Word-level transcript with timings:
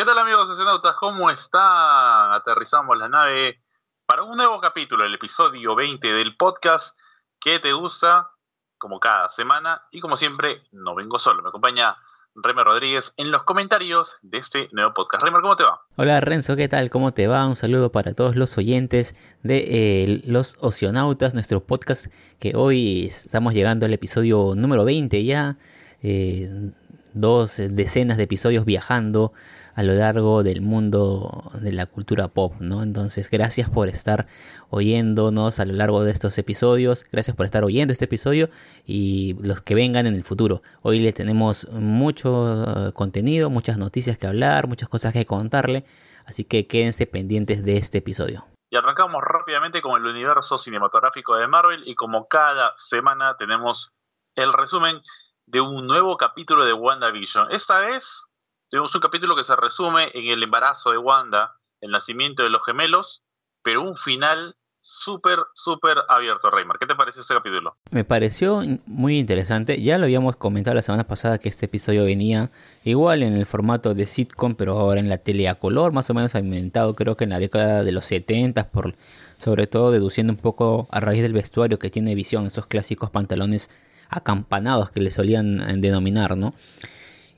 ¿Qué 0.00 0.06
tal 0.06 0.16
amigos 0.16 0.48
astronautas? 0.48 0.96
¿Cómo 0.98 1.28
están? 1.28 2.32
Aterrizamos 2.32 2.96
la 2.96 3.10
nave 3.10 3.60
para 4.06 4.22
un 4.22 4.34
nuevo 4.34 4.58
capítulo, 4.58 5.04
el 5.04 5.12
episodio 5.12 5.76
20 5.76 6.14
del 6.14 6.38
podcast 6.38 6.96
que 7.38 7.58
te 7.58 7.74
gusta, 7.74 8.30
como 8.78 8.98
cada 8.98 9.28
semana, 9.28 9.82
y 9.90 10.00
como 10.00 10.16
siempre, 10.16 10.62
no 10.72 10.94
vengo 10.94 11.18
solo, 11.18 11.42
me 11.42 11.50
acompaña 11.50 11.98
Remer 12.34 12.64
Rodríguez 12.64 13.12
en 13.18 13.30
los 13.30 13.42
comentarios 13.42 14.16
de 14.22 14.38
este 14.38 14.70
nuevo 14.72 14.94
podcast. 14.94 15.22
Remer, 15.22 15.42
¿cómo 15.42 15.56
te 15.56 15.64
va? 15.64 15.82
Hola 15.96 16.18
Renzo, 16.22 16.56
¿qué 16.56 16.66
tal? 16.66 16.88
¿Cómo 16.88 17.12
te 17.12 17.26
va? 17.26 17.46
Un 17.46 17.56
saludo 17.56 17.92
para 17.92 18.14
todos 18.14 18.36
los 18.36 18.56
oyentes 18.56 19.14
de 19.42 19.58
eh, 19.68 20.22
Los 20.24 20.56
Oceanautas, 20.60 21.34
nuestro 21.34 21.60
podcast 21.60 22.06
que 22.38 22.56
hoy 22.56 23.04
estamos 23.04 23.52
llegando 23.52 23.84
al 23.84 23.92
episodio 23.92 24.54
número 24.56 24.86
20 24.86 25.22
ya. 25.26 25.58
Eh, 26.02 26.72
dos 27.12 27.56
decenas 27.56 28.16
de 28.16 28.24
episodios 28.24 28.64
viajando 28.64 29.32
a 29.80 29.82
lo 29.82 29.94
largo 29.94 30.42
del 30.42 30.60
mundo 30.60 31.50
de 31.54 31.72
la 31.72 31.86
cultura 31.86 32.28
pop, 32.28 32.52
¿no? 32.60 32.82
Entonces, 32.82 33.30
gracias 33.30 33.70
por 33.70 33.88
estar 33.88 34.26
oyéndonos 34.68 35.58
a 35.58 35.64
lo 35.64 35.72
largo 35.72 36.04
de 36.04 36.12
estos 36.12 36.36
episodios, 36.36 37.06
gracias 37.10 37.34
por 37.34 37.46
estar 37.46 37.64
oyendo 37.64 37.90
este 37.90 38.04
episodio 38.04 38.50
y 38.84 39.38
los 39.40 39.62
que 39.62 39.74
vengan 39.74 40.06
en 40.06 40.14
el 40.14 40.22
futuro. 40.22 40.60
Hoy 40.82 41.00
le 41.00 41.14
tenemos 41.14 41.66
mucho 41.70 42.88
eh, 42.88 42.92
contenido, 42.92 43.48
muchas 43.48 43.78
noticias 43.78 44.18
que 44.18 44.26
hablar, 44.26 44.66
muchas 44.66 44.90
cosas 44.90 45.14
que 45.14 45.24
contarle, 45.24 45.86
así 46.26 46.44
que 46.44 46.66
quédense 46.66 47.06
pendientes 47.06 47.64
de 47.64 47.78
este 47.78 47.98
episodio. 47.98 48.44
Y 48.68 48.76
arrancamos 48.76 49.22
rápidamente 49.24 49.80
con 49.80 49.98
el 49.98 50.06
universo 50.06 50.58
cinematográfico 50.58 51.36
de 51.36 51.48
Marvel 51.48 51.88
y 51.88 51.94
como 51.94 52.28
cada 52.28 52.74
semana 52.76 53.34
tenemos 53.38 53.92
el 54.34 54.52
resumen 54.52 55.00
de 55.46 55.62
un 55.62 55.86
nuevo 55.86 56.18
capítulo 56.18 56.66
de 56.66 56.74
WandaVision. 56.74 57.50
Esta 57.50 57.78
vez 57.78 58.26
tenemos 58.70 58.94
un 58.94 59.00
capítulo 59.00 59.34
que 59.34 59.44
se 59.44 59.56
resume 59.56 60.10
en 60.14 60.28
el 60.28 60.42
embarazo 60.42 60.92
de 60.92 60.98
Wanda, 60.98 61.56
el 61.80 61.90
nacimiento 61.90 62.44
de 62.44 62.50
los 62.50 62.64
gemelos, 62.64 63.22
pero 63.62 63.82
un 63.82 63.96
final 63.96 64.54
súper, 64.80 65.38
súper 65.54 65.98
abierto, 66.08 66.50
Reymar. 66.50 66.78
¿Qué 66.78 66.86
te 66.86 66.94
parece 66.94 67.20
ese 67.20 67.34
capítulo? 67.34 67.76
Me 67.90 68.04
pareció 68.04 68.62
muy 68.86 69.18
interesante. 69.18 69.82
Ya 69.82 69.98
lo 69.98 70.04
habíamos 70.04 70.36
comentado 70.36 70.74
la 70.74 70.82
semana 70.82 71.04
pasada 71.04 71.38
que 71.38 71.48
este 71.48 71.66
episodio 71.66 72.04
venía 72.04 72.50
igual 72.84 73.22
en 73.22 73.34
el 73.34 73.46
formato 73.46 73.94
de 73.94 74.06
sitcom, 74.06 74.54
pero 74.54 74.78
ahora 74.78 75.00
en 75.00 75.08
la 75.08 75.18
tele 75.18 75.48
a 75.48 75.56
color, 75.56 75.92
más 75.92 76.08
o 76.10 76.14
menos 76.14 76.34
inventado 76.34 76.94
creo 76.94 77.16
que 77.16 77.24
en 77.24 77.30
la 77.30 77.38
década 77.38 77.82
de 77.82 77.92
los 77.92 78.04
70, 78.04 78.70
por, 78.70 78.94
sobre 79.38 79.66
todo 79.66 79.90
deduciendo 79.90 80.32
un 80.32 80.38
poco 80.38 80.88
a 80.90 81.00
raíz 81.00 81.22
del 81.22 81.32
vestuario 81.32 81.78
que 81.78 81.90
tiene 81.90 82.14
visión, 82.14 82.46
esos 82.46 82.66
clásicos 82.66 83.10
pantalones 83.10 83.70
acampanados 84.08 84.90
que 84.90 85.00
le 85.00 85.10
solían 85.10 85.60
eh, 85.60 85.74
denominar, 85.78 86.36
¿no? 86.36 86.54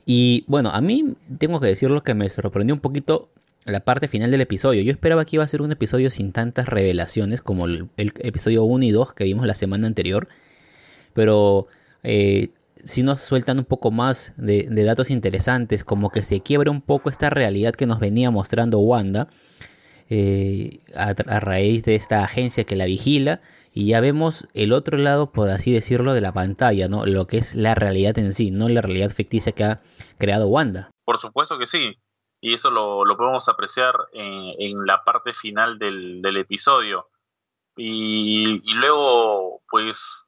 Y 0.05 0.43
bueno, 0.47 0.69
a 0.69 0.81
mí 0.81 1.15
tengo 1.37 1.59
que 1.59 1.67
decirlo 1.67 2.03
que 2.03 2.13
me 2.13 2.29
sorprendió 2.29 2.75
un 2.75 2.81
poquito 2.81 3.29
la 3.65 3.79
parte 3.79 4.07
final 4.07 4.31
del 4.31 4.41
episodio. 4.41 4.81
Yo 4.81 4.91
esperaba 4.91 5.25
que 5.25 5.37
iba 5.37 5.43
a 5.43 5.47
ser 5.47 5.61
un 5.61 5.71
episodio 5.71 6.11
sin 6.11 6.31
tantas 6.31 6.67
revelaciones 6.67 7.41
como 7.41 7.65
el, 7.65 7.89
episodio 7.97 8.63
1 8.63 8.85
y 8.85 8.91
2 8.91 9.13
que 9.13 9.23
vimos 9.23 9.45
la 9.45 9.55
semana 9.55 9.87
anterior. 9.87 10.27
Pero 11.13 11.67
eh, 12.03 12.49
si 12.83 13.03
nos 13.03 13.21
sueltan 13.21 13.59
un 13.59 13.65
poco 13.65 13.91
más 13.91 14.33
de, 14.37 14.67
datos 14.83 15.09
interesantes, 15.09 15.83
como 15.83 16.09
que 16.09 16.23
se 16.23 16.41
quiebra 16.41 16.71
un 16.71 16.81
poco 16.81 17.09
esta 17.09 17.29
realidad 17.29 17.73
que 17.73 17.85
nos 17.85 17.99
venía 17.99 18.31
mostrando 18.31 18.79
Wanda. 18.79 19.29
Eh, 20.15 20.83
a, 20.95 21.39
raíz 21.39 21.81
de 21.85 21.95
esta 21.95 22.23
agencia 22.23 22.65
que 22.65 22.75
la 22.75 22.85
vigila 22.85 23.41
y 23.73 23.87
ya 23.87 23.99
vemos 23.99 24.47
el 24.53 24.71
otro 24.71 24.99
lado, 24.99 25.31
por 25.31 25.49
así 25.49 25.73
decirlo, 25.73 26.13
de 26.13 26.21
la 26.21 26.31
pantalla, 26.31 26.87
¿no? 26.87 27.07
Lo 27.07 27.25
que 27.25 27.39
es 27.39 27.55
la 27.55 27.73
realidad 27.73 28.19
en 28.19 28.35
sí, 28.35 28.51
no 28.51 28.69
la 28.69 28.83
realidad 28.83 29.09
ficticia 29.09 29.53
que 29.53 29.63
ha 29.63 29.81
creado 30.19 30.45
Wanda. 30.49 30.91
Por 31.03 31.19
supuesto 31.19 31.57
que 31.57 31.65
sí, 31.65 31.97
y 32.41 32.53
eso 32.53 32.69
lo, 32.69 33.03
podemos 33.17 33.49
apreciar 33.49 33.95
en, 34.11 34.85
la 34.85 35.03
parte 35.03 35.33
final 35.33 35.79
del, 35.79 36.37
episodio. 36.37 37.09
Y, 37.75 38.61
luego, 38.75 39.63
pues, 39.67 40.27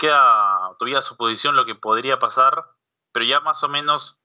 queda 0.00 0.74
todavía 0.80 1.00
su 1.00 1.16
posición 1.16 1.54
lo 1.54 1.64
que 1.64 1.76
podría 1.76 2.18
pasar, 2.18 2.64
pero 3.12 3.24
ya 3.24 3.38
más 3.38 3.62
o 3.62 3.68
menos 3.68 4.18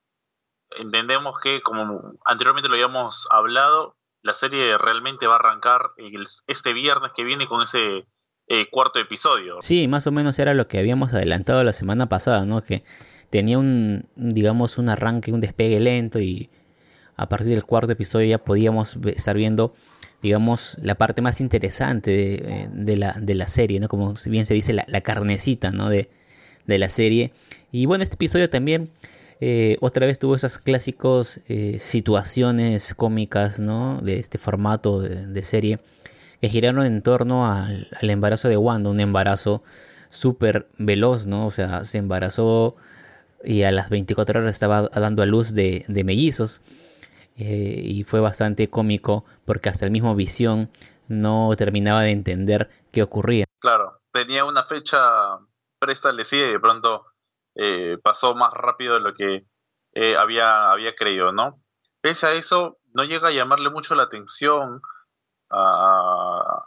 entendemos 0.79 1.39
que, 1.39 1.61
como 1.61 2.13
anteriormente 2.25 2.69
lo 2.69 2.75
habíamos 2.75 3.27
hablado, 3.31 3.95
la 4.21 4.33
serie 4.33 4.77
realmente 4.77 5.27
va 5.27 5.33
a 5.33 5.39
arrancar 5.39 5.91
este 6.47 6.73
viernes 6.73 7.11
que 7.15 7.23
viene 7.23 7.47
con 7.47 7.63
ese 7.63 8.05
eh, 8.47 8.69
cuarto 8.69 8.99
episodio. 8.99 9.57
Sí, 9.61 9.87
más 9.87 10.07
o 10.07 10.11
menos 10.11 10.37
era 10.39 10.53
lo 10.53 10.67
que 10.67 10.79
habíamos 10.79 11.13
adelantado 11.13 11.63
la 11.63 11.73
semana 11.73 12.07
pasada, 12.07 12.45
¿no? 12.45 12.61
Que 12.63 12.83
tenía 13.29 13.57
un, 13.57 14.09
digamos, 14.15 14.77
un 14.77 14.89
arranque, 14.89 15.31
un 15.31 15.39
despegue 15.39 15.79
lento 15.79 16.19
y 16.19 16.49
a 17.15 17.29
partir 17.29 17.49
del 17.49 17.63
cuarto 17.63 17.91
episodio 17.91 18.27
ya 18.27 18.37
podíamos 18.39 18.97
estar 19.05 19.35
viendo, 19.35 19.73
digamos, 20.21 20.77
la 20.81 20.95
parte 20.95 21.21
más 21.21 21.41
interesante 21.41 22.11
de, 22.11 22.93
eh, 22.93 22.97
la, 22.97 23.13
de 23.13 23.35
la, 23.35 23.47
serie, 23.47 23.79
¿no? 23.79 23.87
Como 23.87 24.13
bien 24.25 24.45
se 24.45 24.53
dice, 24.53 24.73
la, 24.73 24.85
la 24.87 25.01
carnecita, 25.01 25.71
¿no? 25.71 25.89
De, 25.89 26.09
de 26.65 26.77
la 26.77 26.89
serie. 26.89 27.31
Y 27.71 27.85
bueno, 27.85 28.03
este 28.03 28.15
episodio 28.15 28.49
también 28.49 28.91
eh, 29.43 29.77
otra 29.81 30.05
vez 30.05 30.19
tuvo 30.19 30.35
esas 30.35 30.59
clásicos 30.59 31.39
eh, 31.47 31.79
situaciones 31.79 32.93
cómicas, 32.93 33.59
¿no? 33.59 33.99
De 33.99 34.19
este 34.19 34.37
formato 34.37 35.01
de, 35.01 35.43
serie 35.43 35.79
que 36.39 36.47
giraron 36.47 36.85
en 36.85 37.01
torno 37.01 37.51
al, 37.51 37.87
embarazo 38.01 38.49
de 38.49 38.57
Wanda, 38.57 38.91
un 38.91 38.99
embarazo 38.99 39.63
súper 40.09 40.67
veloz, 40.77 41.25
¿no? 41.25 41.47
O 41.47 41.51
sea, 41.51 41.85
se 41.85 41.97
embarazó 41.97 42.75
y 43.43 43.63
a 43.63 43.71
las 43.71 43.89
24 43.89 44.41
horas 44.41 44.53
estaba 44.53 44.83
dando 44.89 45.23
a 45.23 45.25
luz 45.25 45.55
de, 45.55 45.85
mellizos. 46.05 46.61
Eh, 47.37 47.81
y 47.83 48.03
fue 48.03 48.19
bastante 48.19 48.69
cómico 48.69 49.25
porque 49.45 49.69
hasta 49.69 49.85
el 49.85 49.91
mismo 49.91 50.13
Visión 50.13 50.69
no 51.07 51.49
terminaba 51.57 52.01
de 52.03 52.11
entender 52.11 52.69
qué 52.91 53.01
ocurría. 53.01 53.45
Claro, 53.59 54.01
tenía 54.11 54.45
una 54.45 54.63
fecha 54.63 54.99
preestablecida 55.79 56.47
y 56.47 56.51
de 56.51 56.59
pronto 56.59 57.05
eh, 57.55 57.97
pasó 58.01 58.33
más 58.35 58.53
rápido 58.53 58.95
de 58.95 59.01
lo 59.01 59.13
que 59.13 59.45
eh, 59.93 60.15
había, 60.17 60.71
había 60.71 60.95
creído, 60.95 61.31
¿no? 61.31 61.61
Pese 62.01 62.27
a 62.27 62.31
eso, 62.31 62.77
no 62.93 63.03
llega 63.03 63.27
a 63.27 63.33
llamarle 63.33 63.69
mucho 63.69 63.93
la 63.93 64.03
atención 64.03 64.81
a, 65.49 66.65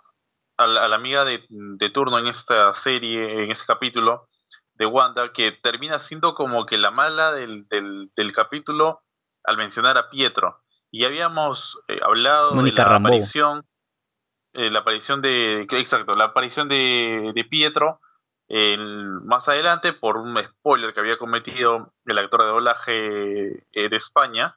la, 0.59 0.94
amiga 0.94 1.25
de, 1.25 1.91
turno 1.93 2.19
en 2.19 2.27
esta 2.27 2.73
serie, 2.75 3.44
en 3.44 3.50
este 3.50 3.65
capítulo 3.67 4.28
de 4.75 4.87
Wanda, 4.87 5.33
que 5.33 5.53
termina 5.53 5.99
siendo 5.99 6.34
como 6.34 6.67
que 6.67 6.77
la 6.77 6.91
mala 6.91 7.33
del, 7.33 7.67
del, 7.69 8.33
capítulo 8.33 9.03
al 9.43 9.56
mencionar 9.56 9.97
a 9.97 10.11
Pietro. 10.11 10.61
Y 10.91 11.05
habíamos 11.05 11.81
eh, 11.89 11.99
hablado 12.03 12.62
de 12.62 12.73
la 12.73 12.97
aparición, 12.97 13.65
la 14.53 14.78
aparición 14.78 15.23
de, 15.23 15.62
exacto, 15.62 16.12
la 16.12 16.27
aparición 16.27 16.69
de, 16.69 17.33
de 17.34 17.44
Pietro 17.44 18.00
más 18.49 19.49
adelante 19.49 19.93
por 19.93 20.16
un 20.16 20.37
spoiler 20.43 20.93
que 20.93 21.00
había 21.00 21.19
cometido 21.19 21.93
el 22.05 22.19
actor 22.19 22.43
de 22.43 22.47
doblaje 22.47 23.49
eh, 23.72 23.88
de 23.88 23.97
España. 23.97 24.56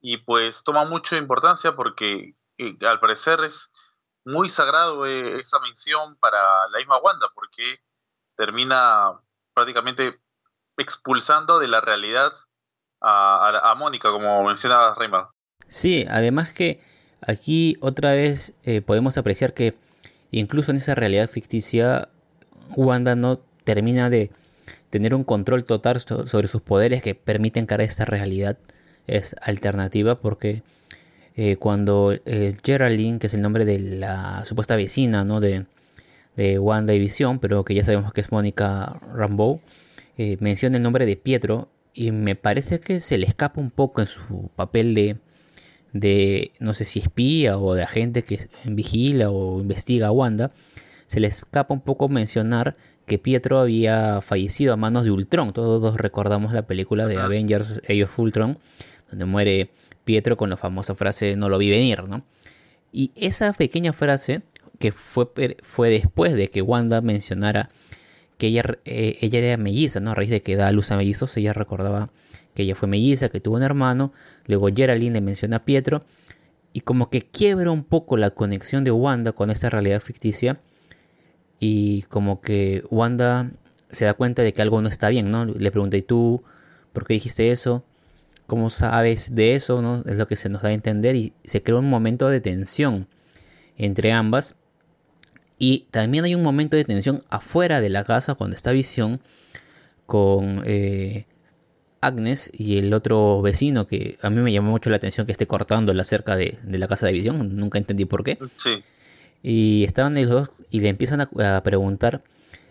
Y 0.00 0.16
pues 0.18 0.64
toma 0.64 0.84
mucha 0.84 1.16
importancia 1.16 1.76
porque 1.76 2.34
eh, 2.58 2.76
al 2.82 2.98
parecer 3.00 3.40
es 3.44 3.70
muy 4.24 4.48
sagrado 4.48 5.06
eh, 5.06 5.40
esa 5.40 5.60
mención 5.60 6.16
para 6.16 6.38
la 6.70 6.78
misma 6.78 6.98
Wanda, 6.98 7.28
porque 7.34 7.80
termina 8.36 9.12
prácticamente 9.54 10.18
expulsando 10.76 11.58
de 11.58 11.68
la 11.68 11.80
realidad 11.80 12.32
a, 13.00 13.74
Mónica, 13.76 14.10
como 14.10 14.44
mencionaba 14.44 14.94
Reymar. 14.94 15.28
Sí, 15.66 16.06
además 16.08 16.52
que 16.52 16.80
aquí 17.20 17.76
otra 17.80 18.12
vez 18.12 18.54
podemos 18.86 19.18
apreciar 19.18 19.54
que 19.54 19.76
incluso 20.30 20.70
en 20.70 20.76
esa 20.78 20.94
realidad 20.94 21.28
ficticia 21.28 22.08
Wanda 22.76 23.16
no 23.16 23.40
termina 23.64 24.10
de 24.10 24.30
tener 24.90 25.14
un 25.14 25.24
control 25.24 25.64
total 25.64 26.00
sobre 26.00 26.48
sus 26.48 26.60
poderes 26.60 27.02
que 27.02 27.14
permiten 27.14 27.66
crear 27.66 27.80
esta 27.80 28.04
realidad 28.04 28.58
es 29.06 29.34
alternativa 29.40 30.20
porque 30.20 30.62
eh, 31.34 31.56
cuando 31.56 32.12
eh, 32.12 32.54
Geraldine, 32.62 33.18
que 33.18 33.26
es 33.26 33.34
el 33.34 33.40
nombre 33.40 33.64
de 33.64 33.78
la 33.78 34.44
supuesta 34.44 34.76
vecina 34.76 35.24
¿no? 35.24 35.40
de, 35.40 35.64
de 36.36 36.58
Wanda 36.58 36.94
y 36.94 36.98
Visión, 36.98 37.38
pero 37.38 37.64
que 37.64 37.74
ya 37.74 37.84
sabemos 37.84 38.12
que 38.12 38.20
es 38.20 38.30
Mónica 38.30 39.00
Rambeau, 39.14 39.60
eh, 40.18 40.36
menciona 40.40 40.76
el 40.76 40.82
nombre 40.82 41.06
de 41.06 41.16
Pietro 41.16 41.68
y 41.94 42.12
me 42.12 42.36
parece 42.36 42.80
que 42.80 43.00
se 43.00 43.18
le 43.18 43.26
escapa 43.26 43.60
un 43.60 43.70
poco 43.70 44.02
en 44.02 44.06
su 44.06 44.50
papel 44.56 44.94
de, 44.94 45.16
de 45.92 46.52
no 46.58 46.74
sé 46.74 46.84
si 46.84 47.00
espía 47.00 47.58
o 47.58 47.74
de 47.74 47.82
agente 47.82 48.22
que 48.24 48.48
vigila 48.64 49.30
o 49.30 49.60
investiga 49.60 50.08
a 50.08 50.12
Wanda 50.12 50.50
se 51.12 51.20
le 51.20 51.26
escapa 51.26 51.74
un 51.74 51.82
poco 51.82 52.08
mencionar 52.08 52.74
que 53.04 53.18
Pietro 53.18 53.60
había 53.60 54.22
fallecido 54.22 54.72
a 54.72 54.78
manos 54.78 55.04
de 55.04 55.10
Ultron. 55.10 55.52
Todos 55.52 55.98
recordamos 55.98 56.54
la 56.54 56.66
película 56.66 57.06
de 57.06 57.18
Avengers 57.18 57.82
Age 57.84 58.04
of 58.04 58.18
Ultron, 58.18 58.58
donde 59.10 59.26
muere 59.26 59.72
Pietro 60.06 60.38
con 60.38 60.48
la 60.48 60.56
famosa 60.56 60.94
frase 60.94 61.36
no 61.36 61.50
lo 61.50 61.58
vi 61.58 61.68
venir, 61.68 62.04
¿no? 62.04 62.24
Y 62.92 63.10
esa 63.14 63.52
pequeña 63.52 63.92
frase, 63.92 64.40
que 64.78 64.90
fue, 64.90 65.28
fue 65.60 65.90
después 65.90 66.32
de 66.32 66.48
que 66.48 66.62
Wanda 66.62 67.02
mencionara 67.02 67.68
que 68.38 68.46
ella, 68.46 68.62
eh, 68.86 69.18
ella 69.20 69.38
era 69.38 69.58
melliza, 69.58 70.00
¿no? 70.00 70.12
A 70.12 70.14
raíz 70.14 70.30
de 70.30 70.40
que 70.40 70.56
da 70.56 70.72
luz 70.72 70.92
a 70.92 70.96
mellizos, 70.96 71.36
ella 71.36 71.52
recordaba 71.52 72.08
que 72.54 72.62
ella 72.62 72.74
fue 72.74 72.88
melliza, 72.88 73.28
que 73.28 73.40
tuvo 73.40 73.56
un 73.56 73.64
hermano, 73.64 74.14
luego 74.46 74.68
Geraldine 74.74 75.12
le 75.12 75.20
menciona 75.20 75.56
a 75.56 75.64
Pietro, 75.66 76.06
y 76.72 76.80
como 76.80 77.10
que 77.10 77.20
quiebra 77.20 77.70
un 77.70 77.84
poco 77.84 78.16
la 78.16 78.30
conexión 78.30 78.82
de 78.82 78.92
Wanda 78.92 79.32
con 79.32 79.50
esta 79.50 79.68
realidad 79.68 80.00
ficticia, 80.00 80.58
y 81.64 82.02
como 82.08 82.40
que 82.40 82.82
Wanda 82.90 83.52
se 83.92 84.04
da 84.04 84.14
cuenta 84.14 84.42
de 84.42 84.52
que 84.52 84.62
algo 84.62 84.82
no 84.82 84.88
está 84.88 85.10
bien, 85.10 85.30
¿no? 85.30 85.44
Le 85.44 85.70
pregunta, 85.70 85.96
¿y 85.96 86.02
tú 86.02 86.42
por 86.92 87.06
qué 87.06 87.14
dijiste 87.14 87.52
eso? 87.52 87.84
¿Cómo 88.48 88.68
sabes 88.68 89.36
de 89.36 89.54
eso? 89.54 89.80
¿no? 89.80 90.02
Es 90.04 90.16
lo 90.16 90.26
que 90.26 90.34
se 90.34 90.48
nos 90.48 90.62
da 90.62 90.70
a 90.70 90.72
entender 90.72 91.14
y 91.14 91.34
se 91.44 91.62
crea 91.62 91.78
un 91.78 91.88
momento 91.88 92.28
de 92.28 92.40
tensión 92.40 93.06
entre 93.78 94.10
ambas. 94.10 94.56
Y 95.56 95.86
también 95.92 96.24
hay 96.24 96.34
un 96.34 96.42
momento 96.42 96.76
de 96.76 96.82
tensión 96.82 97.22
afuera 97.30 97.80
de 97.80 97.90
la 97.90 98.02
casa 98.02 98.34
cuando 98.34 98.56
está 98.56 98.72
Visión 98.72 99.20
con 100.04 100.62
eh, 100.64 101.26
Agnes 102.00 102.50
y 102.52 102.78
el 102.78 102.92
otro 102.92 103.40
vecino 103.40 103.86
que 103.86 104.18
a 104.20 104.30
mí 104.30 104.42
me 104.42 104.50
llamó 104.52 104.72
mucho 104.72 104.90
la 104.90 104.96
atención 104.96 105.26
que 105.26 105.32
esté 105.32 105.46
cortando 105.46 105.94
la 105.94 106.02
cerca 106.02 106.34
de, 106.34 106.58
la 106.66 106.88
casa 106.88 107.06
de 107.06 107.12
Visión. 107.12 107.54
Nunca 107.54 107.78
entendí 107.78 108.04
por 108.04 108.24
qué. 108.24 108.36
Sí. 108.56 108.82
Y 109.42 109.84
estaban 109.84 110.14
los 110.14 110.28
dos 110.28 110.50
y 110.70 110.80
le 110.80 110.88
empiezan 110.88 111.20
a, 111.20 111.62
preguntar 111.62 112.22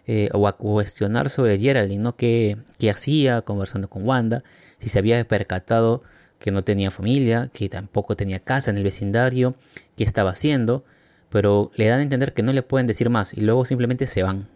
eh, 0.07 0.29
o 0.33 0.47
a 0.47 0.57
cuestionar 0.57 1.29
sobre 1.29 1.59
Geraldine, 1.59 2.01
¿no? 2.01 2.15
¿Qué, 2.15 2.57
¿Qué, 2.79 2.89
hacía 2.89 3.41
conversando 3.41 3.89
con 3.89 4.07
Wanda? 4.07 4.43
Si 4.79 4.89
se 4.89 4.99
había 4.99 5.23
percatado 5.27 6.03
que 6.39 6.51
no 6.51 6.63
tenía 6.63 6.91
familia, 6.91 7.49
que 7.53 7.69
tampoco 7.69 8.15
tenía 8.15 8.39
casa 8.39 8.71
en 8.71 8.77
el 8.77 8.83
vecindario, 8.83 9.55
qué 9.95 10.03
estaba 10.03 10.31
haciendo, 10.31 10.83
pero 11.29 11.71
le 11.75 11.87
dan 11.87 11.99
a 11.99 12.03
entender 12.03 12.33
que 12.33 12.43
no 12.43 12.51
le 12.51 12.63
pueden 12.63 12.87
decir 12.87 13.09
más 13.09 13.33
y 13.33 13.41
luego 13.41 13.63
simplemente 13.65 14.07
se 14.07 14.23
van. 14.23 14.47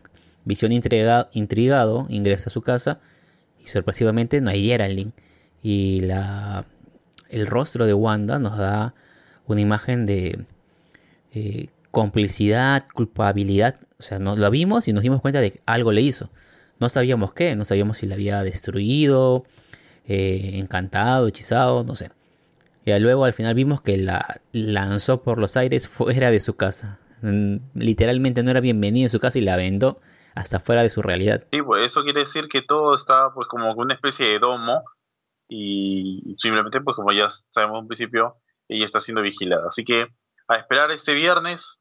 Visión 0.45 0.71
intrigado 0.71 2.05
ingresa 2.09 2.49
a 2.49 2.53
su 2.53 2.61
casa 2.61 2.99
y 3.63 3.67
sorpresivamente 3.67 4.41
no 4.41 4.49
hay 4.49 4.67
Geraldine 4.67 5.11
y 5.63 6.01
la, 6.01 6.65
el 7.29 7.47
rostro 7.47 7.85
de 7.85 7.93
Wanda 7.93 8.39
nos 8.39 8.57
da 8.57 8.93
una 9.47 9.61
imagen 9.61 10.05
de 10.05 10.45
eh, 11.33 11.67
complicidad, 11.95 12.85
culpabilidad. 12.93 13.79
O 13.97 14.03
sea, 14.03 14.19
nos 14.19 14.37
lo 14.37 14.51
vimos 14.51 14.89
y 14.89 14.91
nos 14.91 15.01
dimos 15.01 15.21
cuenta 15.21 15.39
de 15.39 15.53
que 15.53 15.61
algo 15.65 15.93
le 15.93 16.01
hizo. 16.01 16.29
No 16.77 16.89
sabíamos 16.89 17.31
qué, 17.31 17.55
no 17.55 17.63
sabíamos 17.63 17.99
si 17.99 18.05
la 18.05 18.15
había 18.15 18.43
destruido, 18.43 19.45
eh, 20.05 20.51
encantado, 20.55 21.29
hechizado, 21.29 21.85
no 21.85 21.95
sé. 21.95 22.11
Y 22.83 22.99
luego 22.99 23.23
al 23.23 23.31
final 23.31 23.55
vimos 23.55 23.81
que 23.81 23.95
la 23.95 24.41
lanzó 24.51 25.23
por 25.23 25.37
los 25.37 25.55
aires 25.55 25.87
fuera 25.97 26.31
de 26.31 26.41
su 26.41 26.57
casa. 26.57 26.99
Mm, 27.21 27.59
literalmente 27.75 28.43
no 28.43 28.51
era 28.51 28.59
bienvenida 28.59 29.05
en 29.05 29.09
su 29.09 29.21
casa 29.21 29.39
y 29.39 29.41
la 29.41 29.55
vendó 29.55 30.01
hasta 30.35 30.59
fuera 30.59 30.83
de 30.83 30.89
su 30.89 31.01
realidad. 31.01 31.45
Sí, 31.53 31.61
pues 31.61 31.85
eso 31.85 32.03
quiere 32.03 32.19
decir 32.19 32.49
que 32.49 32.61
todo 32.61 32.93
está 32.93 33.33
pues 33.33 33.47
como 33.47 33.71
una 33.71 33.93
especie 33.93 34.27
de 34.27 34.39
domo 34.39 34.83
y 35.47 36.35
simplemente 36.39 36.81
pues 36.81 36.97
como 36.97 37.13
ya 37.13 37.29
sabemos 37.51 37.79
en 37.79 37.87
principio 37.87 38.35
ella 38.67 38.83
está 38.83 38.99
siendo 38.99 39.21
vigilada. 39.21 39.69
Así 39.69 39.85
que 39.85 40.07
a 40.49 40.55
esperar 40.55 40.91
este 40.91 41.13
viernes 41.13 41.79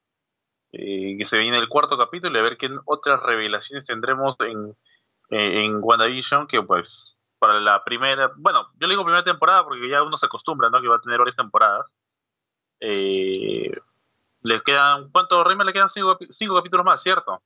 eh, 0.76 1.16
que 1.16 1.24
se 1.24 1.38
viene 1.38 1.58
el 1.58 1.68
cuarto 1.68 1.96
capítulo 1.96 2.36
y 2.36 2.40
a 2.40 2.42
ver 2.42 2.56
qué 2.56 2.68
otras 2.84 3.22
revelaciones 3.22 3.86
tendremos 3.86 4.34
en, 4.40 4.74
eh, 5.30 5.64
en 5.64 5.78
WandaVision, 5.80 6.48
que 6.48 6.60
pues 6.62 7.16
para 7.38 7.60
la 7.60 7.84
primera, 7.84 8.32
bueno, 8.36 8.66
yo 8.80 8.88
le 8.88 8.94
digo 8.94 9.04
primera 9.04 9.22
temporada 9.22 9.62
porque 9.64 9.88
ya 9.88 10.02
uno 10.02 10.16
se 10.16 10.26
acostumbra, 10.26 10.70
¿no? 10.70 10.80
Que 10.80 10.88
va 10.88 10.96
a 10.96 11.00
tener 11.00 11.18
varias 11.18 11.36
temporadas. 11.36 11.92
Eh, 12.80 13.70
le 14.42 14.62
quedan, 14.62 15.10
¿cuántos 15.10 15.46
Rima 15.46 15.62
le 15.62 15.72
quedan? 15.72 15.88
Cinco, 15.88 16.18
cinco, 16.28 16.56
capítulos 16.56 16.84
más, 16.84 17.02
¿cierto? 17.02 17.40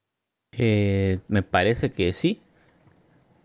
me 0.51 1.43
parece 1.43 1.91
que 1.91 2.11
sí. 2.11 2.41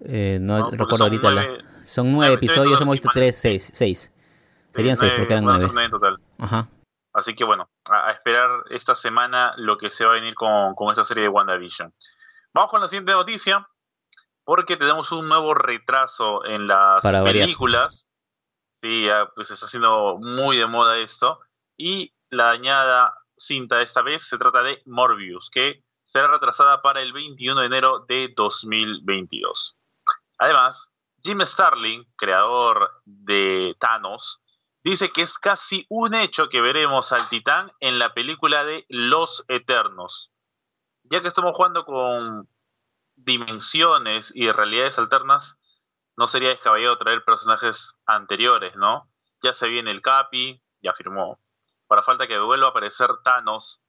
no, 0.00 0.70
recuerdo 0.70 1.04
ahorita. 1.04 1.30
la... 1.30 1.46
Son 1.82 2.10
nueve, 2.10 2.34
episodios, 2.34 2.80
hemos 2.80 2.92
visto 2.92 3.10
tres, 3.12 3.36
seis, 3.36 3.70
seis. 3.74 4.10
Serían 4.70 4.96
seis 4.96 5.12
porque 5.16 5.34
eran 5.34 5.44
nueve. 5.44 5.68
total. 5.90 6.18
Ajá. 6.38 6.68
Así 7.12 7.34
que 7.34 7.44
bueno, 7.44 7.68
a, 7.90 8.10
esperar 8.12 8.64
esta 8.70 8.94
semana 8.94 9.54
lo 9.56 9.78
que 9.78 9.90
se 9.90 10.04
va 10.04 10.12
a 10.12 10.14
venir 10.14 10.34
con, 10.34 10.74
esta 10.90 11.04
serie 11.04 11.24
de 11.24 11.28
WandaVision. 11.28 11.92
Vamos 12.52 12.70
con 12.70 12.80
la 12.80 12.88
siguiente 12.88 13.12
noticia, 13.12 13.68
porque 14.44 14.76
tenemos 14.76 15.10
un 15.12 15.28
nuevo 15.28 15.54
retraso 15.54 16.44
en 16.44 16.66
las 16.66 17.02
películas. 17.02 18.06
Sí, 18.82 19.06
ya, 19.06 19.30
pues 19.34 19.50
está 19.50 19.66
haciendo 19.66 20.18
muy 20.18 20.58
de 20.58 20.66
moda 20.66 20.98
esto. 20.98 21.40
Y 21.76 22.14
la 22.30 22.46
dañada 22.46 23.14
cinta 23.36 23.80
esta 23.80 24.02
vez 24.02 24.28
se 24.28 24.38
trata 24.38 24.62
de 24.62 24.82
Morbius, 24.86 25.50
que 25.50 25.82
será 26.04 26.28
retrasada 26.28 26.82
para 26.82 27.00
el 27.00 27.12
21 27.12 27.60
de 27.60 27.66
enero 27.66 28.04
de 28.06 28.32
2022. 28.36 29.76
Además, 30.38 30.88
Jim 31.22 31.40
Starlin, 31.40 32.06
creador 32.16 33.00
de 33.04 33.74
Thanos, 33.78 34.43
dice 34.84 35.10
que 35.10 35.22
es 35.22 35.38
casi 35.38 35.86
un 35.88 36.14
hecho 36.14 36.48
que 36.48 36.60
veremos 36.60 37.12
al 37.12 37.28
titán 37.28 37.72
en 37.80 37.98
la 37.98 38.12
película 38.12 38.64
de 38.64 38.84
Los 38.88 39.44
Eternos. 39.48 40.30
Ya 41.04 41.22
que 41.22 41.28
estamos 41.28 41.56
jugando 41.56 41.84
con 41.84 42.48
dimensiones 43.16 44.32
y 44.34 44.50
realidades 44.50 44.98
alternas, 44.98 45.56
no 46.16 46.26
sería 46.26 46.50
descabellado 46.50 46.98
traer 46.98 47.24
personajes 47.24 47.94
anteriores, 48.06 48.76
¿no? 48.76 49.10
Ya 49.42 49.52
se 49.52 49.68
viene 49.68 49.90
el 49.90 50.02
Capi, 50.02 50.62
ya 50.82 50.92
firmó. 50.92 51.40
Para 51.86 52.02
falta 52.02 52.26
que 52.26 52.38
vuelva 52.38 52.68
a 52.68 52.70
aparecer 52.70 53.08
Thanos 53.24 53.80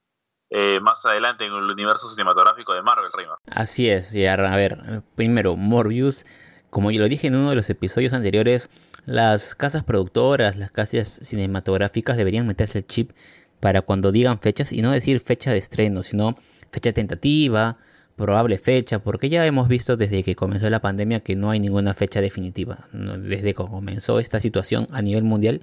eh, 0.50 0.80
más 0.80 1.06
adelante 1.06 1.46
en 1.46 1.54
el 1.54 1.64
universo 1.64 2.10
cinematográfico 2.10 2.74
de 2.74 2.82
Marvel, 2.82 3.12
Rima. 3.12 3.38
Así 3.48 3.90
es, 3.90 4.14
y 4.16 4.26
a 4.26 4.36
ver, 4.36 5.04
primero, 5.16 5.56
Morbius, 5.56 6.26
como 6.70 6.92
yo 6.92 7.02
lo 7.02 7.08
dije 7.08 7.28
en 7.28 7.36
uno 7.36 7.50
de 7.50 7.56
los 7.56 7.70
episodios 7.70 8.14
anteriores, 8.14 8.70
las 9.06 9.56
casas 9.56 9.84
productoras, 9.84 10.56
las 10.56 10.72
casas 10.72 11.20
cinematográficas 11.24 12.18
deberían 12.18 12.48
meterse 12.48 12.80
el 12.80 12.88
chip 12.88 13.12
para 13.60 13.82
cuando 13.82 14.12
digan 14.12 14.40
fechas 14.40 14.74
y 14.74 14.82
no 14.82 14.92
decir 14.92 15.20
fecha 15.20 15.52
de 15.52 15.60
estreno, 15.60 16.04
sino 16.04 16.36
fecha 16.72 16.92
tentativa, 16.92 17.78
probable 18.16 18.58
fecha, 18.58 19.00
porque 19.00 19.30
ya 19.30 19.46
hemos 19.46 19.68
visto 19.68 19.98
desde 19.98 20.24
que 20.24 20.36
comenzó 20.36 20.70
la 20.70 20.82
pandemia 20.82 21.20
que 21.20 21.36
no 21.36 21.52
hay 21.52 21.60
ninguna 21.60 21.94
fecha 21.94 22.22
definitiva. 22.22 22.88
Desde 22.94 23.54
que 23.54 23.54
comenzó 23.54 24.20
esta 24.20 24.40
situación 24.40 24.88
a 24.92 25.02
nivel 25.02 25.24
mundial, 25.24 25.62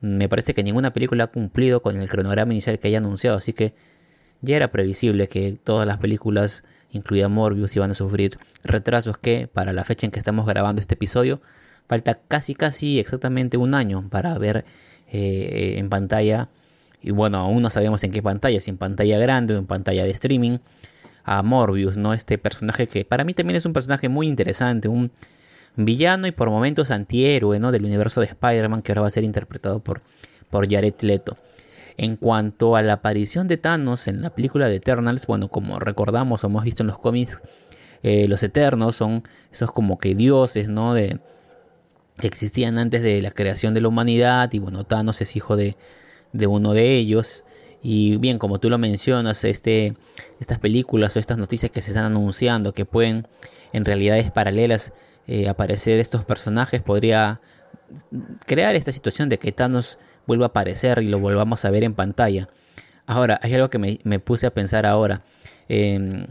me 0.00 0.28
parece 0.28 0.54
que 0.54 0.62
ninguna 0.62 0.92
película 0.92 1.24
ha 1.24 1.26
cumplido 1.28 1.82
con 1.82 1.96
el 2.00 2.08
cronograma 2.08 2.52
inicial 2.52 2.78
que 2.78 2.88
haya 2.88 2.98
anunciado, 2.98 3.36
así 3.36 3.52
que 3.52 3.74
ya 4.40 4.56
era 4.56 4.68
previsible 4.70 5.28
que 5.28 5.58
todas 5.62 5.86
las 5.86 5.98
películas, 5.98 6.62
incluida 6.90 7.28
Morbius, 7.28 7.74
iban 7.76 7.90
a 7.90 7.94
sufrir 7.94 8.38
retrasos 8.62 9.18
que 9.18 9.48
para 9.48 9.72
la 9.72 9.84
fecha 9.84 10.06
en 10.06 10.12
que 10.12 10.18
estamos 10.18 10.46
grabando 10.46 10.80
este 10.80 10.94
episodio 10.94 11.40
Falta 11.88 12.18
casi, 12.28 12.54
casi 12.54 12.98
exactamente 12.98 13.56
un 13.56 13.74
año 13.74 14.06
para 14.10 14.36
ver 14.38 14.64
eh, 15.10 15.76
en 15.78 15.88
pantalla. 15.88 16.50
Y 17.02 17.12
bueno, 17.12 17.38
aún 17.38 17.62
no 17.62 17.70
sabemos 17.70 18.04
en 18.04 18.12
qué 18.12 18.22
pantalla, 18.22 18.60
si 18.60 18.70
en 18.70 18.76
pantalla 18.76 19.18
grande 19.18 19.54
o 19.54 19.58
en 19.58 19.66
pantalla 19.66 20.04
de 20.04 20.10
streaming. 20.10 20.58
A 21.24 21.42
Morbius, 21.42 21.98
¿no? 21.98 22.14
Este 22.14 22.38
personaje 22.38 22.86
que 22.86 23.04
para 23.04 23.22
mí 23.22 23.34
también 23.34 23.56
es 23.56 23.66
un 23.66 23.74
personaje 23.74 24.08
muy 24.08 24.26
interesante. 24.26 24.88
Un 24.88 25.10
villano 25.76 26.26
y 26.26 26.32
por 26.32 26.50
momentos 26.50 26.90
antihéroe, 26.90 27.58
¿no? 27.58 27.72
Del 27.72 27.84
universo 27.84 28.20
de 28.20 28.26
Spider-Man 28.26 28.82
que 28.82 28.92
ahora 28.92 29.02
va 29.02 29.08
a 29.08 29.10
ser 29.10 29.24
interpretado 29.24 29.80
por, 29.80 30.02
por 30.50 30.70
Jared 30.70 30.94
Leto. 31.00 31.36
En 31.96 32.16
cuanto 32.16 32.76
a 32.76 32.82
la 32.82 32.94
aparición 32.94 33.48
de 33.48 33.56
Thanos 33.56 34.08
en 34.08 34.22
la 34.22 34.30
película 34.30 34.68
de 34.68 34.76
Eternals, 34.76 35.26
bueno, 35.26 35.48
como 35.48 35.78
recordamos 35.80 36.44
o 36.44 36.46
hemos 36.46 36.64
visto 36.64 36.82
en 36.82 36.86
los 36.86 36.98
cómics, 36.98 37.42
eh, 38.02 38.28
los 38.28 38.42
Eternos 38.42 38.96
son 38.96 39.24
esos 39.50 39.72
como 39.72 39.98
que 39.98 40.14
dioses, 40.14 40.68
¿no? 40.68 40.94
De, 40.94 41.18
existían 42.26 42.78
antes 42.78 43.02
de 43.02 43.22
la 43.22 43.30
creación 43.30 43.74
de 43.74 43.80
la 43.80 43.88
humanidad 43.88 44.52
y 44.52 44.58
bueno, 44.58 44.84
Thanos 44.84 45.20
es 45.20 45.36
hijo 45.36 45.56
de, 45.56 45.76
de 46.32 46.46
uno 46.46 46.74
de 46.74 46.96
ellos. 46.96 47.44
Y 47.82 48.16
bien, 48.16 48.38
como 48.38 48.58
tú 48.58 48.70
lo 48.70 48.78
mencionas, 48.78 49.44
este, 49.44 49.96
estas 50.40 50.58
películas 50.58 51.16
o 51.16 51.20
estas 51.20 51.38
noticias 51.38 51.70
que 51.70 51.80
se 51.80 51.92
están 51.92 52.04
anunciando 52.04 52.72
que 52.72 52.84
pueden 52.84 53.28
en 53.72 53.84
realidades 53.84 54.30
paralelas 54.30 54.92
eh, 55.26 55.48
aparecer 55.48 56.00
estos 56.00 56.24
personajes 56.24 56.80
podría 56.80 57.40
crear 58.46 58.74
esta 58.74 58.92
situación 58.92 59.28
de 59.28 59.38
que 59.38 59.52
Thanos 59.52 59.98
vuelva 60.26 60.46
a 60.46 60.48
aparecer 60.48 61.02
y 61.02 61.08
lo 61.08 61.18
volvamos 61.18 61.64
a 61.64 61.70
ver 61.70 61.84
en 61.84 61.94
pantalla. 61.94 62.48
Ahora, 63.06 63.38
hay 63.42 63.54
algo 63.54 63.70
que 63.70 63.78
me, 63.78 64.18
puse 64.20 64.46
a 64.46 64.50
pensar 64.52 64.84
ahora. 64.84 65.22
Em, 65.68 66.26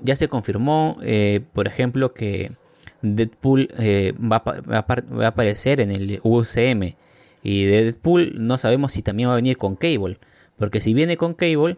ya 0.00 0.16
se 0.16 0.28
confirmó, 0.28 0.98
eh, 1.02 1.40
por 1.54 1.66
ejemplo, 1.66 2.12
que 2.12 2.52
Deadpool 3.02 3.68
eh, 3.78 4.14
va, 4.20 4.42
a 4.44 5.26
aparecer 5.26 5.80
en 5.80 5.90
el 5.90 6.20
UCM. 6.22 6.94
Y 7.42 7.64
de 7.64 7.84
Deadpool 7.84 8.32
no 8.36 8.58
sabemos 8.58 8.92
si 8.92 9.02
también 9.02 9.28
va 9.28 9.34
a 9.34 9.36
venir 9.36 9.56
con 9.56 9.76
Cable. 9.76 10.18
Porque 10.56 10.80
si 10.80 10.94
viene 10.94 11.16
con 11.16 11.34
Cable, 11.34 11.76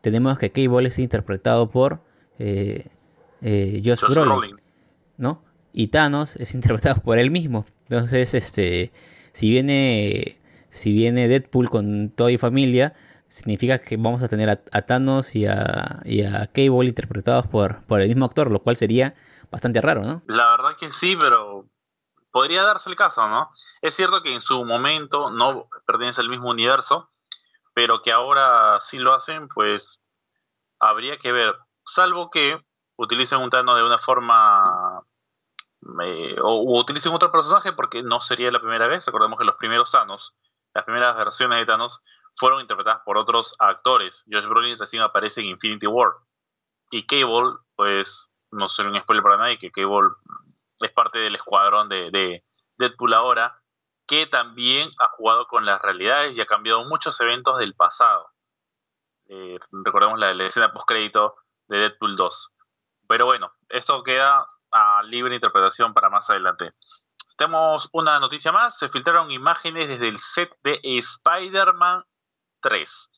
tenemos 0.00 0.38
que 0.38 0.50
Cable 0.50 0.88
es 0.88 0.98
interpretado 0.98 1.70
por 1.70 2.00
eh, 2.38 2.86
eh, 3.42 3.82
Josh, 3.84 4.02
Brolin, 4.08 4.56
¿no? 5.16 5.42
Y 5.72 5.88
Thanos 5.88 6.36
es 6.36 6.54
interpretado 6.54 7.02
por 7.02 7.18
él 7.18 7.30
mismo. 7.30 7.66
Entonces, 7.88 8.34
este, 8.34 8.92
si 9.32 9.50
viene, 9.50 10.38
si 10.70 10.92
viene 10.92 11.28
Deadpool 11.28 11.70
con 11.70 12.10
toda 12.10 12.30
y 12.30 12.38
familia, 12.38 12.94
significa 13.28 13.78
que 13.78 13.96
vamos 13.96 14.22
a 14.22 14.28
tener 14.28 14.48
a, 14.50 14.82
Thanos 14.82 15.34
y 15.34 15.46
a, 15.46 16.02
y 16.04 16.22
a, 16.22 16.48
Cable 16.52 16.88
interpretados 16.88 17.46
por, 17.46 17.82
por 17.82 18.00
el 18.00 18.08
mismo 18.08 18.24
actor, 18.24 18.50
lo 18.50 18.62
cual 18.62 18.76
sería 18.76 19.14
bastante 19.50 19.80
raro, 19.80 20.02
¿no? 20.02 20.22
La 20.26 20.50
verdad 20.50 20.76
que 20.78 20.90
sí, 20.90 21.16
pero 21.16 21.66
podría 22.30 22.62
darse 22.62 22.90
el 22.90 22.96
caso, 22.96 23.26
¿no? 23.28 23.50
Es 23.82 23.94
cierto 23.94 24.22
que 24.22 24.34
en 24.34 24.40
su 24.40 24.64
momento 24.64 25.30
no 25.30 25.68
pertenece 25.86 26.20
al 26.20 26.28
mismo 26.28 26.50
universo, 26.50 27.10
pero 27.74 28.02
que 28.02 28.12
ahora 28.12 28.78
sí 28.80 28.98
lo 28.98 29.14
hacen, 29.14 29.48
pues 29.48 30.00
habría 30.80 31.18
que 31.18 31.32
ver, 31.32 31.56
salvo 31.84 32.30
que 32.30 32.60
utilicen 32.96 33.40
un 33.40 33.50
Thanos 33.50 33.76
de 33.76 33.84
una 33.84 33.98
forma 33.98 35.02
eh, 36.02 36.36
o, 36.42 36.78
utilicen 36.80 37.12
otro 37.12 37.30
personaje 37.30 37.72
porque 37.72 38.02
no 38.02 38.20
sería 38.20 38.50
la 38.50 38.60
primera 38.60 38.88
vez. 38.88 39.04
Recordemos 39.06 39.38
que 39.38 39.44
los 39.44 39.56
primeros 39.56 39.90
Thanos, 39.90 40.34
las 40.74 40.84
primeras 40.84 41.16
versiones 41.16 41.58
de 41.60 41.66
Thanos, 41.66 42.02
fueron 42.32 42.60
interpretadas 42.60 43.02
por 43.04 43.16
otros 43.16 43.54
actores. 43.58 44.24
Josh 44.30 44.46
Brolin 44.46 44.78
recién 44.78 45.02
aparece 45.02 45.40
en 45.40 45.46
Infinity 45.48 45.86
War. 45.86 46.14
Y 46.90 47.06
Cable, 47.06 47.58
pues, 47.76 48.27
no 48.50 48.68
soy 48.68 48.86
un 48.86 49.00
spoiler 49.00 49.22
para 49.22 49.36
nadie, 49.36 49.58
que 49.58 49.70
Cable 49.70 50.10
es 50.80 50.92
parte 50.92 51.18
del 51.18 51.34
escuadrón 51.34 51.88
de, 51.88 52.44
Deadpool 52.76 53.14
ahora, 53.14 53.60
que 54.06 54.26
también 54.26 54.90
ha 54.98 55.08
jugado 55.08 55.46
con 55.46 55.66
las 55.66 55.82
realidades 55.82 56.36
y 56.36 56.40
ha 56.40 56.46
cambiado 56.46 56.84
muchos 56.84 57.20
eventos 57.20 57.58
del 57.58 57.74
pasado. 57.74 58.30
Eh, 59.26 59.58
recordemos 59.70 60.18
la, 60.18 60.32
la 60.32 60.44
escena 60.44 60.72
post-crédito 60.72 61.36
de 61.66 61.78
Deadpool 61.78 62.16
2. 62.16 62.52
Pero 63.08 63.26
bueno, 63.26 63.52
esto 63.68 64.02
queda 64.02 64.46
a 64.70 65.02
libre 65.02 65.34
interpretación 65.34 65.92
para 65.94 66.10
más 66.10 66.28
adelante. 66.30 66.72
Tenemos 67.36 67.88
una 67.92 68.18
noticia 68.18 68.52
más, 68.52 68.78
se 68.78 68.88
filtraron 68.88 69.30
imágenes 69.30 69.88
desde 69.88 70.08
el 70.08 70.18
set 70.18 70.50
de 70.62 70.80
Spider-Man 70.82 72.04
3. 72.60 73.10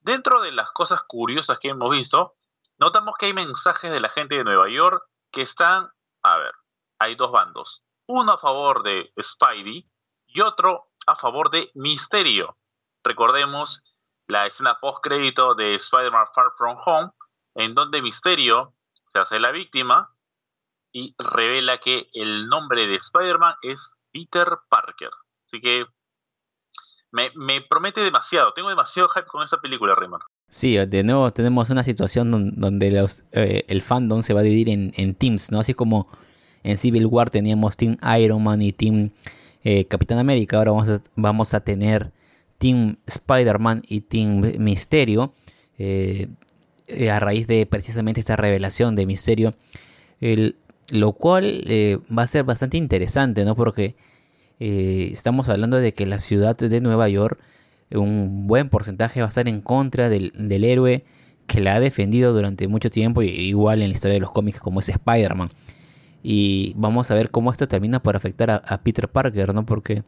Dentro 0.00 0.40
de 0.42 0.52
las 0.52 0.70
cosas 0.72 1.02
curiosas 1.06 1.58
que 1.58 1.68
hemos 1.68 1.90
visto, 1.90 2.34
notamos 2.78 3.14
que 3.18 3.26
hay 3.26 3.32
mensajes 3.32 3.90
de 3.90 4.00
la 4.00 4.08
gente 4.08 4.36
de 4.36 4.44
Nueva 4.44 4.68
York 4.68 5.02
que 5.32 5.42
están, 5.42 5.88
a 6.22 6.38
ver, 6.38 6.52
hay 6.98 7.16
dos 7.16 7.32
bandos, 7.32 7.82
uno 8.06 8.32
a 8.32 8.38
favor 8.38 8.82
de 8.82 9.12
Spidey 9.20 9.88
y 10.26 10.40
otro 10.40 10.88
a 11.06 11.14
favor 11.14 11.50
de 11.50 11.70
Misterio. 11.74 12.56
Recordemos 13.02 13.82
la 14.26 14.46
escena 14.46 14.78
post 14.80 15.02
crédito 15.02 15.54
de 15.54 15.74
Spider-Man 15.74 16.26
Far 16.34 16.52
From 16.56 16.78
Home, 16.84 17.10
en 17.54 17.74
donde 17.74 18.02
Misterio 18.02 18.74
se 19.06 19.18
hace 19.18 19.38
la 19.38 19.50
víctima 19.50 20.14
y 20.92 21.14
revela 21.18 21.78
que 21.78 22.08
el 22.12 22.48
nombre 22.48 22.86
de 22.86 22.96
Spider-Man 22.96 23.56
es 23.62 23.96
Peter 24.12 24.58
Parker. 24.68 25.10
Así 25.46 25.60
que 25.60 25.86
me, 27.10 27.60
promete 27.62 28.00
demasiado. 28.00 28.52
Tengo 28.54 28.68
demasiado 28.68 29.08
hype 29.10 29.26
con 29.26 29.42
esa 29.42 29.58
película, 29.58 29.94
Raymond. 29.94 30.22
Sí, 30.48 30.76
de 30.76 31.02
nuevo 31.02 31.32
tenemos 31.32 31.70
una 31.70 31.82
situación 31.82 32.54
donde 32.56 32.90
los, 32.92 33.24
eh, 33.32 33.64
el 33.66 33.82
fandom 33.82 34.22
se 34.22 34.34
va 34.34 34.40
a 34.40 34.42
dividir 34.44 34.68
en, 34.68 35.14
teams, 35.14 35.50
¿no? 35.50 35.58
Así 35.58 35.74
como 35.74 36.06
en 36.62 36.76
Civil 36.76 37.06
War 37.06 37.28
teníamos 37.28 37.76
Team 37.76 37.96
Iron 38.20 38.42
Man 38.42 38.62
y 38.62 38.72
Team 38.72 39.10
eh, 39.64 39.86
Capitán 39.86 40.18
América, 40.18 40.58
ahora 40.58 40.70
vamos 41.16 41.54
a, 41.54 41.60
tener 41.60 42.12
Team 42.58 42.98
Spider-Man 43.06 43.82
y 43.88 44.02
Team 44.02 44.58
Misterio. 44.58 45.34
Eh, 45.78 46.28
a 47.10 47.18
raíz 47.18 47.46
de 47.48 47.66
precisamente 47.66 48.20
esta 48.20 48.36
revelación 48.36 48.94
de 48.94 49.06
Misterio, 49.06 49.54
lo 50.90 51.12
cual 51.14 51.64
va 52.16 52.22
a 52.22 52.26
ser 52.26 52.44
bastante 52.44 52.76
interesante, 52.76 53.44
¿no? 53.44 53.56
Porque 53.56 53.96
estamos 54.60 55.48
hablando 55.48 55.78
de 55.78 55.94
que 55.94 56.06
la 56.06 56.18
ciudad 56.20 56.56
de 56.56 56.80
Nueva 56.80 57.08
York, 57.08 57.40
un 57.92 58.46
buen 58.46 58.68
porcentaje 58.68 59.20
va 59.20 59.26
a 59.26 59.28
estar 59.28 59.48
en 59.48 59.60
contra 59.60 60.08
del, 60.08 60.32
héroe 60.64 61.04
que 61.46 61.60
la 61.60 61.74
ha 61.74 61.80
defendido 61.80 62.32
durante 62.32 62.68
mucho 62.68 62.90
tiempo, 62.90 63.22
igual 63.22 63.82
en 63.82 63.88
la 63.88 63.94
historia 63.94 64.14
de 64.14 64.20
los 64.20 64.30
cómics 64.32 64.60
como 64.60 64.80
es 64.80 64.88
Spider-Man. 64.88 65.50
Y 66.22 66.72
vamos 66.76 67.10
a 67.10 67.14
ver 67.14 67.30
cómo 67.30 67.52
esto 67.52 67.68
termina 67.68 68.02
por 68.02 68.16
afectar 68.16 68.50
a, 68.50 68.82
Peter 68.82 69.08
Parker, 69.08 69.54
¿no? 69.54 69.66
Porque 69.66 70.04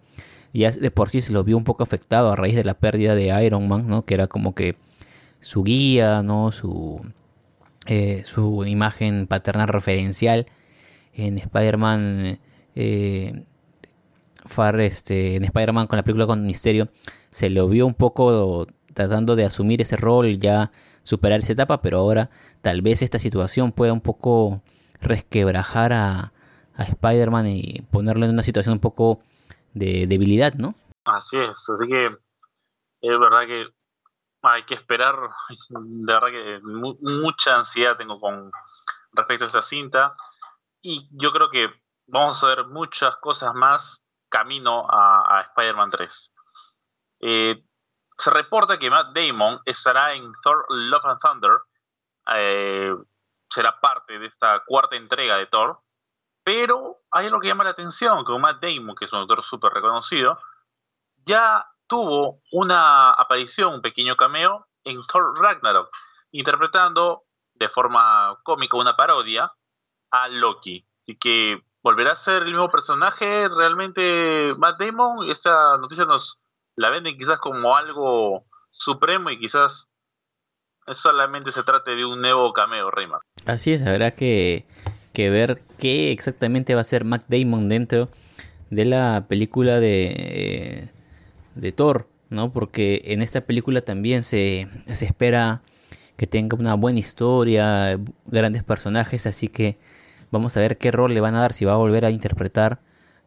ya 0.54 0.70
de 0.70 0.90
por 0.90 1.10
sí 1.10 1.20
se 1.20 1.32
lo 1.32 1.44
vio 1.44 1.58
un 1.58 1.64
poco 1.64 1.82
afectado 1.82 2.32
a 2.32 2.36
raíz 2.36 2.56
de 2.56 2.64
la 2.64 2.74
pérdida 2.74 3.14
de 3.14 3.44
Iron 3.44 3.68
Man, 3.68 3.86
¿no? 3.86 4.06
Que 4.06 4.14
era 4.14 4.26
como 4.26 4.54
que 4.54 4.76
su 5.40 5.62
guía, 5.62 6.22
¿no? 6.22 6.52
Su, 6.52 7.02
eh, 7.86 8.22
su 8.24 8.64
imagen 8.64 9.26
paternal 9.26 9.68
referencial 9.68 10.46
en 11.14 11.38
Spider-Man 11.38 12.38
eh, 12.74 13.44
Far 14.46 14.80
este, 14.80 15.36
en 15.36 15.44
Spider-Man 15.44 15.86
con 15.86 15.96
la 15.96 16.02
película 16.02 16.26
con 16.26 16.46
Misterio 16.46 16.88
se 17.30 17.50
lo 17.50 17.68
vio 17.68 17.86
un 17.86 17.94
poco 17.94 18.66
tratando 18.94 19.36
de 19.36 19.44
asumir 19.44 19.82
ese 19.82 19.96
rol, 19.96 20.38
ya 20.38 20.72
superar 21.02 21.40
esa 21.40 21.52
etapa, 21.52 21.82
pero 21.82 21.98
ahora 21.98 22.30
tal 22.62 22.80
vez 22.80 23.02
esta 23.02 23.18
situación 23.18 23.72
pueda 23.72 23.92
un 23.92 24.00
poco 24.00 24.62
resquebrajar 25.00 25.92
a, 25.92 26.32
a 26.74 26.82
Spider-Man 26.82 27.46
y 27.46 27.82
ponerlo 27.90 28.24
en 28.24 28.32
una 28.32 28.42
situación 28.42 28.74
un 28.74 28.80
poco 28.80 29.20
de 29.74 30.06
debilidad, 30.06 30.54
¿no? 30.54 30.74
Así 31.04 31.36
es, 31.36 31.68
así 31.68 31.86
que 31.86 32.06
es 32.06 33.20
verdad 33.20 33.46
que 33.46 33.66
hay 34.42 34.62
que 34.64 34.74
esperar, 34.74 35.14
de 35.68 36.12
verdad 36.12 36.28
que 36.28 36.60
mucha 36.62 37.56
ansiedad 37.56 37.96
tengo 37.96 38.18
con 38.20 38.50
respecto 39.12 39.44
a 39.44 39.48
esta 39.48 39.62
cinta 39.62 40.16
y 40.82 41.08
yo 41.10 41.32
creo 41.32 41.50
que 41.50 41.68
vamos 42.06 42.42
a 42.42 42.48
ver 42.48 42.66
muchas 42.66 43.16
cosas 43.16 43.54
más 43.54 44.00
camino 44.36 44.86
a, 44.88 45.40
Spider-Man 45.48 45.90
3. 45.90 46.32
Eh, 47.20 47.64
se 48.18 48.30
reporta 48.30 48.78
que 48.78 48.90
Matt 48.90 49.14
Damon 49.14 49.60
estará 49.64 50.14
en 50.14 50.32
Thor 50.42 50.66
Love 50.68 51.06
and 51.06 51.20
Thunder, 51.20 51.58
eh, 52.34 52.94
será 53.48 53.80
parte 53.80 54.18
de 54.18 54.26
esta 54.26 54.62
cuarta 54.66 54.96
entrega 54.96 55.36
de 55.36 55.46
Thor, 55.46 55.80
pero 56.44 56.98
hay 57.10 57.26
algo 57.26 57.40
que 57.40 57.48
llama 57.48 57.64
la 57.64 57.70
atención, 57.70 58.24
que 58.24 58.38
Matt 58.38 58.62
Damon, 58.62 58.94
que 58.94 59.06
es 59.06 59.12
un 59.12 59.20
actor 59.20 59.42
súper 59.42 59.72
reconocido, 59.72 60.38
ya 61.24 61.66
tuvo 61.86 62.42
una 62.52 63.12
aparición, 63.12 63.74
un 63.74 63.82
pequeño 63.82 64.16
cameo 64.16 64.66
en 64.84 65.04
Thor 65.06 65.40
Ragnarok, 65.40 65.90
interpretando 66.32 67.24
de 67.54 67.68
forma 67.70 68.38
cómica 68.42 68.76
una 68.76 68.94
parodia 68.94 69.50
a 70.10 70.28
Loki. 70.28 70.86
Así 70.98 71.16
que 71.16 71.62
¿Volverá 71.86 72.14
a 72.14 72.16
ser 72.16 72.42
el 72.42 72.46
mismo 72.46 72.68
personaje 72.68 73.48
realmente 73.48 74.56
Matt 74.58 74.80
Damon? 74.80 75.30
Esa 75.30 75.78
noticia 75.78 76.04
nos 76.04 76.34
la 76.74 76.90
venden 76.90 77.16
quizás 77.16 77.38
como 77.38 77.76
algo 77.76 78.44
supremo 78.72 79.30
y 79.30 79.38
quizás 79.38 79.86
solamente 80.90 81.52
se 81.52 81.62
trate 81.62 81.94
de 81.94 82.04
un 82.04 82.20
nuevo 82.20 82.52
cameo, 82.52 82.90
Rayman. 82.90 83.20
Así 83.44 83.74
es, 83.74 83.86
habrá 83.86 84.10
que, 84.10 84.66
que 85.12 85.30
ver 85.30 85.62
qué 85.78 86.10
exactamente 86.10 86.74
va 86.74 86.80
a 86.80 86.84
ser 86.84 87.04
Matt 87.04 87.26
Damon 87.28 87.68
dentro 87.68 88.08
de 88.70 88.84
la 88.84 89.26
película 89.28 89.78
de, 89.78 90.90
de 91.54 91.70
Thor, 91.70 92.08
¿no? 92.30 92.52
Porque 92.52 93.02
en 93.04 93.22
esta 93.22 93.42
película 93.42 93.80
también 93.80 94.24
se, 94.24 94.68
se 94.88 95.04
espera 95.04 95.62
que 96.16 96.26
tenga 96.26 96.58
una 96.58 96.74
buena 96.74 96.98
historia, 96.98 97.96
grandes 98.24 98.64
personajes, 98.64 99.24
así 99.28 99.46
que 99.46 99.78
Vamos 100.36 100.54
a 100.58 100.60
ver 100.60 100.76
qué 100.76 100.90
rol 100.90 101.14
le 101.14 101.22
van 101.22 101.34
a 101.34 101.40
dar, 101.40 101.54
si 101.54 101.64
va 101.64 101.72
a 101.72 101.76
volver 101.76 102.04
a 102.04 102.10
interpretar 102.10 102.78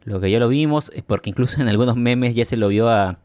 lo 0.04 0.20
que 0.20 0.30
ya 0.30 0.38
lo 0.38 0.48
vimos, 0.48 0.92
eh, 0.94 1.02
porque 1.04 1.28
incluso 1.28 1.60
en 1.60 1.66
algunos 1.66 1.96
memes 1.96 2.36
ya 2.36 2.44
se 2.44 2.56
lo 2.56 2.68
vio 2.68 2.88
a, 2.88 3.18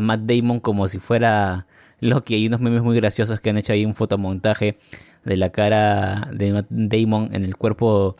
Matt 0.00 0.22
Damon 0.22 0.58
como 0.60 0.88
si 0.88 0.98
fuera 0.98 1.66
Loki. 2.00 2.34
Hay 2.34 2.46
unos 2.46 2.60
memes 2.60 2.82
muy 2.82 2.96
graciosos 2.96 3.40
que 3.40 3.50
han 3.50 3.58
hecho 3.58 3.74
ahí 3.74 3.84
un 3.84 3.94
fotomontaje 3.94 4.78
de 5.24 5.36
la 5.36 5.50
cara 5.52 6.30
de 6.32 6.52
Matt 6.52 6.66
Damon 6.70 7.34
en 7.34 7.44
el 7.44 7.56
cuerpo 7.56 8.16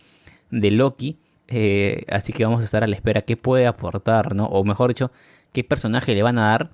de 0.50 0.70
Loki. 0.70 1.18
Eh, 1.48 2.04
así 2.10 2.34
que 2.34 2.44
vamos 2.44 2.60
a 2.60 2.64
estar 2.64 2.84
a 2.84 2.86
la 2.86 2.94
espera 2.94 3.22
qué 3.22 3.38
puede 3.38 3.66
aportar, 3.66 4.34
¿no? 4.36 4.46
O 4.46 4.64
mejor 4.64 4.90
dicho, 4.90 5.10
qué 5.52 5.64
personaje 5.64 6.14
le 6.14 6.22
van 6.22 6.38
a 6.38 6.48
dar 6.48 6.70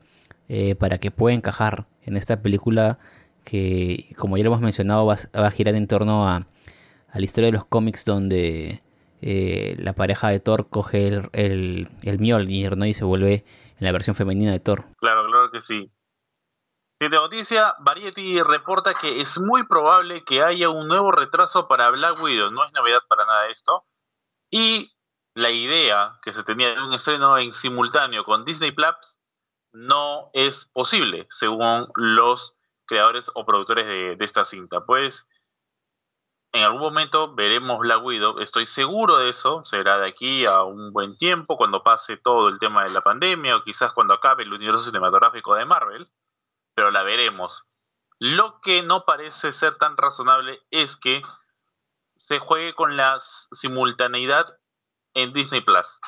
eh, 0.48 0.74
para 0.74 0.98
que 0.98 1.12
pueda 1.12 1.34
encajar 1.34 1.86
en 2.04 2.16
esta 2.16 2.42
película 2.42 2.98
que, 3.44 4.14
como 4.18 4.36
ya 4.36 4.44
lo 4.44 4.50
hemos 4.50 4.60
mencionado, 4.60 5.06
va 5.06 5.16
a 5.32 5.50
girar 5.52 5.76
en 5.76 5.86
torno 5.86 6.28
a 6.28 6.48
a 7.12 7.18
la 7.18 7.24
historia 7.24 7.48
de 7.48 7.56
los 7.56 7.66
cómics 7.66 8.04
donde 8.04 8.82
eh, 9.20 9.76
la 9.78 9.92
pareja 9.92 10.28
de 10.28 10.40
Thor 10.40 10.68
coge 10.68 11.08
el, 11.08 11.28
el, 11.32 11.88
el 12.02 12.18
Mjolnir 12.18 12.76
¿no? 12.76 12.86
y 12.86 12.94
se 12.94 13.04
vuelve 13.04 13.44
en 13.78 13.86
la 13.86 13.92
versión 13.92 14.16
femenina 14.16 14.50
de 14.50 14.60
Thor. 14.60 14.84
Claro, 14.98 15.26
claro 15.26 15.50
que 15.50 15.60
sí. 15.60 15.92
de 16.98 17.08
noticia, 17.10 17.74
Variety 17.80 18.40
reporta 18.42 18.94
que 18.94 19.20
es 19.20 19.38
muy 19.38 19.64
probable 19.64 20.24
que 20.24 20.42
haya 20.42 20.70
un 20.70 20.88
nuevo 20.88 21.12
retraso 21.12 21.68
para 21.68 21.90
Black 21.90 22.20
Widow. 22.20 22.50
No 22.50 22.64
es 22.64 22.72
novedad 22.72 23.00
para 23.08 23.26
nada 23.26 23.48
esto. 23.50 23.84
Y 24.50 24.92
la 25.34 25.50
idea 25.50 26.18
que 26.22 26.32
se 26.32 26.42
tenía 26.42 26.70
de 26.74 26.82
un 26.82 26.94
estreno 26.94 27.36
en 27.38 27.52
simultáneo 27.52 28.24
con 28.24 28.44
Disney 28.44 28.72
Plus 28.72 29.18
no 29.72 30.30
es 30.32 30.66
posible, 30.66 31.26
según 31.30 31.88
los 31.94 32.54
creadores 32.86 33.30
o 33.34 33.44
productores 33.44 33.86
de, 33.86 34.16
de 34.16 34.24
esta 34.24 34.44
cinta. 34.44 34.84
Pues 34.84 35.26
en 36.52 36.64
algún 36.64 36.80
momento 36.80 37.34
veremos 37.34 37.78
Black 37.78 38.04
Widow, 38.04 38.38
estoy 38.40 38.66
seguro 38.66 39.18
de 39.18 39.30
eso, 39.30 39.64
será 39.64 39.98
de 39.98 40.08
aquí 40.08 40.44
a 40.44 40.62
un 40.62 40.92
buen 40.92 41.16
tiempo, 41.16 41.56
cuando 41.56 41.82
pase 41.82 42.18
todo 42.18 42.48
el 42.48 42.58
tema 42.58 42.84
de 42.84 42.90
la 42.90 43.00
pandemia 43.00 43.56
o 43.56 43.64
quizás 43.64 43.92
cuando 43.92 44.14
acabe 44.14 44.42
el 44.42 44.52
universo 44.52 44.84
cinematográfico 44.84 45.54
de 45.54 45.64
Marvel, 45.64 46.10
pero 46.74 46.90
la 46.90 47.02
veremos. 47.02 47.64
Lo 48.18 48.60
que 48.60 48.82
no 48.82 49.04
parece 49.04 49.52
ser 49.52 49.78
tan 49.78 49.96
razonable 49.96 50.60
es 50.70 50.96
que 50.96 51.22
se 52.18 52.38
juegue 52.38 52.74
con 52.74 52.96
la 52.96 53.18
simultaneidad 53.18 54.46
en 55.14 55.32
Disney 55.32 55.62
Plus. 55.62 56.00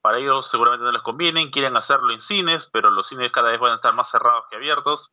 Para 0.00 0.18
ellos 0.18 0.48
seguramente 0.50 0.84
no 0.84 0.92
les 0.92 1.02
conviene, 1.02 1.50
quieren 1.50 1.76
hacerlo 1.76 2.12
en 2.12 2.20
cines, 2.20 2.68
pero 2.72 2.90
los 2.90 3.08
cines 3.08 3.30
cada 3.30 3.50
vez 3.50 3.60
van 3.60 3.72
a 3.72 3.76
estar 3.76 3.94
más 3.94 4.10
cerrados 4.10 4.44
que 4.48 4.56
abiertos. 4.56 5.12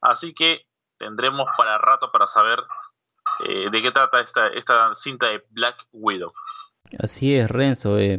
Así 0.00 0.34
que 0.34 0.66
tendremos 0.98 1.48
para 1.56 1.78
rato 1.78 2.10
para 2.10 2.26
saber 2.26 2.62
eh, 3.48 3.70
de 3.70 3.82
qué 3.82 3.90
trata 3.90 4.20
esta, 4.20 4.48
esta 4.48 4.94
cinta 4.94 5.28
de 5.28 5.42
Black 5.50 5.86
Widow. 5.92 6.32
Así 6.98 7.34
es, 7.34 7.50
Renzo. 7.50 7.98
Eh, 7.98 8.18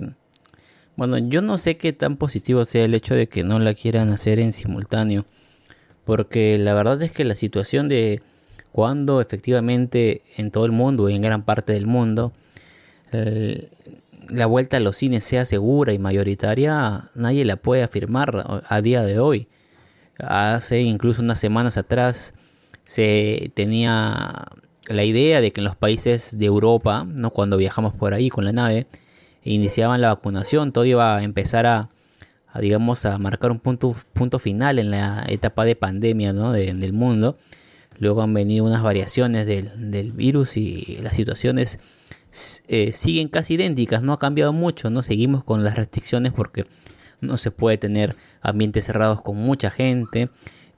bueno, 0.96 1.18
yo 1.18 1.42
no 1.42 1.58
sé 1.58 1.78
qué 1.78 1.94
tan 1.94 2.18
positivo 2.18 2.66
sea 2.66 2.86
el 2.86 2.94
hecho 2.94 3.16
de 3.16 3.28
que 3.28 3.44
no 3.44 3.60
la 3.60 3.74
quieran 3.74 4.10
hacer 4.10 4.40
en 4.40 4.52
simultáneo, 4.52 5.26
porque 6.06 6.58
la 6.58 6.74
verdad 6.74 7.02
es 7.02 7.12
que 7.12 7.26
la 7.26 7.36
situación 7.36 7.90
de 7.90 8.22
cuando 8.72 9.22
efectivamente 9.22 10.24
en 10.38 10.52
todo 10.52 10.66
el 10.66 10.72
mundo 10.72 11.10
y 11.10 11.16
en 11.16 11.22
gran 11.22 11.46
parte 11.46 11.74
del 11.74 11.86
mundo 11.86 12.34
la 14.30 14.46
vuelta 14.46 14.78
a 14.78 14.80
los 14.80 14.98
cines 14.98 15.24
sea 15.24 15.46
segura 15.46 15.94
y 15.94 16.00
mayoritaria, 16.00 17.10
nadie 17.16 17.46
la 17.46 17.58
puede 17.58 17.84
afirmar 17.84 18.64
a 18.68 18.82
día 18.82 19.04
de 19.04 19.20
hoy. 19.20 19.48
Hace 20.18 20.82
incluso 20.82 21.22
unas 21.22 21.40
semanas 21.40 21.78
atrás 21.78 22.34
se 22.84 23.52
tenía 23.56 24.46
la 24.88 25.04
idea 25.04 25.42
de 25.42 25.52
que 25.52 25.62
en 25.62 25.66
los 25.66 25.76
países 25.76 26.38
de 26.38 26.46
Europa, 26.46 27.06
¿no? 27.08 27.30
cuando 27.32 27.58
viajamos 27.58 27.94
por 27.94 28.14
ahí 28.14 28.30
con 28.30 28.46
la 28.46 28.52
nave, 28.52 28.88
iniciaban 29.44 30.02
la 30.02 30.10
vacunación, 30.10 30.72
todo 30.72 30.86
iba 30.86 31.18
a 31.18 31.24
empezar 31.24 31.66
a, 31.66 31.90
digamos, 32.60 33.06
a 33.06 33.18
marcar 33.18 33.52
un 33.52 33.60
punto, 33.60 33.96
punto 34.14 34.40
final 34.40 34.80
en 34.80 34.92
la 34.92 35.26
etapa 35.28 35.66
de 35.66 35.76
pandemia 35.76 36.34
¿no? 36.34 36.52
del 36.52 36.94
mundo. 36.94 37.38
Luego 38.00 38.22
han 38.22 38.34
venido 38.34 38.66
unas 38.66 38.82
variaciones 38.82 39.46
del, 39.46 39.92
del 39.92 40.12
virus 40.12 40.58
y 40.58 40.98
las 41.02 41.16
situaciones 41.16 41.80
eh, 42.68 42.92
siguen 42.92 43.28
casi 43.28 43.54
idénticas, 43.54 44.02
no 44.02 44.14
ha 44.14 44.20
cambiado 44.20 44.54
mucho, 44.54 44.90
no 44.90 45.04
seguimos 45.04 45.44
con 45.44 45.64
las 45.64 45.76
restricciones 45.76 46.34
porque 46.34 46.66
no 47.22 47.38
se 47.38 47.52
puede 47.52 47.78
tener 47.78 48.16
ambientes 48.42 48.86
cerrados 48.86 49.22
con 49.22 49.38
mucha 49.38 49.70
gente, 49.70 50.30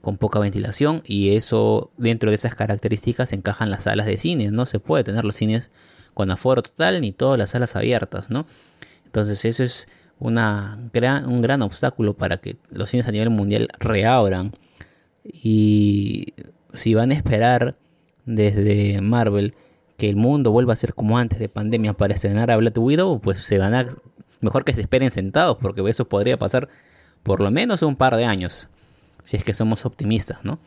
con 0.06 0.18
poca 0.18 0.38
ventilación 0.38 1.02
y 1.04 1.34
eso 1.34 1.90
dentro 1.96 2.30
de 2.30 2.36
esas 2.36 2.54
características 2.54 3.32
encajan 3.32 3.70
las 3.70 3.82
salas 3.82 4.06
de 4.06 4.18
cines, 4.18 4.52
no 4.52 4.64
se 4.64 4.78
puede 4.78 5.02
tener 5.02 5.24
los 5.24 5.34
cines 5.34 5.72
con 6.14 6.30
aforo 6.30 6.62
total 6.62 7.00
ni 7.00 7.10
todas 7.10 7.36
las 7.36 7.50
salas 7.50 7.74
abiertas, 7.74 8.30
¿no? 8.30 8.46
Entonces 9.04 9.44
eso 9.44 9.64
es 9.64 9.88
una 10.20 10.78
gran, 10.92 11.26
un 11.26 11.42
gran 11.42 11.60
obstáculo 11.60 12.14
para 12.14 12.36
que 12.36 12.56
los 12.70 12.90
cines 12.90 13.08
a 13.08 13.10
nivel 13.10 13.30
mundial 13.30 13.68
reabran. 13.80 14.52
Y 15.24 16.34
si 16.72 16.94
van 16.94 17.10
a 17.10 17.14
esperar 17.14 17.76
desde 18.26 19.00
Marvel 19.00 19.56
que 19.96 20.08
el 20.08 20.14
mundo 20.14 20.52
vuelva 20.52 20.74
a 20.74 20.76
ser 20.76 20.94
como 20.94 21.18
antes 21.18 21.40
de 21.40 21.48
pandemia 21.48 21.94
para 21.94 22.14
estrenar 22.14 22.52
a 22.52 22.56
Black 22.58 22.78
Widow, 22.78 23.20
pues 23.20 23.40
se 23.40 23.58
van 23.58 23.74
a 23.74 23.84
mejor 24.40 24.64
que 24.64 24.72
se 24.72 24.82
esperen 24.82 25.10
sentados, 25.10 25.56
porque 25.60 25.82
eso 25.90 26.08
podría 26.08 26.38
pasar 26.38 26.68
por 27.24 27.40
lo 27.40 27.50
menos 27.50 27.82
un 27.82 27.96
par 27.96 28.14
de 28.14 28.24
años, 28.24 28.68
si 29.26 29.36
es 29.36 29.44
que 29.44 29.52
somos 29.52 29.84
optimistas, 29.84 30.44
¿no? 30.44 30.58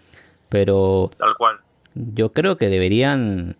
Pero 0.49 1.09
tal 1.17 1.35
cual. 1.35 1.59
Yo 1.95 2.33
creo 2.33 2.57
que 2.57 2.69
deberían 2.69 3.57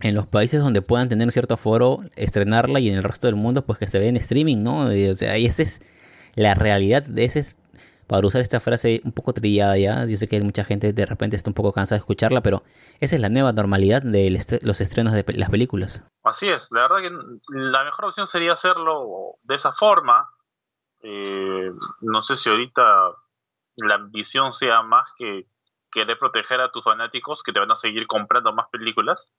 en 0.00 0.14
los 0.14 0.26
países 0.26 0.60
donde 0.60 0.80
puedan 0.80 1.08
tener 1.08 1.26
un 1.26 1.32
cierto 1.32 1.54
aforo 1.54 2.00
estrenarla 2.16 2.80
y 2.80 2.88
en 2.88 2.96
el 2.96 3.02
resto 3.02 3.26
del 3.26 3.36
mundo 3.36 3.66
pues 3.66 3.78
que 3.78 3.86
se 3.86 3.98
ve 3.98 4.08
en 4.08 4.16
streaming, 4.16 4.62
¿no? 4.62 4.86
o 4.86 5.14
sea, 5.14 5.36
y 5.36 5.46
esa 5.46 5.62
es 5.62 5.80
la 6.36 6.54
realidad 6.54 7.02
de 7.02 7.24
ese 7.24 7.44
para 8.06 8.26
usar 8.26 8.40
esta 8.40 8.58
frase 8.58 9.02
un 9.04 9.12
poco 9.12 9.34
trillada 9.34 9.76
ya. 9.76 10.06
Yo 10.06 10.16
sé 10.16 10.28
que 10.28 10.40
mucha 10.40 10.64
gente 10.64 10.92
de 10.92 11.04
repente 11.04 11.36
está 11.36 11.50
un 11.50 11.54
poco 11.54 11.72
cansada 11.72 11.98
de 11.98 12.00
escucharla, 12.00 12.40
pero 12.40 12.62
esa 13.00 13.16
es 13.16 13.20
la 13.20 13.28
nueva 13.28 13.52
normalidad 13.52 14.02
de 14.02 14.30
los 14.62 14.80
estrenos 14.80 15.12
de 15.12 15.24
las 15.34 15.50
películas. 15.50 16.06
Así 16.22 16.48
es, 16.48 16.68
la 16.72 16.82
verdad 16.88 17.02
que 17.02 17.10
la 17.50 17.84
mejor 17.84 18.06
opción 18.06 18.26
sería 18.26 18.54
hacerlo 18.54 19.34
de 19.42 19.54
esa 19.56 19.72
forma. 19.72 20.30
Eh, 21.02 21.70
no 22.00 22.22
sé 22.22 22.36
si 22.36 22.48
ahorita 22.48 22.82
la 23.78 23.94
ambición 23.94 24.52
sea 24.52 24.82
más 24.82 25.10
que 25.16 25.46
querer 25.90 26.18
proteger 26.18 26.60
a 26.60 26.70
tus 26.70 26.84
fanáticos 26.84 27.42
que 27.42 27.52
te 27.52 27.60
van 27.60 27.70
a 27.70 27.76
seguir 27.76 28.06
comprando 28.06 28.52
más 28.52 28.68
películas, 28.70 29.32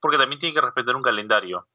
porque 0.00 0.18
también 0.18 0.38
tiene 0.38 0.54
que 0.54 0.60
respetar 0.60 0.94
un 0.94 1.02
calendario. 1.02 1.66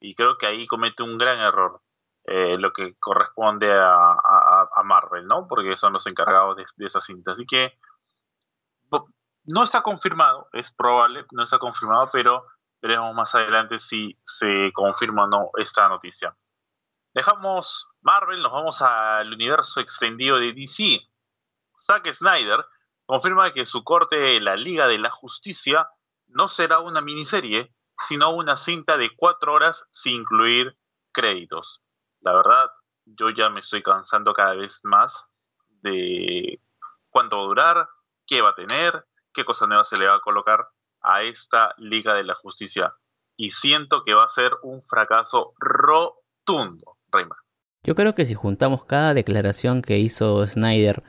Y 0.00 0.14
creo 0.14 0.38
que 0.38 0.46
ahí 0.46 0.66
comete 0.66 1.02
un 1.02 1.18
gran 1.18 1.38
error. 1.38 1.80
Eh, 2.28 2.58
lo 2.58 2.72
que 2.72 2.96
corresponde 2.98 3.72
a, 3.72 3.92
a, 3.92 4.82
Marvel, 4.82 5.28
¿no? 5.28 5.46
Porque 5.46 5.76
son 5.76 5.92
los 5.92 6.08
encargados 6.08 6.56
de, 6.56 6.86
esa 6.86 7.00
cinta. 7.00 7.32
Así 7.32 7.46
que 7.46 7.78
no 9.48 9.62
está 9.62 9.82
confirmado, 9.82 10.48
es 10.52 10.72
probable, 10.72 11.24
no 11.30 11.44
está 11.44 11.60
confirmado, 11.60 12.10
pero 12.12 12.44
veremos 12.82 13.14
más 13.14 13.32
adelante 13.36 13.78
si 13.78 14.18
se 14.24 14.72
confirma 14.72 15.24
o 15.24 15.26
no 15.28 15.50
esta 15.56 15.88
noticia. 15.88 16.36
Dejamos 17.14 17.88
Marvel, 18.02 18.42
nos 18.42 18.52
vamos 18.52 18.82
al 18.82 19.32
universo 19.32 19.80
extendido 19.80 20.38
de 20.38 20.52
DC. 20.52 21.00
Zack 21.86 22.12
Snyder 22.14 22.64
confirma 23.04 23.52
que 23.52 23.66
su 23.66 23.84
corte 23.84 24.40
La 24.40 24.56
Liga 24.56 24.86
de 24.86 24.98
la 24.98 25.10
Justicia 25.10 25.88
no 26.26 26.48
será 26.48 26.80
una 26.80 27.00
miniserie, 27.00 27.72
sino 28.00 28.30
una 28.30 28.56
cinta 28.56 28.96
de 28.96 29.10
cuatro 29.16 29.54
horas 29.54 29.84
sin 29.90 30.20
incluir 30.20 30.76
créditos 31.12 31.80
la 32.26 32.32
verdad, 32.34 32.66
yo 33.04 33.30
ya 33.30 33.48
me 33.50 33.60
estoy 33.60 33.84
cansando 33.84 34.34
cada 34.34 34.54
vez 34.54 34.80
más 34.82 35.24
de 35.82 36.60
cuánto 37.08 37.36
va 37.36 37.44
a 37.44 37.46
durar, 37.46 37.88
qué 38.26 38.42
va 38.42 38.50
a 38.50 38.54
tener, 38.56 39.04
qué 39.32 39.44
cosa 39.44 39.68
nueva 39.68 39.84
se 39.84 39.96
le 39.96 40.08
va 40.08 40.16
a 40.16 40.20
colocar 40.20 40.66
a 41.02 41.22
esta 41.22 41.72
Liga 41.78 42.14
de 42.14 42.24
la 42.24 42.34
Justicia. 42.34 42.94
Y 43.36 43.50
siento 43.50 44.02
que 44.04 44.14
va 44.14 44.24
a 44.24 44.28
ser 44.28 44.50
un 44.64 44.82
fracaso 44.82 45.52
rotundo, 45.60 46.96
Reymar. 47.12 47.38
Yo 47.84 47.94
creo 47.94 48.14
que 48.14 48.26
si 48.26 48.34
juntamos 48.34 48.84
cada 48.86 49.14
declaración 49.14 49.82
que 49.82 49.98
hizo 49.98 50.44
Snyder, 50.44 51.04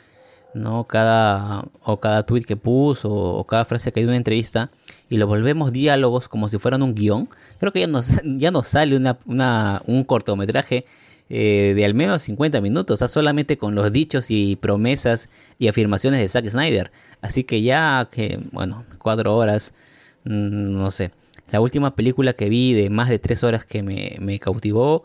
¿no? 0.54 0.86
Cada, 0.86 1.66
o 1.84 2.00
cada 2.00 2.26
tweet 2.26 2.44
que 2.44 2.58
puso, 2.58 3.12
o 3.12 3.44
cada 3.46 3.66
frase 3.66 3.92
que 3.92 4.00
hay 4.00 4.04
en 4.06 4.10
una 4.10 4.18
entrevista, 4.18 4.72
y 5.10 5.18
lo 5.18 5.28
volvemos 5.28 5.72
diálogos 5.72 6.28
como 6.28 6.50
si 6.50 6.58
fueran 6.58 6.84
un 6.84 6.96
guion, 6.96 7.30
creo 7.60 7.72
que 7.72 7.82
ya 7.82 7.88
nos, 7.88 8.12
ya 8.24 8.52
nos 8.52 8.68
sale 8.68 8.96
una, 8.96 9.82
un 9.86 10.04
cortometraje 10.04 10.86
eh, 11.30 11.74
de 11.76 11.84
al 11.84 11.94
menos 11.94 12.22
50 12.24 12.62
minutos, 12.62 13.00
solamente 13.12 13.58
con 13.58 13.76
los 13.76 13.92
dichos 13.92 14.28
y 14.30 14.56
promesas 14.56 15.30
y 15.60 15.68
afirmaciones 15.68 16.22
de 16.22 16.30
Zack 16.30 16.48
Snyder. 16.48 16.92
Así 17.22 17.44
que 17.44 17.62
ya 17.62 18.08
que, 18.12 18.40
bueno, 18.52 18.86
cuatro 19.00 19.36
horas, 19.36 19.74
mm, 20.24 20.74
no 20.74 20.92
sé. 20.92 21.12
La 21.52 21.62
última 21.62 21.96
película 21.96 22.34
que 22.34 22.50
vi 22.50 22.74
de 22.74 22.90
más 22.90 23.10
de 23.10 23.20
tres 23.20 23.44
horas 23.44 23.66
que 23.66 23.84
me, 23.84 24.40
cautivó, 24.40 25.04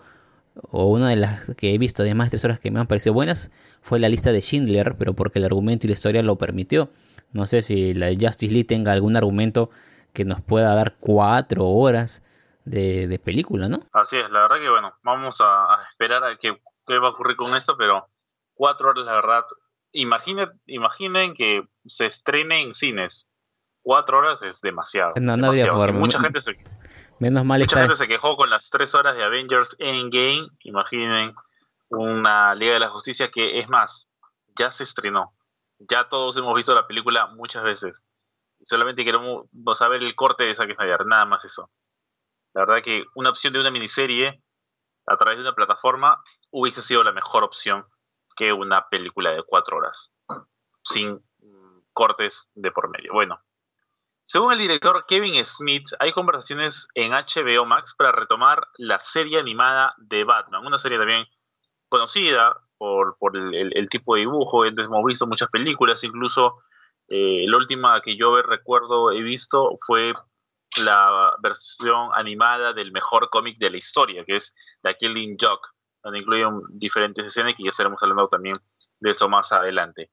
o 0.70 0.86
una 0.86 1.10
de 1.10 1.16
las 1.16 1.54
que 1.56 1.74
he 1.74 1.78
visto 1.78 2.02
de 2.02 2.14
más 2.14 2.26
de 2.26 2.30
tres 2.32 2.44
horas 2.44 2.60
que 2.60 2.70
me 2.70 2.80
han 2.80 2.86
parecido 2.86 3.14
buenas, 3.14 3.50
fue 3.80 3.98
la 3.98 4.08
lista 4.08 4.32
de 4.32 4.40
Schindler, 4.40 4.96
pero 4.98 5.14
porque 5.14 5.38
el 5.38 5.44
argumento 5.44 5.86
y 5.86 5.88
la 5.88 5.94
historia 5.94 6.22
lo 6.22 6.36
permitió. 6.36 6.88
No 7.32 7.46
sé 7.46 7.62
si 7.62 7.94
la 7.94 8.08
Justice 8.08 8.52
League 8.52 8.66
tenga 8.66 8.92
algún 8.92 9.16
argumento 9.16 9.70
que 10.12 10.24
nos 10.24 10.40
pueda 10.42 10.74
dar 10.74 10.96
cuatro 11.00 11.66
horas 11.66 12.22
de, 12.64 13.20
película, 13.24 13.68
¿no? 13.68 13.80
Así 13.92 14.16
es, 14.16 14.30
la 14.30 14.42
verdad 14.42 14.56
que 14.60 14.70
bueno, 14.70 14.94
vamos 15.02 15.40
a, 15.40 15.78
esperar 15.90 16.22
a 16.24 16.36
qué, 16.36 16.50
va 16.50 17.08
a 17.08 17.10
ocurrir 17.10 17.36
con 17.36 17.56
esto, 17.56 17.76
pero 17.76 18.08
cuatro 18.54 18.90
horas, 18.90 19.06
la 19.06 19.12
verdad, 19.12 19.44
imaginen, 19.92 20.48
imaginen 20.66 21.34
que 21.34 21.62
se 21.86 22.06
estrene 22.06 22.60
en 22.60 22.74
cines. 22.74 23.26
Cuatro 23.84 24.18
horas 24.18 24.40
es 24.42 24.60
demasiado. 24.60 25.14
No, 25.20 25.36
no 25.36 25.48
habría 25.48 25.66
forma. 25.66 25.98
mucha 25.98 26.20
gente 26.20 26.40
se, 26.40 26.52
Menos 27.22 27.44
mal 27.44 27.60
mucha 27.60 27.78
gente 27.78 27.94
se 27.94 28.08
quejó 28.08 28.36
con 28.36 28.50
las 28.50 28.68
tres 28.68 28.96
horas 28.96 29.14
de 29.14 29.22
Avengers 29.22 29.76
Endgame. 29.78 30.48
Imaginen 30.64 31.36
una 31.88 32.52
Liga 32.56 32.72
de 32.72 32.80
la 32.80 32.88
Justicia 32.88 33.30
que 33.30 33.60
es 33.60 33.68
más, 33.68 34.08
ya 34.58 34.72
se 34.72 34.82
estrenó. 34.82 35.32
Ya 35.78 36.08
todos 36.08 36.36
hemos 36.36 36.52
visto 36.56 36.74
la 36.74 36.88
película 36.88 37.28
muchas 37.28 37.62
veces. 37.62 38.02
Solamente 38.66 39.04
queremos 39.04 39.46
saber 39.74 40.02
el 40.02 40.16
corte 40.16 40.42
de 40.42 40.56
Zack 40.56 40.74
Snyder, 40.74 41.06
nada 41.06 41.24
más 41.24 41.44
eso. 41.44 41.70
La 42.54 42.62
verdad 42.62 42.82
que 42.82 43.04
una 43.14 43.30
opción 43.30 43.52
de 43.52 43.60
una 43.60 43.70
miniserie 43.70 44.42
a 45.06 45.16
través 45.16 45.38
de 45.38 45.42
una 45.42 45.54
plataforma 45.54 46.20
hubiese 46.50 46.82
sido 46.82 47.04
la 47.04 47.12
mejor 47.12 47.44
opción 47.44 47.86
que 48.34 48.52
una 48.52 48.88
película 48.88 49.30
de 49.30 49.44
cuatro 49.44 49.76
horas, 49.76 50.10
sin 50.82 51.24
cortes 51.92 52.50
de 52.56 52.72
por 52.72 52.90
medio. 52.90 53.12
Bueno, 53.12 53.40
según 54.32 54.50
el 54.50 54.58
director 54.58 55.04
Kevin 55.06 55.44
Smith, 55.44 55.88
hay 55.98 56.10
conversaciones 56.12 56.88
en 56.94 57.12
HBO 57.12 57.66
Max 57.66 57.94
para 57.94 58.12
retomar 58.12 58.66
la 58.78 58.98
serie 58.98 59.38
animada 59.38 59.94
de 59.98 60.24
Batman, 60.24 60.64
una 60.64 60.78
serie 60.78 60.96
también 60.96 61.26
conocida 61.90 62.56
por, 62.78 63.14
el, 63.36 63.88
tipo 63.90 64.14
de 64.14 64.20
dibujo, 64.20 64.64
hemos 64.64 65.04
visto 65.04 65.26
muchas 65.26 65.50
películas, 65.50 66.02
incluso 66.02 66.62
eh, 67.08 67.44
la 67.46 67.58
última 67.58 68.00
que 68.00 68.16
yo 68.16 68.40
recuerdo 68.40 69.12
he 69.12 69.20
visto 69.20 69.76
fue 69.86 70.14
la 70.82 71.34
versión 71.42 72.08
animada 72.14 72.72
del 72.72 72.90
mejor 72.90 73.28
cómic 73.28 73.58
de 73.58 73.68
la 73.68 73.76
historia, 73.76 74.24
que 74.24 74.36
es 74.36 74.54
The 74.80 74.96
Killing 74.98 75.36
Joke, 75.38 75.68
donde 76.02 76.20
incluyen 76.20 76.58
diferentes 76.70 77.26
escenas 77.26 77.54
que 77.54 77.64
ya 77.64 77.70
estaremos 77.70 78.02
hablando 78.02 78.28
también 78.28 78.54
de 78.98 79.10
eso 79.10 79.28
más 79.28 79.52
adelante. 79.52 80.10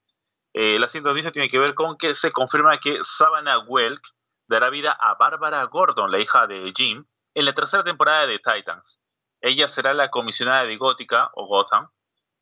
Eh, 0.54 0.80
la 0.80 0.88
sintonía 0.88 1.32
tiene 1.32 1.50
que 1.50 1.60
ver 1.60 1.74
con 1.74 1.98
que 1.98 2.14
se 2.14 2.32
confirma 2.32 2.80
que 2.80 3.00
Savannah 3.04 3.60
Welk 3.60 4.02
dará 4.48 4.70
vida 4.70 4.98
a 5.00 5.16
Bárbara 5.16 5.64
Gordon, 5.66 6.12
la 6.12 6.20
hija 6.20 6.48
de 6.48 6.74
Jim, 6.76 7.06
en 7.36 7.46
la 7.46 7.54
tercera 7.54 7.84
temporada 7.84 8.26
de 8.26 8.40
Titans. 8.40 9.00
Ella 9.42 9.68
será 9.68 9.94
la 9.94 10.10
comisionada 10.10 10.64
de 10.64 10.78
Gótica 10.78 11.30
o 11.34 11.46
Gotham 11.46 11.90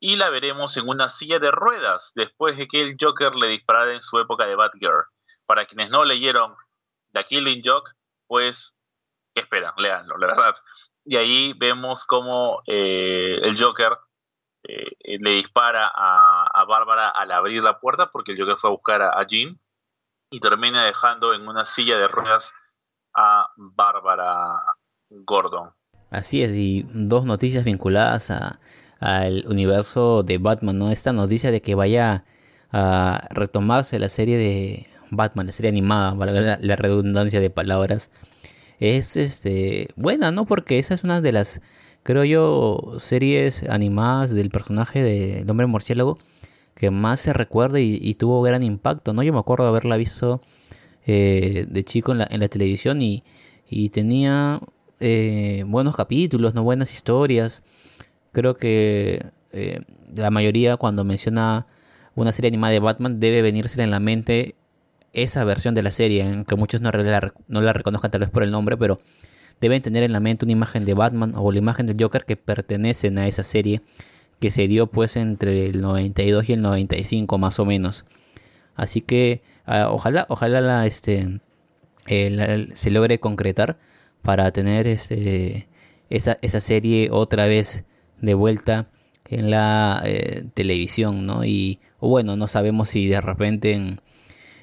y 0.00 0.16
la 0.16 0.30
veremos 0.30 0.76
en 0.76 0.88
una 0.88 1.08
silla 1.08 1.38
de 1.38 1.50
ruedas 1.50 2.12
después 2.14 2.56
de 2.56 2.66
que 2.66 2.80
el 2.80 2.96
Joker 3.00 3.34
le 3.34 3.48
disparara 3.48 3.92
en 3.92 4.00
su 4.00 4.18
época 4.18 4.46
de 4.46 4.56
Batgirl. 4.56 5.06
Para 5.46 5.66
quienes 5.66 5.90
no 5.90 6.04
leyeron 6.04 6.54
The 7.12 7.24
Killing 7.24 7.62
Joke, 7.64 7.90
pues, 8.26 8.76
¿qué 9.34 9.42
esperan? 9.42 9.74
Leanlo, 9.76 10.16
la 10.18 10.28
verdad. 10.28 10.54
Y 11.04 11.16
ahí 11.16 11.52
vemos 11.54 12.04
cómo 12.04 12.62
eh, 12.66 13.38
el 13.42 13.60
Joker 13.60 13.96
eh, 14.68 15.18
le 15.18 15.30
dispara 15.30 15.90
a, 15.94 16.64
Bárbara 16.68 17.08
al 17.08 17.32
abrir 17.32 17.62
la 17.62 17.80
puerta 17.80 18.10
porque 18.12 18.32
el 18.32 18.38
Joker 18.38 18.56
fue 18.56 18.68
a 18.68 18.72
buscar 18.72 19.00
a, 19.00 19.18
a 19.18 19.26
Jean 19.26 19.58
y 20.30 20.40
termina 20.40 20.84
dejando 20.84 21.32
en 21.32 21.48
una 21.48 21.64
silla 21.64 21.96
de 21.96 22.06
ruedas 22.06 22.52
a 23.14 23.50
Bárbara 23.56 24.62
Gordon. 25.08 25.70
Así 26.10 26.42
es, 26.42 26.54
y 26.54 26.86
dos 26.92 27.24
noticias 27.24 27.64
vinculadas 27.64 28.30
al 29.00 29.44
universo 29.46 30.22
de 30.22 30.38
Batman, 30.38 30.78
¿no? 30.78 30.90
Esta 30.90 31.12
noticia 31.12 31.50
de 31.50 31.62
que 31.62 31.74
vaya 31.74 32.24
a 32.70 33.26
retomarse 33.30 33.98
la 33.98 34.08
serie 34.08 34.36
de 34.36 34.86
Batman, 35.10 35.46
la 35.46 35.52
serie 35.52 35.70
animada, 35.70 36.14
la, 36.26 36.58
la 36.60 36.76
redundancia 36.76 37.40
de 37.40 37.50
palabras, 37.50 38.10
es 38.80 39.16
este 39.16 39.88
buena, 39.96 40.30
¿no? 40.30 40.46
Porque 40.46 40.78
esa 40.78 40.94
es 40.94 41.04
una 41.04 41.20
de 41.20 41.32
las, 41.32 41.60
creo 42.08 42.24
yo, 42.24 42.94
series 42.96 43.64
animadas 43.64 44.32
del 44.32 44.48
personaje 44.48 45.02
del 45.02 45.50
hombre 45.50 45.66
murciélago 45.66 46.16
que 46.74 46.90
más 46.90 47.20
se 47.20 47.34
recuerda 47.34 47.80
y, 47.80 48.14
tuvo 48.14 48.40
gran 48.40 48.62
impacto, 48.62 49.12
¿no? 49.12 49.22
Yo 49.22 49.34
me 49.34 49.38
acuerdo 49.38 49.64
de 49.64 49.68
haberla 49.68 49.98
visto 49.98 50.40
eh, 51.06 51.66
de 51.68 51.84
chico 51.84 52.12
en 52.12 52.18
la, 52.18 52.28
en 52.30 52.40
la 52.40 52.48
televisión 52.48 53.02
y, 53.02 53.24
y 53.68 53.90
tenía 53.90 54.58
eh, 55.00 55.64
buenos 55.66 55.94
capítulos, 55.94 56.54
no 56.54 56.62
buenas 56.62 56.94
historias. 56.94 57.62
Creo 58.32 58.56
que 58.56 59.26
eh, 59.52 59.82
la 60.14 60.30
mayoría 60.30 60.78
cuando 60.78 61.04
menciona 61.04 61.66
una 62.14 62.32
serie 62.32 62.48
animada 62.48 62.72
de 62.72 62.80
Batman 62.80 63.20
debe 63.20 63.42
venirse 63.42 63.82
en 63.82 63.90
la 63.90 64.00
mente 64.00 64.54
esa 65.12 65.44
versión 65.44 65.74
de 65.74 65.82
la 65.82 65.90
serie, 65.90 66.22
aunque 66.22 66.56
muchos 66.56 66.80
no 66.80 66.90
la, 66.90 67.34
no 67.48 67.60
la 67.60 67.74
reconozcan 67.74 68.10
tal 68.10 68.20
vez 68.20 68.30
por 68.30 68.44
el 68.44 68.50
nombre, 68.50 68.78
pero 68.78 68.98
deben 69.60 69.82
tener 69.82 70.02
en 70.02 70.12
la 70.12 70.20
mente 70.20 70.44
una 70.44 70.52
imagen 70.52 70.84
de 70.84 70.94
Batman 70.94 71.32
o 71.36 71.50
la 71.52 71.58
imagen 71.58 71.86
del 71.86 71.96
Joker 72.00 72.24
que 72.24 72.36
pertenecen 72.36 73.18
a 73.18 73.26
esa 73.26 73.42
serie 73.42 73.82
que 74.40 74.50
se 74.50 74.68
dio 74.68 74.86
pues 74.86 75.16
entre 75.16 75.66
el 75.66 75.80
92 75.80 76.48
y 76.48 76.52
el 76.52 76.62
95 76.62 77.38
más 77.38 77.58
o 77.58 77.64
menos. 77.64 78.04
Así 78.74 79.00
que 79.00 79.42
ah, 79.66 79.88
ojalá, 79.90 80.26
ojalá 80.28 80.60
la, 80.60 80.86
este, 80.86 81.40
se 82.06 82.90
logre 82.90 83.18
concretar 83.20 83.78
para 84.22 84.50
tener 84.52 84.86
este, 84.86 85.68
esa, 86.10 86.38
esa 86.42 86.60
serie 86.60 87.08
otra 87.10 87.46
vez 87.46 87.84
de 88.20 88.34
vuelta 88.34 88.88
en 89.28 89.50
la 89.50 90.02
eh, 90.04 90.44
televisión, 90.54 91.26
¿no? 91.26 91.44
Y 91.44 91.80
bueno, 92.00 92.36
no 92.36 92.46
sabemos 92.46 92.90
si 92.90 93.08
de 93.08 93.20
repente 93.20 93.72
en, 93.72 94.00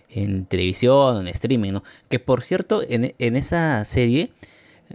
en 0.09 0.45
televisión, 0.45 1.21
en 1.21 1.27
streaming, 1.27 1.73
¿no? 1.73 1.83
Que 2.09 2.19
por 2.19 2.41
cierto, 2.41 2.81
en, 2.87 3.13
en 3.19 3.35
esa 3.35 3.83
serie 3.85 4.31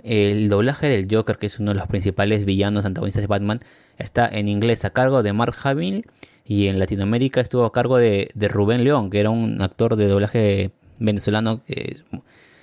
el 0.03 0.49
doblaje 0.49 0.89
del 0.89 1.09
Joker, 1.11 1.39
que 1.39 1.47
es 1.47 1.59
uno 1.59 1.73
de 1.73 1.79
los 1.79 1.87
principales 1.87 2.45
villanos 2.45 2.85
antagonistas 2.85 3.23
de 3.23 3.27
Batman, 3.27 3.61
está 3.99 4.29
en 4.29 4.49
inglés 4.49 4.85
a 4.85 4.91
cargo 4.91 5.23
de 5.23 5.33
Mark 5.33 5.55
Hamill 5.65 6.07
y 6.45 6.69
en 6.69 6.79
Latinoamérica 6.79 7.41
estuvo 7.41 7.65
a 7.65 7.73
cargo 7.73 7.99
de, 7.99 8.31
Rubén 8.35 8.85
León, 8.85 9.11
que 9.11 9.21
era 9.21 9.31
un 9.31 9.61
actor 9.63 9.97
de 9.97 10.09
doblaje 10.09 10.73
venezolano 10.99 11.63
que 11.65 12.03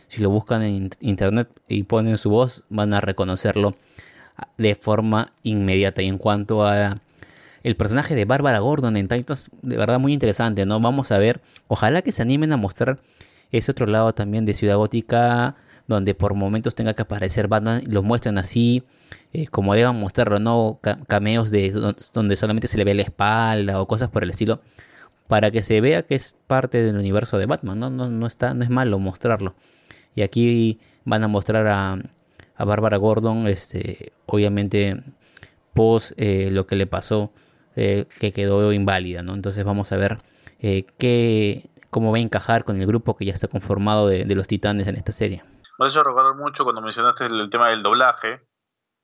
si 0.08 0.22
lo 0.22 0.30
buscan 0.30 0.62
en 0.64 0.90
internet 1.00 1.50
y 1.68 1.84
ponen 1.84 2.18
su 2.18 2.30
voz 2.30 2.64
van 2.70 2.94
a 2.94 3.02
reconocerlo 3.02 3.76
de 4.58 4.76
forma 4.76 5.34
inmediata. 5.44 6.02
Y 6.02 6.08
en 6.08 6.18
cuanto 6.18 6.66
a 6.66 7.02
el 7.64 7.76
personaje 7.76 8.16
de 8.16 8.26
Bárbara 8.26 8.60
Gordon 8.60 8.98
en 8.98 9.08
Titans, 9.08 9.50
de 9.62 9.78
verdad 9.78 10.00
muy 10.00 10.14
interesante, 10.14 10.66
¿no? 10.66 10.80
Vamos 10.80 11.12
a 11.12 11.18
ver, 11.18 11.42
ojalá 11.68 12.02
que 12.02 12.12
se 12.12 12.22
animen 12.22 12.52
a 12.54 12.58
mostrar 12.58 13.00
ese 13.52 13.72
otro 13.72 13.86
lado 13.86 14.14
también 14.14 14.46
de 14.46 14.54
Ciudad 14.54 14.78
Gótica 14.78 15.56
donde 15.88 16.14
por 16.14 16.34
momentos 16.34 16.76
tenga 16.76 16.94
que 16.94 17.02
aparecer 17.02 17.48
Batman, 17.48 17.82
lo 17.88 18.04
muestran 18.04 18.38
así, 18.38 18.84
eh, 19.34 19.48
como 19.48 19.74
deban 19.74 20.00
mostrarlo, 20.00 20.40
no 20.40 20.80
cameos 21.08 21.50
de 21.50 21.72
donde 22.14 22.36
solamente 22.36 22.68
se 22.68 22.78
le 22.78 22.84
ve 22.84 22.94
la 22.94 23.04
espalda 23.04 23.82
o 23.82 23.88
cosas 23.88 24.10
por 24.10 24.24
el 24.24 24.30
estilo, 24.30 24.62
para 25.28 25.52
que 25.52 25.62
se 25.62 25.82
vea 25.82 26.04
que 26.04 26.16
es 26.16 26.36
parte 26.48 26.84
del 26.84 26.98
universo 26.98 27.38
de 27.38 27.46
Batman, 27.46 27.80
no, 27.80 27.90
no, 27.90 28.10
no, 28.10 28.28
está, 28.28 28.54
no 28.54 28.64
es 28.64 28.70
malo 28.70 29.00
mostrarlo. 29.00 29.56
Y 30.16 30.22
aquí 30.22 30.80
van 31.06 31.24
a 31.24 31.28
mostrar 31.28 31.68
a, 31.68 32.00
a 32.56 32.66
Bárbara 32.66 32.98
Gordon, 32.98 33.48
este, 33.48 34.14
obviamente 34.26 35.04
post 35.74 36.14
eh, 36.18 36.50
lo 36.52 36.68
que 36.68 36.76
le 36.76 36.88
pasó, 36.88 37.32
eh, 37.76 38.06
que 38.20 38.34
quedó 38.34 38.74
inválida, 38.74 39.22
¿no? 39.22 39.36
Entonces 39.36 39.64
vamos 39.64 39.92
a 39.92 39.98
ver 39.98 40.20
qué, 40.98 41.70
cómo 41.90 42.12
va 42.12 42.18
a 42.18 42.22
encajar 42.22 42.64
con 42.66 42.82
el 42.82 42.88
grupo 42.88 43.16
que 43.16 43.26
ya 43.26 43.34
está 43.34 43.48
conformado 43.48 44.08
de 44.08 44.36
los 44.36 44.48
titanes 44.48 44.88
en 44.88 44.96
esta 44.96 45.12
serie. 45.12 45.44
Me 45.78 45.86
has 45.86 45.92
hecho 45.92 46.04
recordar 46.04 46.36
mucho 46.36 46.64
cuando 46.64 46.82
mencionaste 46.82 47.26
el, 47.26 47.50
tema 47.50 47.70
del 47.70 47.84
doblaje. 47.84 48.42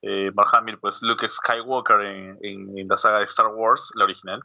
Eh, 0.02 0.30
Mark 0.34 0.50
Hamill, 0.52 0.78
pues 0.78 1.02
Luke 1.02 1.28
Skywalker 1.28 2.00
en, 2.02 2.38
en, 2.42 2.88
la 2.88 2.98
saga 2.98 3.18
de 3.18 3.24
Star 3.24 3.46
Wars, 3.46 3.90
la 3.94 4.04
original. 4.04 4.42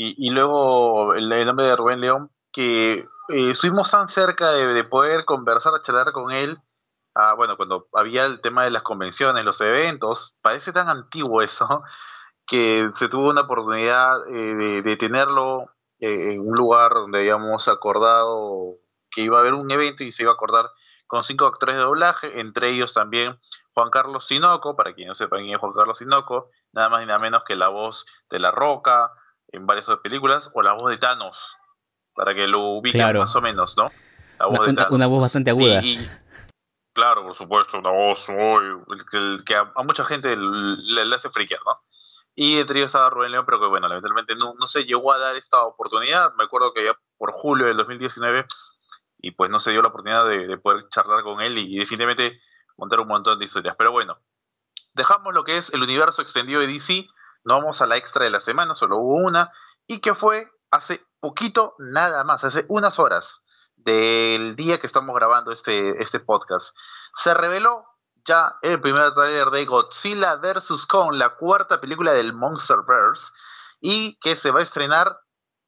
Y, 0.00 0.30
luego 0.30 1.14
el, 1.14 1.28
nombre 1.44 1.66
de 1.66 1.74
Rubén 1.74 2.00
León, 2.00 2.30
que 2.52 2.98
eh, 3.28 3.50
estuvimos 3.50 3.90
tan 3.90 4.06
cerca 4.06 4.52
de, 4.52 4.84
poder 4.84 5.24
conversar, 5.24 5.72
charlar 5.82 6.12
con 6.12 6.30
él. 6.30 6.56
Ah, 7.16 7.34
bueno, 7.34 7.56
cuando 7.56 7.88
había 7.92 8.24
el 8.24 8.40
tema 8.40 8.62
de 8.62 8.70
las 8.70 8.82
convenciones, 8.82 9.44
los 9.44 9.60
eventos, 9.60 10.36
parece 10.40 10.72
tan 10.72 10.88
antiguo 10.88 11.42
eso, 11.42 11.82
que 12.46 12.88
se 12.94 13.08
tuvo 13.08 13.30
una 13.30 13.40
oportunidad 13.40 14.24
eh, 14.28 14.82
de, 14.82 14.96
tenerlo 14.96 15.72
eh, 15.98 16.34
en 16.34 16.46
un 16.46 16.54
lugar 16.54 16.92
donde 16.94 17.18
habíamos 17.18 17.66
acordado 17.66 18.76
que 19.10 19.22
iba 19.22 19.38
a 19.38 19.40
haber 19.40 19.54
un 19.54 19.68
evento 19.68 20.04
y 20.04 20.12
se 20.12 20.22
iba 20.22 20.30
a 20.30 20.34
acordar 20.34 20.66
con 21.08 21.24
cinco 21.24 21.46
actores 21.46 21.74
de 21.74 21.82
doblaje, 21.82 22.38
entre 22.38 22.68
ellos 22.68 22.92
también 22.92 23.40
Juan 23.74 23.90
Carlos 23.90 24.26
Sinoco, 24.26 24.76
para 24.76 24.94
quien 24.94 25.08
no 25.08 25.14
sepa 25.14 25.38
quién 25.38 25.50
es 25.50 25.58
Juan 25.58 25.72
Carlos 25.72 25.98
Sinoco, 25.98 26.50
nada 26.72 26.90
más 26.90 27.00
ni 27.00 27.06
nada 27.06 27.18
menos 27.18 27.42
que 27.44 27.56
la 27.56 27.68
voz 27.68 28.04
de 28.30 28.38
La 28.38 28.50
Roca 28.50 29.10
en 29.48 29.66
varias 29.66 29.88
películas, 30.02 30.50
o 30.52 30.62
la 30.62 30.74
voz 30.74 30.90
de 30.90 30.98
Thanos, 30.98 31.56
para 32.14 32.34
que 32.34 32.46
lo 32.46 32.60
ubiquen 32.60 33.18
más 33.18 33.34
o 33.34 33.40
menos, 33.40 33.76
¿no? 33.76 33.90
una, 34.90 35.06
voz 35.06 35.22
bastante 35.22 35.50
aguda. 35.50 35.80
claro, 36.92 37.24
por 37.24 37.34
supuesto, 37.34 37.78
una 37.78 37.90
voz 37.90 38.28
muy, 38.28 38.62
que, 39.44 39.56
a, 39.56 39.82
mucha 39.82 40.04
gente 40.04 40.36
le, 40.36 41.14
hace 41.14 41.30
friquear, 41.30 41.60
¿no? 41.64 41.80
Y 42.34 42.60
entre 42.60 42.78
ellos 42.78 42.88
estaba 42.88 43.10
Rubén 43.10 43.32
León, 43.32 43.44
pero 43.46 43.58
que 43.58 43.66
bueno, 43.66 43.88
lamentablemente 43.88 44.36
no, 44.36 44.54
no 44.60 44.66
se 44.68 44.84
llegó 44.84 45.12
a 45.12 45.18
dar 45.18 45.34
esta 45.34 45.64
oportunidad. 45.64 46.34
Me 46.34 46.44
acuerdo 46.44 46.72
que 46.72 46.84
ya 46.84 46.92
por 47.16 47.32
julio 47.32 47.66
del 47.66 47.76
2019 47.78 48.46
y 49.20 49.32
pues 49.32 49.50
no 49.50 49.60
se 49.60 49.70
dio 49.70 49.82
la 49.82 49.88
oportunidad 49.88 50.26
de, 50.26 50.58
poder 50.58 50.88
charlar 50.90 51.22
con 51.22 51.40
él 51.40 51.58
y, 51.58 51.78
definitivamente 51.78 52.40
contar 52.76 53.00
un 53.00 53.08
montón 53.08 53.38
de 53.38 53.44
historias. 53.44 53.74
Pero 53.76 53.90
bueno, 53.90 54.18
dejamos 54.94 55.34
lo 55.34 55.44
que 55.44 55.58
es 55.58 55.72
el 55.72 55.82
universo 55.82 56.22
extendido 56.22 56.60
de 56.60 56.68
DC, 56.68 57.06
no 57.44 57.54
vamos 57.54 57.82
a 57.82 57.86
la 57.86 57.96
extra 57.96 58.24
de 58.24 58.30
la 58.30 58.40
semana, 58.40 58.74
solo 58.74 58.98
hubo 58.98 59.16
una, 59.16 59.50
y 59.86 60.00
que 60.00 60.14
fue 60.14 60.48
hace 60.70 61.04
poquito, 61.20 61.74
nada 61.78 62.22
más, 62.24 62.44
hace 62.44 62.64
unas 62.68 62.98
horas 62.98 63.42
del 63.76 64.54
día 64.54 64.78
que 64.78 64.86
estamos 64.86 65.14
grabando 65.14 65.50
este, 65.50 66.02
este 66.02 66.20
podcast. 66.20 66.76
Se 67.14 67.34
reveló 67.34 67.84
ya 68.24 68.56
el 68.62 68.80
primer 68.80 69.12
trailer 69.14 69.50
de 69.50 69.64
Godzilla 69.64 70.36
vs. 70.36 70.86
Kong, 70.86 71.14
la 71.14 71.30
cuarta 71.30 71.80
película 71.80 72.12
del 72.12 72.34
Monsterverse, 72.34 73.32
y 73.80 74.18
que 74.20 74.36
se 74.36 74.50
va 74.50 74.60
a 74.60 74.64
estrenar 74.64 75.20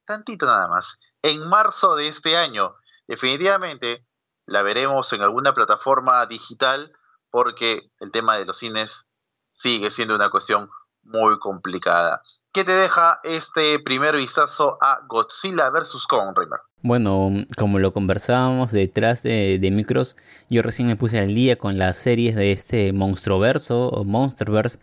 tantito 0.05 0.47
nada 0.47 0.69
más, 0.69 0.99
en 1.23 1.49
marzo 1.49 1.95
de 1.95 2.09
este 2.09 2.37
año 2.37 2.75
definitivamente 3.11 4.07
la 4.47 4.63
veremos 4.63 5.13
en 5.13 5.23
alguna 5.23 5.53
plataforma 5.53 6.25
digital 6.27 6.93
porque 7.29 7.91
el 7.99 8.13
tema 8.13 8.39
de 8.39 8.45
los 8.45 8.59
cines 8.59 9.05
sigue 9.51 9.91
siendo 9.91 10.15
una 10.15 10.31
cuestión 10.31 10.71
muy 11.03 11.39
complicada. 11.41 12.23
¿Qué 12.53 12.65
te 12.65 12.75
deja 12.75 13.21
este 13.25 13.79
primer 13.81 14.17
vistazo 14.17 14.79
a 14.81 15.01
Godzilla 15.09 15.71
vs. 15.71 16.07
Kong, 16.09 16.37
Reimer? 16.37 16.61
Bueno, 16.83 17.45
como 17.57 17.79
lo 17.79 17.93
conversábamos 17.93 18.73
detrás 18.73 19.23
de, 19.23 19.69
micros, 19.73 20.17
yo 20.49 20.63
recién 20.63 20.89
me 20.89 20.97
puse 20.97 21.19
al 21.19 21.35
día 21.35 21.57
con 21.57 21.79
las 21.79 21.97
series 21.97 22.37
de 22.37 22.53
este 22.53 22.93
Monstroverso 22.93 23.89
o 23.89 24.05
Monsterverse 24.05 24.79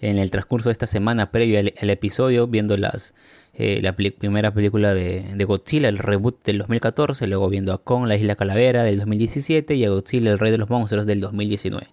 en 0.00 0.18
el 0.18 0.30
transcurso 0.30 0.68
de 0.68 0.72
esta 0.72 0.86
semana 0.86 1.30
previo 1.30 1.58
al 1.58 1.90
episodio, 1.90 2.46
viendo 2.46 2.76
las 2.76 3.14
eh, 3.60 3.80
la 3.82 3.92
primera 3.92 4.54
película 4.54 4.94
de, 4.94 5.44
Godzilla, 5.44 5.88
el 5.88 5.98
reboot 5.98 6.44
del 6.44 6.58
2014, 6.58 7.26
luego 7.26 7.48
viendo 7.48 7.72
a 7.72 7.82
Kong, 7.82 8.06
la 8.06 8.14
isla 8.14 8.36
calavera 8.36 8.84
del 8.84 8.98
2017 8.98 9.74
y 9.74 9.84
a 9.84 9.90
Godzilla, 9.90 10.30
el 10.30 10.38
rey 10.38 10.52
de 10.52 10.58
los 10.58 10.70
monstruos 10.70 11.06
del 11.06 11.20
2019. 11.20 11.88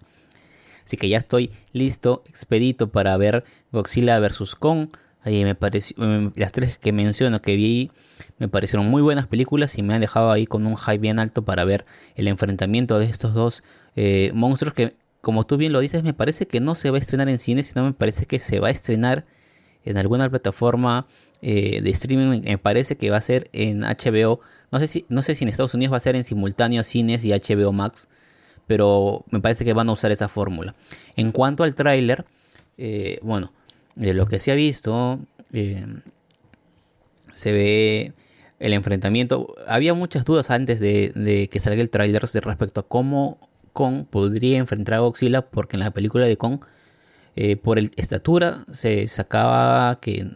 Así 0.84 0.96
que 0.96 1.08
ya 1.08 1.18
estoy 1.18 1.50
listo, 1.72 2.22
expedito 2.28 2.90
para 2.90 3.16
ver 3.16 3.42
Godzilla 3.72 4.20
vs. 4.20 4.54
Kong. 4.54 4.90
Ahí 5.22 5.42
me 5.42 5.56
pareció, 5.56 5.96
las 6.36 6.52
tres 6.52 6.78
que 6.78 6.92
menciono 6.92 7.42
que 7.42 7.56
vi 7.56 7.90
me 8.38 8.46
parecieron 8.46 8.86
muy 8.86 9.02
buenas 9.02 9.26
películas 9.26 9.76
y 9.76 9.82
me 9.82 9.92
han 9.92 10.00
dejado 10.00 10.30
ahí 10.30 10.46
con 10.46 10.66
un 10.66 10.76
hype 10.76 10.98
bien 10.98 11.18
alto 11.18 11.44
para 11.44 11.64
ver 11.64 11.84
el 12.14 12.28
enfrentamiento 12.28 13.00
de 13.00 13.06
estos 13.06 13.34
dos 13.34 13.64
eh, 13.96 14.30
monstruos 14.34 14.72
que 14.72 14.94
como 15.26 15.44
tú 15.44 15.56
bien 15.56 15.72
lo 15.72 15.80
dices, 15.80 16.04
me 16.04 16.14
parece 16.14 16.46
que 16.46 16.60
no 16.60 16.76
se 16.76 16.88
va 16.92 16.98
a 16.98 17.00
estrenar 17.00 17.28
en 17.28 17.40
cine, 17.40 17.64
sino 17.64 17.82
me 17.82 17.92
parece 17.92 18.26
que 18.26 18.38
se 18.38 18.60
va 18.60 18.68
a 18.68 18.70
estrenar 18.70 19.24
en 19.84 19.98
alguna 19.98 20.30
plataforma 20.30 21.08
eh, 21.42 21.80
de 21.82 21.90
streaming. 21.90 22.42
Me 22.42 22.58
parece 22.58 22.96
que 22.96 23.10
va 23.10 23.16
a 23.16 23.20
ser 23.20 23.50
en 23.52 23.80
HBO. 23.80 24.38
No 24.70 24.78
sé, 24.78 24.86
si, 24.86 25.04
no 25.08 25.22
sé 25.22 25.34
si 25.34 25.42
en 25.42 25.48
Estados 25.48 25.74
Unidos 25.74 25.94
va 25.94 25.96
a 25.96 26.00
ser 26.00 26.14
en 26.14 26.22
simultáneo 26.22 26.84
cines 26.84 27.24
y 27.24 27.32
HBO 27.32 27.72
Max, 27.72 28.08
pero 28.68 29.24
me 29.32 29.40
parece 29.40 29.64
que 29.64 29.72
van 29.72 29.88
a 29.88 29.92
usar 29.94 30.12
esa 30.12 30.28
fórmula. 30.28 30.76
En 31.16 31.32
cuanto 31.32 31.64
al 31.64 31.74
tráiler, 31.74 32.24
eh, 32.78 33.18
bueno, 33.20 33.52
de 33.96 34.14
lo 34.14 34.28
que 34.28 34.38
se 34.38 34.52
ha 34.52 34.54
visto, 34.54 35.18
eh, 35.52 35.86
se 37.32 37.50
ve 37.50 38.12
el 38.60 38.72
enfrentamiento. 38.74 39.56
Había 39.66 39.92
muchas 39.92 40.24
dudas 40.24 40.52
antes 40.52 40.78
de, 40.78 41.48
que 41.50 41.58
salga 41.58 41.82
el 41.82 41.90
tráiler 41.90 42.22
respecto 42.22 42.78
a 42.78 42.86
cómo 42.86 43.40
Kong 43.76 44.06
podría 44.08 44.56
enfrentar 44.56 44.94
a 44.94 45.00
Godzilla, 45.00 45.42
porque 45.42 45.76
en 45.76 45.80
la 45.80 45.90
película 45.90 46.24
de 46.26 46.38
Kong, 46.38 46.60
eh, 47.36 47.56
por 47.56 47.78
el 47.78 47.90
estatura, 47.96 48.64
se 48.72 49.06
sacaba 49.06 50.00
que 50.00 50.30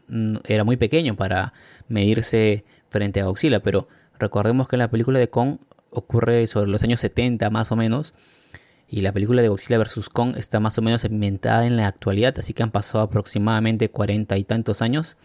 era 0.46 0.64
muy 0.64 0.76
pequeño 0.76 1.16
para 1.16 1.54
medirse 1.88 2.64
frente 2.90 3.22
a 3.22 3.24
Godzilla, 3.24 3.60
pero 3.60 3.88
recordemos 4.18 4.68
que 4.68 4.76
en 4.76 4.80
la 4.80 4.90
película 4.90 5.18
de 5.18 5.30
Kong 5.30 5.56
ocurre 5.90 6.46
sobre 6.48 6.70
los 6.70 6.82
años 6.82 7.00
70 7.00 7.48
más 7.48 7.72
o 7.72 7.76
menos, 7.76 8.12
y 8.86 9.00
la 9.00 9.12
película 9.12 9.40
de 9.40 9.48
Godzilla 9.48 9.78
vs. 9.78 10.10
Kong 10.10 10.34
está 10.36 10.60
más 10.60 10.76
o 10.76 10.82
menos 10.82 11.06
ambientada 11.06 11.66
en 11.66 11.78
la 11.78 11.86
actualidad, 11.86 12.34
así 12.38 12.52
que 12.52 12.62
han 12.62 12.72
pasado 12.72 13.02
aproximadamente 13.04 13.88
40 13.88 14.36
y 14.36 14.44
tantos 14.44 14.82
años, 14.82 15.16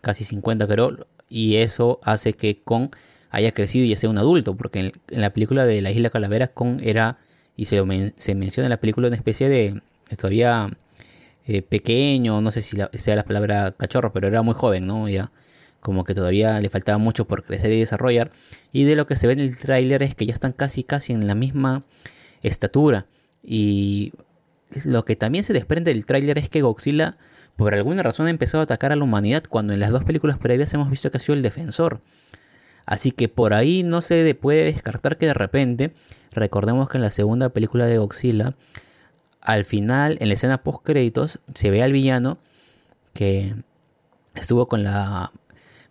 casi 0.00 0.24
50 0.24 0.66
creo, 0.66 1.06
y 1.28 1.56
eso 1.56 2.00
hace 2.02 2.32
que 2.32 2.60
Kong 2.64 2.90
haya 3.30 3.52
crecido 3.52 3.84
y 3.84 3.90
ya 3.90 3.96
sea 3.96 4.10
un 4.10 4.18
adulto, 4.18 4.56
porque 4.56 4.80
en, 4.80 4.92
la 5.08 5.32
película 5.32 5.64
de 5.64 5.80
la 5.80 5.92
Isla 5.92 6.10
Calavera 6.10 6.48
Kong 6.48 6.80
era, 6.82 7.18
y 7.56 7.66
se, 7.66 8.12
se 8.16 8.34
menciona 8.34 8.66
en 8.66 8.70
la 8.70 8.80
película, 8.80 9.08
una 9.08 9.16
especie 9.16 9.48
de 9.48 9.80
todavía 10.16 10.70
eh, 11.46 11.62
pequeño, 11.62 12.40
no 12.40 12.50
sé 12.50 12.62
si 12.62 12.76
sea 12.94 13.16
la 13.16 13.24
palabra 13.24 13.72
cachorro, 13.72 14.12
pero 14.12 14.28
era 14.28 14.42
muy 14.42 14.54
joven, 14.54 14.86
¿no? 14.86 15.08
Ya 15.08 15.30
como 15.80 16.02
que 16.02 16.14
todavía 16.14 16.60
le 16.60 16.68
faltaba 16.68 16.98
mucho 16.98 17.26
por 17.26 17.44
crecer 17.44 17.70
y 17.70 17.78
desarrollar. 17.78 18.32
Y 18.72 18.84
de 18.84 18.96
lo 18.96 19.06
que 19.06 19.14
se 19.14 19.28
ve 19.28 19.34
en 19.34 19.40
el 19.40 19.56
tráiler 19.56 20.02
es 20.02 20.16
que 20.16 20.26
ya 20.26 20.32
están 20.32 20.52
casi 20.52 20.82
casi 20.82 21.12
en 21.12 21.28
la 21.28 21.36
misma 21.36 21.84
estatura. 22.42 23.06
Y 23.44 24.12
lo 24.84 25.04
que 25.04 25.14
también 25.14 25.44
se 25.44 25.52
desprende 25.52 25.94
del 25.94 26.04
tráiler 26.04 26.38
es 26.38 26.48
que 26.48 26.62
Godzilla 26.62 27.16
por 27.54 27.72
alguna 27.72 28.02
razón 28.02 28.26
ha 28.26 28.30
empezado 28.30 28.62
a 28.62 28.64
atacar 28.64 28.90
a 28.90 28.96
la 28.96 29.04
humanidad 29.04 29.44
cuando 29.48 29.72
en 29.72 29.80
las 29.80 29.90
dos 29.90 30.02
películas 30.02 30.38
previas 30.38 30.74
hemos 30.74 30.90
visto 30.90 31.10
que 31.12 31.18
ha 31.18 31.20
sido 31.20 31.34
el 31.36 31.42
defensor. 31.42 32.00
Así 32.86 33.10
que 33.10 33.28
por 33.28 33.52
ahí 33.52 33.82
no 33.82 34.00
se 34.00 34.34
puede 34.34 34.64
descartar 34.64 35.18
que 35.18 35.26
de 35.26 35.34
repente, 35.34 35.92
recordemos 36.32 36.88
que 36.88 36.98
en 36.98 37.02
la 37.02 37.10
segunda 37.10 37.48
película 37.48 37.86
de 37.86 37.98
Godzilla, 37.98 38.54
al 39.40 39.64
final, 39.64 40.16
en 40.20 40.28
la 40.28 40.34
escena 40.34 40.62
post 40.62 40.84
créditos, 40.84 41.40
se 41.54 41.70
ve 41.70 41.82
al 41.82 41.92
villano 41.92 42.38
que 43.12 43.54
estuvo 44.34 44.66
con 44.68 44.84
la 44.84 45.32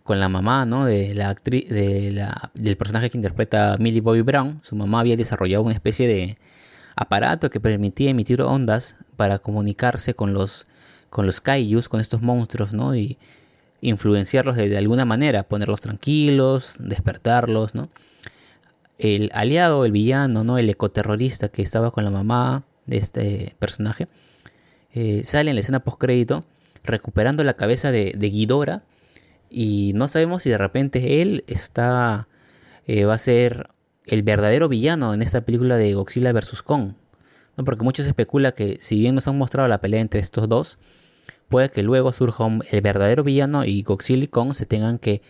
con 0.04 0.20
la 0.20 0.28
mamá, 0.28 0.64
¿no? 0.64 0.84
De 0.84 1.14
la 1.14 1.30
actriz, 1.30 1.68
de 1.68 2.12
la, 2.12 2.52
del 2.54 2.76
personaje 2.76 3.10
que 3.10 3.18
interpreta 3.18 3.76
Millie 3.78 4.00
Bobby 4.00 4.22
Brown. 4.22 4.60
Su 4.62 4.76
mamá 4.76 5.00
había 5.00 5.16
desarrollado 5.16 5.64
una 5.64 5.74
especie 5.74 6.06
de 6.06 6.38
aparato 6.94 7.50
que 7.50 7.58
permitía 7.60 8.10
emitir 8.10 8.40
ondas 8.40 8.96
para 9.16 9.40
comunicarse 9.40 10.14
con 10.14 10.32
los 10.32 10.66
con 11.10 11.26
los 11.26 11.40
kaijus, 11.40 11.88
con 11.88 12.00
estos 12.00 12.22
monstruos, 12.22 12.72
¿no? 12.72 12.94
Y 12.94 13.18
influenciarlos 13.86 14.56
de, 14.56 14.76
alguna 14.76 15.04
manera, 15.04 15.44
ponerlos 15.44 15.80
tranquilos, 15.80 16.76
despertarlos, 16.78 17.74
¿no? 17.74 17.88
El 18.98 19.30
aliado, 19.34 19.84
el 19.84 19.92
villano, 19.92 20.42
¿no? 20.42 20.58
El 20.58 20.70
ecoterrorista 20.70 21.48
que 21.48 21.62
estaba 21.62 21.90
con 21.90 22.04
la 22.04 22.10
mamá 22.10 22.64
de 22.86 22.98
este 22.98 23.56
personaje, 23.58 24.08
eh, 24.92 25.22
sale 25.24 25.50
en 25.50 25.56
la 25.56 25.60
escena 25.60 25.80
post 25.80 25.98
crédito 25.98 26.44
recuperando 26.84 27.44
la 27.44 27.54
cabeza 27.54 27.90
de, 27.90 28.12
de 28.16 28.76
y 29.50 29.92
no 29.94 30.08
sabemos 30.08 30.42
si 30.42 30.50
de 30.50 30.58
repente 30.58 31.20
él 31.22 31.44
está 31.46 32.28
eh, 32.86 33.04
va 33.04 33.14
a 33.14 33.18
ser 33.18 33.70
el 34.04 34.22
verdadero 34.22 34.68
villano 34.68 35.12
en 35.12 35.22
esta 35.22 35.40
película 35.40 35.76
de 35.76 35.94
Godzilla 35.94 36.32
vs 36.32 36.62
Kong, 36.62 36.92
porque 37.64 37.84
muchos 37.84 38.06
especula 38.06 38.52
que 38.52 38.76
si 38.80 39.00
bien 39.00 39.14
nos 39.14 39.26
han 39.26 39.36
mostrado 39.36 39.68
la 39.68 39.80
pelea 39.80 40.00
entre 40.00 40.20
estos 40.20 40.48
dos, 40.48 40.78
puede 41.48 41.70
que 41.70 41.82
luego 41.82 42.12
surja 42.12 42.46
el 42.70 42.80
verdadero 42.80 43.22
villano 43.24 43.64
y 43.64 43.82
Godzilla 43.82 44.24
y 44.24 44.28
Kong 44.28 44.52
se 44.54 44.66
tengan 44.66 44.98
que, 44.98 45.22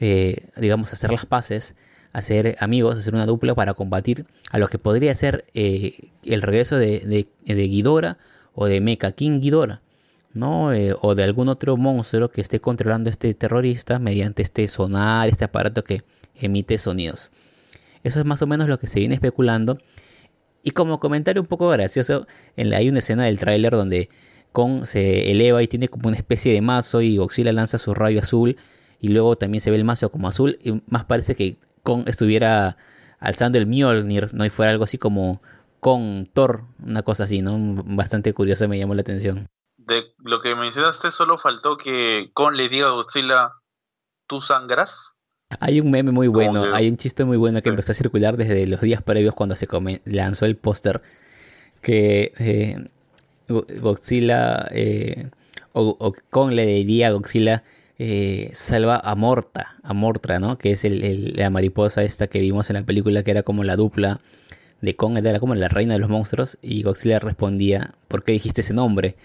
eh, 0.00 0.48
digamos, 0.56 0.92
hacer 0.92 1.12
las 1.12 1.26
paces, 1.26 1.76
hacer 2.12 2.56
amigos, 2.60 2.96
hacer 2.96 3.14
una 3.14 3.26
dupla 3.26 3.54
para 3.54 3.74
combatir 3.74 4.26
a 4.50 4.58
lo 4.58 4.68
que 4.68 4.78
podría 4.78 5.14
ser 5.14 5.44
eh, 5.54 6.10
el 6.24 6.42
regreso 6.42 6.76
de, 6.76 7.26
de, 7.44 7.68
Ghidorah 7.68 8.18
o 8.54 8.66
de 8.66 8.80
Mecha 8.80 9.12
King 9.12 9.40
Ghidorah, 9.40 9.82
¿no? 10.34 10.72
Eh, 10.72 10.94
o 11.00 11.14
de 11.14 11.22
algún 11.22 11.48
otro 11.48 11.76
monstruo 11.76 12.30
que 12.30 12.40
esté 12.40 12.60
controlando 12.60 13.08
a 13.08 13.12
este 13.12 13.32
terrorista 13.34 13.98
mediante 13.98 14.42
este 14.42 14.66
sonar, 14.68 15.28
este 15.28 15.44
aparato 15.44 15.84
que 15.84 16.02
emite 16.34 16.78
sonidos. 16.78 17.30
Eso 18.02 18.18
es 18.18 18.26
más 18.26 18.42
o 18.42 18.46
menos 18.46 18.68
lo 18.68 18.78
que 18.78 18.86
se 18.86 18.98
viene 18.98 19.14
especulando. 19.14 19.78
Y 20.62 20.72
como 20.72 21.00
comentario 21.00 21.40
un 21.40 21.48
poco 21.48 21.68
gracioso, 21.68 22.26
en 22.56 22.70
la, 22.70 22.78
hay 22.78 22.88
una 22.88 22.98
escena 22.98 23.24
del 23.24 23.38
tráiler 23.38 23.72
donde 23.72 24.08
Kong 24.52 24.84
se 24.84 25.30
eleva 25.30 25.62
y 25.62 25.68
tiene 25.68 25.88
como 25.88 26.08
una 26.08 26.16
especie 26.16 26.52
de 26.52 26.60
mazo 26.60 27.00
y 27.00 27.16
Godzilla 27.16 27.52
lanza 27.52 27.78
su 27.78 27.94
rayo 27.94 28.20
azul 28.20 28.56
y 29.00 29.08
luego 29.08 29.36
también 29.36 29.60
se 29.60 29.70
ve 29.70 29.76
el 29.76 29.84
mazo 29.84 30.10
como 30.10 30.28
azul 30.28 30.58
y 30.62 30.82
más 30.88 31.04
parece 31.04 31.34
que 31.34 31.56
Kong 31.82 32.04
estuviera 32.06 32.76
alzando 33.18 33.58
el 33.58 33.66
Mjolnir, 33.66 34.34
¿no? 34.34 34.44
Y 34.44 34.50
fuera 34.50 34.72
algo 34.72 34.84
así 34.84 34.98
como 34.98 35.40
con 35.78 36.26
Thor, 36.32 36.64
una 36.84 37.02
cosa 37.02 37.24
así, 37.24 37.42
¿no? 37.42 37.56
Bastante 37.84 38.32
curiosa 38.34 38.68
me 38.68 38.78
llamó 38.78 38.94
la 38.94 39.02
atención. 39.02 39.48
De 39.76 40.12
lo 40.18 40.42
que 40.42 40.54
mencionaste, 40.54 41.10
solo 41.10 41.38
faltó 41.38 41.76
que 41.76 42.30
Kong 42.34 42.54
le 42.54 42.68
diga 42.68 42.88
a 42.88 42.92
Godzilla, 42.92 43.52
¿tú 44.26 44.40
sangras? 44.40 45.14
Hay 45.58 45.80
un 45.80 45.90
meme 45.90 46.12
muy 46.12 46.28
bueno, 46.28 46.64
hay 46.72 46.88
un 46.88 46.96
chiste 46.96 47.24
muy 47.24 47.36
bueno 47.36 47.60
que 47.60 47.70
empezó 47.70 47.90
a 47.90 47.94
circular 47.94 48.36
desde 48.36 48.66
los 48.66 48.80
días 48.80 49.02
previos 49.02 49.34
cuando 49.34 49.56
se 49.56 49.66
lanzó 50.04 50.46
el 50.46 50.56
póster, 50.56 51.02
que 51.82 52.32
eh, 52.38 52.88
Godzilla 53.50 54.66
eh, 54.70 55.28
o, 55.72 56.14
Kong 56.30 56.52
le 56.52 56.66
diría 56.66 57.08
a 57.08 57.10
Godzilla 57.10 57.62
eh, 57.98 58.50
salva 58.54 59.00
a 59.02 59.14
Morta, 59.14 59.76
a 59.82 59.92
Mortra, 59.92 60.38
¿no? 60.38 60.56
Que 60.56 60.72
es 60.72 60.86
la 60.88 61.50
mariposa 61.50 62.02
esta 62.02 62.28
que 62.28 62.40
vimos 62.40 62.70
en 62.70 62.76
la 62.76 62.82
película 62.84 63.22
que 63.22 63.30
era 63.30 63.42
como 63.42 63.62
la 63.62 63.76
dupla 63.76 64.20
de 64.80 64.96
Kong, 64.96 65.18
era 65.18 65.38
como 65.40 65.54
la 65.54 65.68
reina 65.68 65.94
de 65.94 66.00
los 66.00 66.08
monstruos 66.08 66.58
y 66.62 66.82
Godzilla 66.82 67.18
respondía, 67.18 67.90
¿por 68.08 68.24
qué 68.24 68.32
dijiste 68.32 68.62
ese 68.62 68.72
nombre? 68.72 69.16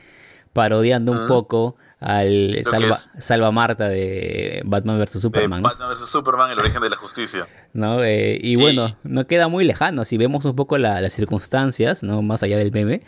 Parodiando 0.52 1.12
un 1.12 1.20
ah. 1.20 1.28
poco 1.28 1.76
al 2.00 2.60
salva, 2.64 3.00
salva, 3.18 3.52
Marta 3.52 3.90
de 3.90 4.62
Batman 4.66 5.00
vs. 5.00 5.22
Superman. 5.22 5.62
Batman 5.62 5.90
vs. 5.90 6.10
Superman, 6.10 6.52
el 6.52 6.60
origen 6.60 6.82
de 6.82 6.90
la 6.90 6.98
justicia. 6.98 7.48
¿No? 7.74 8.04
Eh, 8.04 8.38
y, 8.42 8.56
bueno, 8.56 8.96
no 9.04 9.28
queda 9.28 9.48
muy 9.48 9.66
lejano. 9.66 10.06
Si 10.06 10.18
vemos 10.18 10.46
un 10.46 10.56
poco 10.56 10.78
las 10.78 11.12
circunstancias, 11.14 12.04
¿no? 12.04 12.22
Más 12.22 12.44
allá 12.44 12.58
del 12.58 12.72
meme, 12.72 13.02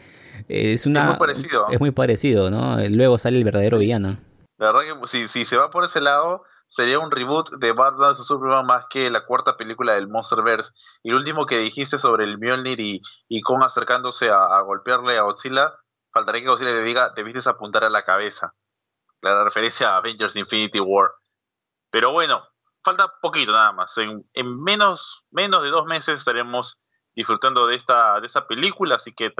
es, 0.47 0.85
una, 0.85 1.05
muy 1.05 1.17
parecido. 1.17 1.67
Es 1.69 1.79
muy 1.79 1.91
parecido, 1.91 2.49
¿no? 2.49 2.77
Luego 2.89 3.17
sale 3.17 3.37
el 3.37 3.43
verdadero 3.43 3.77
villano. 3.77 4.17
La 4.57 4.71
verdad 4.71 4.99
que 5.01 5.07
si, 5.07 5.27
si 5.27 5.45
se 5.45 5.57
va 5.57 5.69
por 5.69 5.83
ese 5.83 6.01
lado, 6.01 6.43
sería 6.67 6.99
un 6.99 7.11
reboot 7.11 7.51
de 7.51 7.71
Batman 7.71 8.11
vs 8.11 8.25
Superman 8.25 8.65
más 8.65 8.85
que 8.89 9.09
la 9.09 9.25
cuarta 9.25 9.57
película 9.57 9.93
del 9.93 10.07
Monsterverse. 10.07 10.71
Y 11.03 11.11
lo 11.11 11.17
último 11.17 11.45
que 11.45 11.59
dijiste 11.59 11.97
sobre 11.97 12.25
el 12.25 12.37
Mjolnir 12.37 12.79
y, 12.79 13.01
y 13.27 13.41
Kong 13.41 13.63
acercándose 13.63 14.29
a, 14.29 14.59
golpearle 14.61 15.17
a 15.17 15.23
Godzilla, 15.23 15.73
faltaría 16.11 16.41
que 16.41 16.49
Godzilla 16.49 16.71
le 16.71 16.83
diga, 16.83 17.13
debiste 17.15 17.49
apuntar 17.49 17.83
a 17.83 17.89
la 17.89 18.03
cabeza. 18.03 18.53
La 19.21 19.43
referencia 19.43 19.89
a 19.89 19.97
Avengers 19.97 20.35
Infinity 20.35 20.79
War. 20.79 21.11
Pero 21.89 22.11
bueno, 22.11 22.43
falta 22.83 23.11
poquito 23.21 23.51
nada 23.51 23.71
más. 23.71 23.97
En, 23.97 24.27
en 24.33 24.61
menos, 24.61 25.23
menos 25.31 25.63
de 25.63 25.69
dos 25.69 25.85
meses 25.85 26.19
estaremos 26.19 26.77
disfrutando 27.17 27.65
de 27.65 27.75
esta, 27.75 28.19
de 28.19 28.27
esta 28.27 28.45
película, 28.45 28.97
así 28.97 29.11
que 29.11 29.33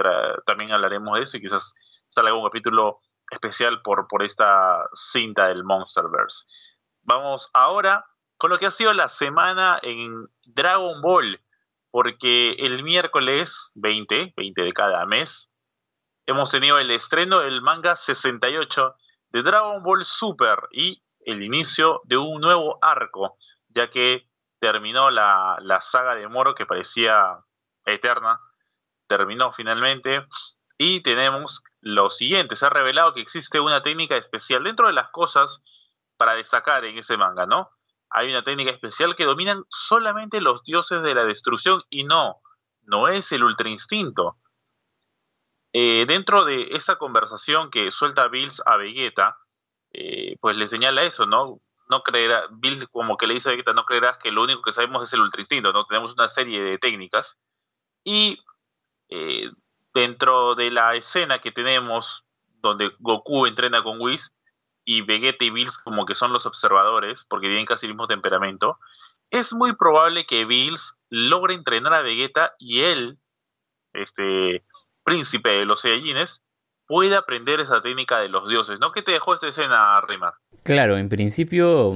también 0.44 0.72
hablaremos 0.72 1.16
de 1.16 1.22
eso 1.22 1.36
y 1.36 1.42
quizás 1.42 1.72
salga 2.08 2.34
un 2.34 2.44
capítulo 2.44 2.98
especial 3.30 3.82
por, 3.82 4.08
por 4.08 4.24
esta 4.24 4.84
cinta 4.94 5.46
del 5.46 5.62
Monsterverse. 5.62 6.44
Vamos 7.02 7.48
ahora 7.54 8.04
con 8.36 8.50
lo 8.50 8.58
que 8.58 8.66
ha 8.66 8.72
sido 8.72 8.92
la 8.94 9.08
semana 9.08 9.78
en 9.80 10.26
Dragon 10.44 11.00
Ball, 11.00 11.40
porque 11.92 12.54
el 12.54 12.82
miércoles 12.82 13.70
20, 13.76 14.34
20 14.36 14.60
de 14.60 14.72
cada 14.72 15.06
mes, 15.06 15.48
hemos 16.26 16.50
tenido 16.50 16.80
el 16.80 16.90
estreno 16.90 17.38
del 17.38 17.62
manga 17.62 17.94
68 17.94 18.96
de 19.30 19.42
Dragon 19.44 19.84
Ball 19.84 20.04
Super 20.04 20.58
y 20.72 21.00
el 21.20 21.44
inicio 21.44 22.00
de 22.06 22.16
un 22.16 22.40
nuevo 22.40 22.80
arco, 22.82 23.38
ya 23.68 23.88
que 23.88 24.28
terminó 24.58 25.10
la, 25.10 25.58
la 25.60 25.80
saga 25.80 26.16
de 26.16 26.26
Moro 26.26 26.56
que 26.56 26.66
parecía 26.66 27.38
eterna, 27.92 28.40
terminó 29.08 29.52
finalmente. 29.52 30.26
Y 30.78 31.02
tenemos 31.02 31.62
lo 31.80 32.10
siguiente, 32.10 32.56
se 32.56 32.66
ha 32.66 32.70
revelado 32.70 33.14
que 33.14 33.20
existe 33.20 33.60
una 33.60 33.82
técnica 33.82 34.16
especial 34.16 34.64
dentro 34.64 34.86
de 34.86 34.92
las 34.92 35.10
cosas 35.10 35.62
para 36.16 36.34
destacar 36.34 36.84
en 36.84 36.98
ese 36.98 37.16
manga, 37.16 37.46
¿no? 37.46 37.70
Hay 38.10 38.28
una 38.30 38.42
técnica 38.42 38.70
especial 38.72 39.16
que 39.16 39.24
dominan 39.24 39.64
solamente 39.70 40.40
los 40.40 40.62
dioses 40.64 41.02
de 41.02 41.14
la 41.14 41.24
destrucción 41.24 41.82
y 41.90 42.04
no, 42.04 42.36
no 42.82 43.08
es 43.08 43.32
el 43.32 43.44
ultra 43.44 43.68
instinto. 43.70 44.38
eh, 45.72 46.04
dentro 46.06 46.44
de 46.44 46.68
esa 46.76 46.96
conversación 46.96 47.70
que 47.70 47.90
suelta 47.90 48.28
Bills 48.28 48.62
a 48.66 48.76
Vegeta, 48.76 49.36
eh, 49.92 50.36
pues 50.40 50.56
le 50.56 50.68
señala 50.68 51.02
eso, 51.02 51.26
¿no? 51.26 51.60
No 51.90 52.02
creerá, 52.02 52.44
Bills 52.50 52.86
como 52.90 53.16
que 53.16 53.26
le 53.26 53.34
dice 53.34 53.48
a 53.50 53.52
Vegeta, 53.52 53.72
no 53.72 53.84
creerás 53.84 54.18
que 54.18 54.32
lo 54.32 54.42
único 54.42 54.62
que 54.62 54.72
sabemos 54.72 55.02
es 55.04 55.12
el 55.14 55.20
ultra 55.20 55.40
instinto, 55.42 55.72
¿no? 55.72 55.84
Tenemos 55.84 56.14
una 56.14 56.28
serie 56.28 56.62
de 56.62 56.78
técnicas. 56.78 57.38
Y 58.04 58.38
eh, 59.10 59.50
dentro 59.94 60.54
de 60.54 60.70
la 60.70 60.94
escena 60.94 61.40
que 61.40 61.52
tenemos 61.52 62.24
donde 62.60 62.90
Goku 62.98 63.46
entrena 63.46 63.82
con 63.82 64.00
Whis 64.00 64.32
y 64.84 65.02
Vegeta 65.02 65.44
y 65.44 65.50
Bills 65.50 65.78
como 65.78 66.06
que 66.06 66.14
son 66.14 66.32
los 66.32 66.46
observadores, 66.46 67.24
porque 67.24 67.48
tienen 67.48 67.66
casi 67.66 67.86
el 67.86 67.92
mismo 67.92 68.06
temperamento, 68.06 68.78
es 69.30 69.52
muy 69.52 69.76
probable 69.76 70.24
que 70.24 70.44
Bills 70.44 70.94
logre 71.10 71.54
entrenar 71.54 71.92
a 71.92 72.02
Vegeta 72.02 72.54
y 72.58 72.80
él, 72.80 73.18
este 73.92 74.64
príncipe 75.04 75.50
de 75.50 75.66
los 75.66 75.82
Saiyajines, 75.82 76.42
pueda 76.86 77.18
aprender 77.18 77.60
esa 77.60 77.82
técnica 77.82 78.18
de 78.18 78.30
los 78.30 78.48
dioses, 78.48 78.80
¿no? 78.80 78.92
¿Qué 78.92 79.02
te 79.02 79.12
dejó 79.12 79.34
esta 79.34 79.48
escena, 79.48 80.00
Rima? 80.00 80.34
Claro, 80.62 80.96
en 80.96 81.10
principio 81.10 81.94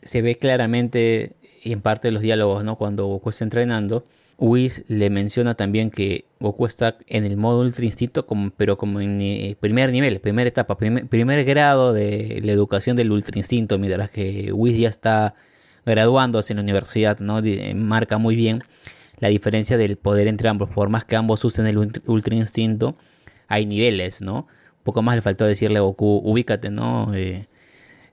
se 0.00 0.22
ve 0.22 0.38
claramente, 0.38 1.36
en 1.64 1.82
parte 1.82 2.08
de 2.08 2.12
los 2.12 2.22
diálogos, 2.22 2.64
¿no? 2.64 2.76
Cuando 2.76 3.04
Goku 3.04 3.30
está 3.30 3.44
entrenando, 3.44 4.04
Whis 4.38 4.84
le 4.88 5.08
menciona 5.08 5.54
también 5.54 5.90
que 5.90 6.26
Goku 6.40 6.66
está 6.66 6.98
en 7.06 7.24
el 7.24 7.36
modo 7.36 7.60
Ultra 7.60 7.84
Instinto, 7.84 8.26
pero 8.56 8.76
como 8.76 9.00
en 9.00 9.20
eh, 9.20 9.56
primer 9.58 9.90
nivel, 9.90 10.20
primera 10.20 10.48
etapa, 10.48 10.76
primer, 10.76 11.44
grado 11.44 11.94
de 11.94 12.40
la 12.44 12.52
educación 12.52 12.96
del 12.96 13.12
Ultra 13.12 13.38
Instinto, 13.38 13.78
mientras 13.78 14.10
que 14.10 14.52
Whis 14.52 14.78
ya 14.78 14.88
está 14.88 15.34
graduándose 15.86 16.52
en 16.52 16.58
la 16.58 16.64
universidad, 16.64 17.18
¿no? 17.20 17.40
marca 17.74 18.18
muy 18.18 18.36
bien 18.36 18.62
la 19.18 19.28
diferencia 19.28 19.78
del 19.78 19.96
poder 19.96 20.28
entre 20.28 20.48
ambos. 20.48 20.68
Por 20.68 20.90
más 20.90 21.04
que 21.04 21.16
ambos 21.16 21.42
usen 21.44 21.66
el 21.66 21.78
Ultra 21.78 22.34
Instinto, 22.34 22.96
hay 23.48 23.64
niveles, 23.64 24.20
¿no? 24.20 24.40
Un 24.40 24.84
poco 24.84 25.02
más 25.02 25.16
le 25.16 25.22
faltó 25.22 25.46
decirle 25.46 25.78
a 25.78 25.82
Goku, 25.82 26.20
ubícate, 26.22 26.70
¿no? 26.70 27.14
Eh, 27.14 27.48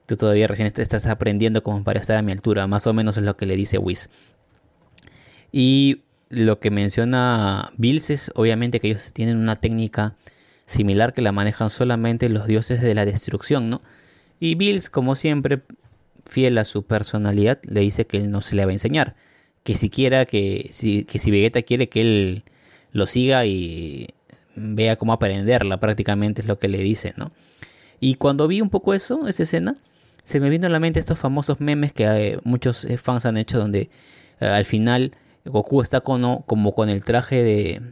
tú 0.06 0.16
todavía 0.16 0.46
recién 0.46 0.72
estás 0.74 1.06
aprendiendo 1.06 1.62
como 1.62 1.84
para 1.84 2.00
estar 2.00 2.16
a 2.16 2.22
mi 2.22 2.32
altura, 2.32 2.66
más 2.66 2.86
o 2.86 2.94
menos 2.94 3.18
es 3.18 3.24
lo 3.24 3.36
que 3.36 3.44
le 3.44 3.56
dice 3.56 3.76
Whis. 3.76 4.08
Y 5.52 6.02
lo 6.30 6.60
que 6.60 6.70
menciona 6.70 7.72
Bills 7.76 8.10
es 8.10 8.32
obviamente 8.34 8.80
que 8.80 8.88
ellos 8.88 9.12
tienen 9.12 9.36
una 9.36 9.56
técnica 9.56 10.16
similar 10.66 11.12
que 11.12 11.22
la 11.22 11.32
manejan 11.32 11.70
solamente 11.70 12.28
los 12.28 12.46
dioses 12.46 12.80
de 12.80 12.94
la 12.94 13.04
destrucción, 13.04 13.70
¿no? 13.70 13.82
Y 14.40 14.54
Bills, 14.56 14.90
como 14.90 15.14
siempre, 15.16 15.62
fiel 16.26 16.58
a 16.58 16.64
su 16.64 16.84
personalidad, 16.84 17.60
le 17.64 17.80
dice 17.80 18.06
que 18.06 18.18
él 18.18 18.30
no 18.30 18.40
se 18.42 18.56
le 18.56 18.64
va 18.64 18.70
a 18.70 18.74
enseñar. 18.74 19.14
Que 19.62 19.76
siquiera 19.76 20.26
que 20.26 20.68
si, 20.72 21.04
que 21.04 21.18
si 21.18 21.30
Vegeta 21.30 21.62
quiere 21.62 21.88
que 21.88 22.00
él 22.00 22.44
lo 22.92 23.06
siga 23.06 23.46
y 23.46 24.08
vea 24.56 24.96
cómo 24.96 25.12
aprenderla, 25.12 25.80
prácticamente 25.80 26.42
es 26.42 26.48
lo 26.48 26.58
que 26.58 26.68
le 26.68 26.78
dice, 26.78 27.14
¿no? 27.16 27.32
Y 28.00 28.16
cuando 28.16 28.48
vi 28.48 28.60
un 28.60 28.70
poco 28.70 28.94
eso, 28.94 29.26
esa 29.28 29.44
escena, 29.44 29.76
se 30.24 30.40
me 30.40 30.50
vino 30.50 30.66
a 30.66 30.70
la 30.70 30.80
mente 30.80 31.00
estos 31.00 31.18
famosos 31.18 31.60
memes 31.60 31.92
que 31.92 32.04
eh, 32.04 32.38
muchos 32.44 32.84
eh, 32.84 32.98
fans 32.98 33.26
han 33.26 33.36
hecho 33.36 33.58
donde 33.58 33.90
eh, 34.40 34.46
al 34.46 34.64
final 34.64 35.12
Goku 35.44 35.82
está 35.82 36.00
con, 36.00 36.42
como 36.42 36.74
con 36.74 36.88
el 36.88 37.04
traje 37.04 37.42
de, 37.42 37.82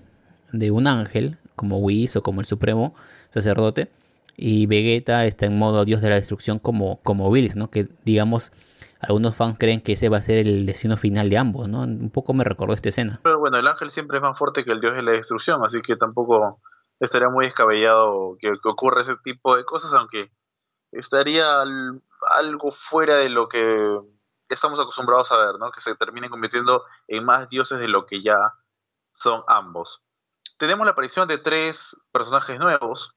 de 0.53 0.71
un 0.71 0.87
ángel, 0.87 1.39
como 1.57 1.79
Whis 1.79 2.17
o 2.17 2.23
como 2.23 2.41
el 2.41 2.47
supremo 2.47 2.95
sacerdote, 3.31 3.91
y 4.37 4.67
Vegeta 4.67 5.27
está 5.27 5.47
en 5.47 5.59
modo 5.59 5.85
dios 5.85 6.01
de 6.01 6.09
la 6.09 6.17
destrucción 6.17 6.59
como, 6.59 7.01
como 7.03 7.31
Bills, 7.31 7.57
¿no? 7.57 7.71
Que 7.71 7.89
digamos, 8.05 8.53
algunos 9.01 9.37
fans 9.37 9.57
creen 9.59 9.81
que 9.81 9.93
ese 9.93 10.09
va 10.09 10.19
a 10.19 10.23
ser 10.23 10.47
el 10.47 10.65
destino 10.65 10.97
final 10.97 11.29
de 11.29 11.39
ambos, 11.39 11.69
¿no? 11.69 11.83
Un 11.83 12.11
poco 12.11 12.33
me 12.33 12.45
recordó 12.45 12.73
esta 12.73 12.89
escena. 12.89 13.21
Pero 13.23 13.39
bueno, 13.39 13.59
el 13.59 13.67
ángel 13.67 13.91
siempre 13.91 14.19
es 14.19 14.23
más 14.23 14.39
fuerte 14.39 14.65
que 14.65 14.73
el 14.73 14.81
dios 14.81 14.95
de 14.95 15.03
la 15.03 15.13
destrucción, 15.13 15.65
así 15.65 15.83
que 15.83 15.97
tampoco 15.97 16.61
estaría 17.01 17.29
muy 17.29 17.45
descabellado 17.45 18.37
que, 18.41 18.49
que 18.49 18.69
ocurra 18.69 19.03
ese 19.03 19.17
tipo 19.23 19.57
de 19.57 19.65
cosas, 19.65 19.93
aunque 19.93 20.31
estaría 20.93 21.47
algo 22.31 22.71
fuera 22.71 23.17
de 23.17 23.29
lo 23.29 23.49
que 23.49 23.99
estamos 24.53 24.79
acostumbrados 24.81 25.31
a 25.33 25.39
ver, 25.39 25.59
¿no? 25.59 25.71
Que 25.71 25.81
se 25.81 25.95
terminen 25.95 26.31
convirtiendo 26.31 26.85
en 27.09 27.25
más 27.25 27.49
dioses 27.49 27.79
de 27.79 27.89
lo 27.89 28.07
que 28.07 28.23
ya 28.23 28.55
son 29.15 29.43
ambos. 29.47 30.03
Tenemos 30.59 30.85
la 30.85 30.93
aparición 30.93 31.29
de 31.29 31.39
tres 31.39 31.97
personajes 32.13 32.59
nuevos, 32.59 33.15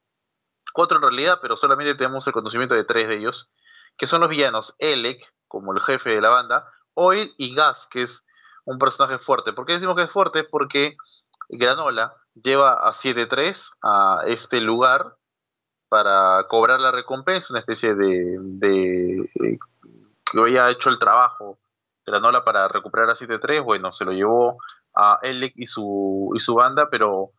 cuatro 0.74 0.98
en 0.98 1.04
realidad, 1.04 1.40
pero 1.42 1.58
solamente 1.58 1.96
tenemos 1.96 2.26
el 2.28 2.34
conocimiento 2.34 2.76
de 2.76 2.84
tres 2.84 3.08
de 3.08 3.18
ellos, 3.18 3.50
que 3.98 4.08
son 4.08 4.22
los 4.22 4.30
villanos 4.30 4.76
Elec, 4.80 5.34
como 5.48 5.74
el 5.74 5.82
jefe 5.82 6.10
de 6.12 6.22
la 6.22 6.30
banda, 6.30 6.72
Oil 6.94 7.34
y 7.38 7.54
Gas, 7.54 7.88
que 7.90 8.04
es 8.04 8.26
un 8.66 8.80
personaje 8.80 9.20
fuerte. 9.20 9.54
¿Por 9.54 9.66
qué 9.66 9.74
decimos 9.74 9.96
que 9.96 10.04
es 10.04 10.12
fuerte? 10.12 10.44
Porque 10.44 10.98
Granola 11.50 12.16
lleva 12.34 12.74
a 12.74 12.92
7-3 12.92 13.70
a 13.82 14.22
este 14.26 14.60
lugar 14.60 15.16
para 15.88 16.46
cobrar 16.48 16.82
la 16.82 16.92
recompensa, 16.92 17.54
una 17.54 17.60
especie 17.60 17.94
de, 17.96 18.38
de 18.40 19.30
que 20.32 20.40
había 20.40 20.70
hecho 20.70 20.90
el 20.90 21.00
trabajo 21.00 21.60
de 22.06 22.12
la 22.12 22.20
Nola 22.20 22.44
para 22.44 22.68
recuperar 22.68 23.10
a 23.10 23.16
7-3, 23.16 23.64
bueno, 23.64 23.92
se 23.92 24.06
lo 24.06 24.12
llevó 24.12 24.58
a 24.96 25.20
Elec 25.22 25.54
y 25.56 25.66
su, 25.66 26.32
y 26.36 26.40
su 26.40 26.56
banda, 26.56 26.90
pero 26.90 27.32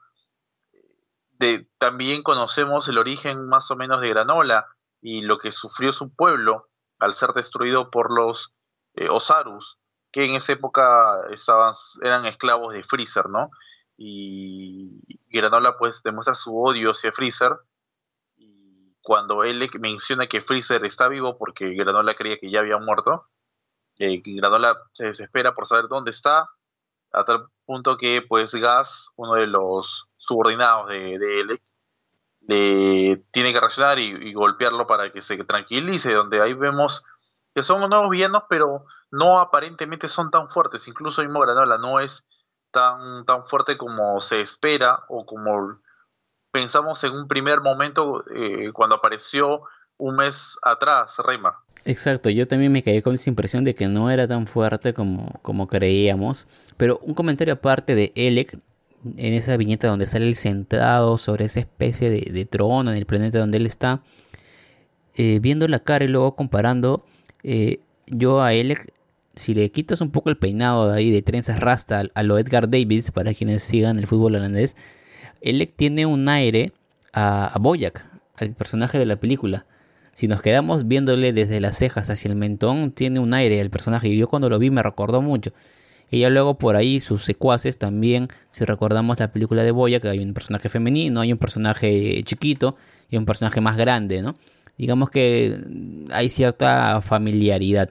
de, 1.38 1.68
también 1.78 2.22
conocemos 2.22 2.88
el 2.88 2.98
origen 2.98 3.46
más 3.48 3.70
o 3.70 3.76
menos 3.76 4.00
de 4.00 4.08
Granola 4.08 4.66
y 5.00 5.22
lo 5.22 5.38
que 5.38 5.52
sufrió 5.52 5.92
su 5.92 6.14
pueblo 6.14 6.68
al 6.98 7.14
ser 7.14 7.30
destruido 7.32 7.90
por 7.90 8.12
los 8.12 8.54
eh, 8.94 9.08
Osarus, 9.08 9.78
que 10.10 10.24
en 10.24 10.34
esa 10.34 10.52
época 10.52 11.20
estaban, 11.30 11.74
eran 12.02 12.26
esclavos 12.26 12.72
de 12.72 12.82
Freezer, 12.82 13.28
¿no? 13.28 13.50
Y 13.98 15.00
Granola 15.28 15.76
pues 15.78 16.02
demuestra 16.02 16.34
su 16.34 16.58
odio 16.58 16.90
hacia 16.90 17.12
Freezer 17.12 17.52
cuando 19.06 19.44
él 19.44 19.70
menciona 19.78 20.26
que 20.26 20.40
Freezer 20.40 20.84
está 20.84 21.06
vivo 21.06 21.38
porque 21.38 21.74
Granola 21.74 22.14
creía 22.14 22.38
que 22.38 22.50
ya 22.50 22.58
había 22.58 22.76
muerto, 22.78 23.28
eh, 24.00 24.20
Granola 24.24 24.76
se 24.90 25.06
desespera 25.06 25.54
por 25.54 25.68
saber 25.68 25.86
dónde 25.86 26.10
está, 26.10 26.50
a 27.12 27.24
tal 27.24 27.46
punto 27.64 27.96
que 27.98 28.22
pues 28.28 28.52
Gas, 28.52 29.10
uno 29.14 29.34
de 29.34 29.46
los 29.46 30.08
subordinados 30.16 30.88
de, 30.88 31.20
de 31.20 31.40
Elec, 31.40 31.62
le 32.48 33.22
tiene 33.30 33.52
que 33.52 33.60
reaccionar 33.60 34.00
y, 34.00 34.32
golpearlo 34.32 34.88
para 34.88 35.12
que 35.12 35.22
se 35.22 35.36
tranquilice, 35.44 36.12
donde 36.12 36.42
ahí 36.42 36.54
vemos 36.54 37.04
que 37.54 37.62
son 37.62 37.88
nuevos 37.88 38.10
villanos, 38.10 38.42
pero 38.48 38.86
no 39.12 39.38
aparentemente 39.38 40.08
son 40.08 40.32
tan 40.32 40.48
fuertes, 40.48 40.88
incluso 40.88 41.22
mismo 41.22 41.38
Granola 41.38 41.78
no 41.78 42.00
es 42.00 42.24
tan, 42.72 43.24
tan 43.24 43.44
fuerte 43.44 43.78
como 43.78 44.20
se 44.20 44.40
espera 44.40 45.04
o 45.08 45.24
como 45.24 45.78
pensamos 46.56 47.04
en 47.04 47.12
un 47.12 47.28
primer 47.28 47.60
momento 47.60 48.24
eh, 48.34 48.70
cuando 48.72 48.96
apareció 48.96 49.60
un 49.98 50.16
mes 50.16 50.56
atrás, 50.62 51.14
Reymar. 51.18 51.52
Exacto, 51.84 52.30
yo 52.30 52.48
también 52.48 52.72
me 52.72 52.82
quedé 52.82 53.02
con 53.02 53.14
esa 53.14 53.28
impresión 53.28 53.62
de 53.62 53.74
que 53.74 53.88
no 53.88 54.10
era 54.10 54.26
tan 54.26 54.46
fuerte 54.46 54.94
como, 54.94 55.38
como 55.42 55.68
creíamos. 55.68 56.48
Pero 56.78 56.98
un 57.02 57.12
comentario 57.12 57.52
aparte 57.52 57.94
de 57.94 58.10
Elec, 58.14 58.58
en 59.18 59.34
esa 59.34 59.54
viñeta 59.58 59.88
donde 59.88 60.06
sale 60.06 60.26
el 60.26 60.34
sentado 60.34 61.18
sobre 61.18 61.44
esa 61.44 61.60
especie 61.60 62.08
de, 62.08 62.44
trono 62.46 62.90
en 62.90 62.96
el 62.96 63.04
planeta 63.04 63.38
donde 63.38 63.58
él 63.58 63.66
está, 63.66 64.00
eh, 65.14 65.38
viendo 65.40 65.68
la 65.68 65.80
cara 65.80 66.06
y 66.06 66.08
luego 66.08 66.36
comparando, 66.36 67.04
eh, 67.42 67.80
yo 68.06 68.42
a 68.42 68.54
Elec, 68.54 68.94
si 69.34 69.52
le 69.52 69.70
quitas 69.70 70.00
un 70.00 70.10
poco 70.10 70.30
el 70.30 70.38
peinado 70.38 70.88
de 70.88 70.96
ahí 70.96 71.10
de 71.10 71.20
trenzas 71.20 71.60
rasta 71.60 72.04
a 72.14 72.22
lo 72.22 72.38
Edgar 72.38 72.70
Davis, 72.70 73.10
para 73.10 73.34
quienes 73.34 73.62
sigan 73.62 73.98
el 73.98 74.06
fútbol 74.06 74.36
holandés, 74.36 74.74
él 75.40 75.72
tiene 75.74 76.06
un 76.06 76.28
aire 76.28 76.72
a, 77.12 77.46
a 77.46 77.58
Boyac, 77.58 78.04
al 78.36 78.54
personaje 78.54 78.98
de 78.98 79.06
la 79.06 79.16
película. 79.16 79.66
Si 80.12 80.28
nos 80.28 80.40
quedamos 80.40 80.88
viéndole 80.88 81.32
desde 81.32 81.60
las 81.60 81.76
cejas 81.76 82.08
hacia 82.08 82.30
el 82.30 82.36
mentón, 82.36 82.90
tiene 82.92 83.20
un 83.20 83.34
aire 83.34 83.60
al 83.60 83.70
personaje. 83.70 84.08
Y 84.08 84.16
yo 84.16 84.28
cuando 84.28 84.48
lo 84.48 84.58
vi 84.58 84.70
me 84.70 84.82
recordó 84.82 85.20
mucho. 85.20 85.52
Y 86.10 86.20
ya 86.20 86.30
luego 86.30 86.56
por 86.56 86.76
ahí 86.76 87.00
sus 87.00 87.24
secuaces 87.24 87.78
también, 87.78 88.28
si 88.52 88.64
recordamos 88.64 89.18
la 89.18 89.32
película 89.32 89.62
de 89.62 89.72
Boyac, 89.72 90.04
hay 90.04 90.20
un 90.20 90.34
personaje 90.34 90.68
femenino, 90.68 91.20
hay 91.20 91.32
un 91.32 91.38
personaje 91.38 92.22
chiquito 92.24 92.76
y 93.10 93.16
un 93.16 93.26
personaje 93.26 93.60
más 93.60 93.76
grande, 93.76 94.22
¿no? 94.22 94.34
Digamos 94.78 95.10
que 95.10 95.58
hay 96.10 96.28
cierta 96.28 97.00
familiaridad. 97.02 97.90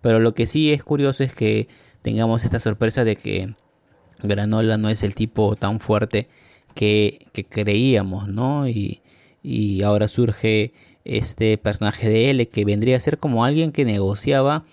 Pero 0.00 0.18
lo 0.18 0.34
que 0.34 0.46
sí 0.46 0.72
es 0.72 0.82
curioso 0.82 1.22
es 1.22 1.34
que 1.34 1.68
tengamos 2.00 2.44
esta 2.44 2.58
sorpresa 2.58 3.04
de 3.04 3.16
que 3.16 3.54
Granola 4.22 4.78
no 4.78 4.88
es 4.88 5.02
el 5.02 5.14
tipo 5.14 5.56
tan 5.56 5.78
fuerte 5.78 6.28
que, 6.74 7.26
creíamos, 7.48 8.28
¿no? 8.28 8.68
Y, 8.68 9.00
ahora 9.84 10.06
surge 10.08 10.72
este 11.04 11.58
personaje 11.58 12.08
de 12.08 12.30
él 12.30 12.48
que 12.48 12.64
vendría 12.64 12.96
a 12.96 13.00
ser 13.00 13.18
como 13.18 13.44
alguien 13.44 13.72
que 13.72 13.84
negociaba 13.84 14.64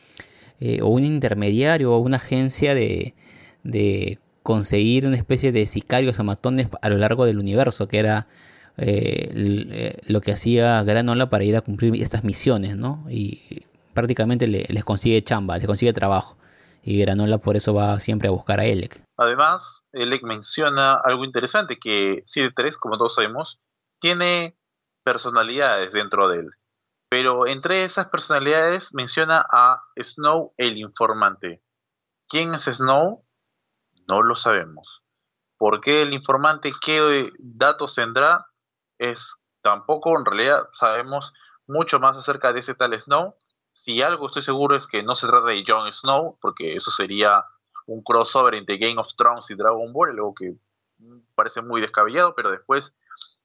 eh, 0.60 0.82
o 0.84 0.90
un 0.90 1.04
intermediario 1.06 1.92
o 1.94 1.98
una 1.98 2.18
agencia 2.18 2.76
de, 2.76 3.16
de, 3.64 4.20
conseguir 4.44 5.06
una 5.06 5.16
especie 5.16 5.52
de 5.52 5.66
sicarios 5.66 6.20
o 6.20 6.24
matones 6.24 6.68
a 6.82 6.90
lo 6.90 6.98
largo 6.98 7.26
del 7.26 7.40
universo, 7.40 7.88
que 7.88 8.00
era 8.00 8.28
eh, 8.78 9.30
eh, 9.36 9.98
lo 10.08 10.22
que 10.22 10.32
hacía 10.32 10.82
Granola 10.84 11.30
para 11.30 11.44
ir 11.44 11.56
a 11.56 11.62
cumplir 11.62 12.02
estas 12.02 12.24
misiones, 12.24 12.78
¿no? 12.78 13.06
Y 13.10 13.64
prácticamente 13.94 14.48
les 14.48 14.84
consigue 14.84 15.22
chamba, 15.22 15.58
les 15.58 15.68
consigue 15.68 15.94
trabajo. 15.94 16.38
Y 16.84 17.00
Granola 17.00 17.40
por 17.40 17.58
eso 17.58 17.74
va 17.74 18.00
siempre 18.00 18.30
a 18.30 18.32
buscar 18.32 18.60
a 18.60 18.66
Elec. 18.66 19.02
Además, 19.18 19.79
Elec 19.92 20.24
menciona 20.24 20.94
algo 20.94 21.26
interesante, 21.26 21.80
que 21.80 22.24
7-3, 22.26 22.78
como 22.78 22.98
todos 22.98 23.16
sabemos, 23.16 23.60
tiene 24.00 24.58
personalidades 25.04 25.94
dentro 25.94 26.30
de 26.30 26.40
él. 26.40 26.52
Pero 27.10 27.48
entre 27.48 27.84
esas 27.84 28.08
personalidades 28.08 28.94
menciona 28.94 29.44
a 29.52 29.84
Snow 30.00 30.54
el 30.58 30.78
informante. 30.78 31.64
¿Quién 32.28 32.54
es 32.54 32.66
Snow? 32.66 33.26
No 34.08 34.22
lo 34.22 34.36
sabemos. 34.36 35.02
¿Por 35.58 35.82
qué 35.82 36.04
el 36.04 36.14
informante? 36.14 36.72
¿Qué 36.80 37.32
datos 37.40 37.96
tendrá? 37.96 38.48
Es 39.00 39.36
tampoco 39.62 40.18
en 40.18 40.26
realidad 40.26 40.70
sabemos 40.74 41.34
mucho 41.68 42.00
más 42.00 42.16
acerca 42.16 42.54
de 42.54 42.60
ese 42.60 42.76
tal 42.76 43.00
Snow. 43.00 43.36
Si 43.74 44.02
algo 44.02 44.28
estoy 44.28 44.44
seguro 44.44 44.76
es 44.76 44.88
que 44.88 45.04
no 45.04 45.16
se 45.16 45.28
trata 45.28 45.48
de 45.48 45.64
Jon 45.68 45.92
Snow, 45.92 46.38
porque 46.40 46.76
eso 46.76 46.92
sería 46.92 47.44
un 47.90 48.04
crossover 48.04 48.56
entre 48.56 48.78
Game 48.78 49.00
of 49.00 49.16
Thrones 49.16 49.50
y 49.50 49.56
Dragon 49.56 49.92
Ball, 49.92 50.12
algo 50.12 50.34
que 50.36 50.54
parece 51.36 51.62
muy 51.62 51.82
descabellado, 51.82 52.36
pero 52.36 52.52
después 52.52 52.96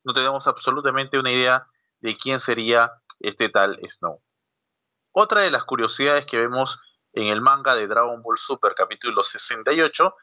no 0.04 0.12
tenemos 0.12 0.46
absolutamente 0.46 1.18
una 1.18 1.30
idea 1.30 1.66
de 2.00 2.16
quién 2.16 2.40
sería 2.40 2.92
este 3.20 3.48
tal 3.48 3.80
Snow. 3.88 4.20
Otra 5.12 5.40
de 5.40 5.50
las 5.50 5.64
curiosidades 5.64 6.26
que 6.26 6.38
vemos 6.38 6.78
en 7.12 7.28
el 7.28 7.40
manga 7.40 7.74
de 7.74 7.86
Dragon 7.86 8.20
Ball 8.22 8.36
Super 8.36 8.74
capítulo 8.74 9.22
68 9.22 10.14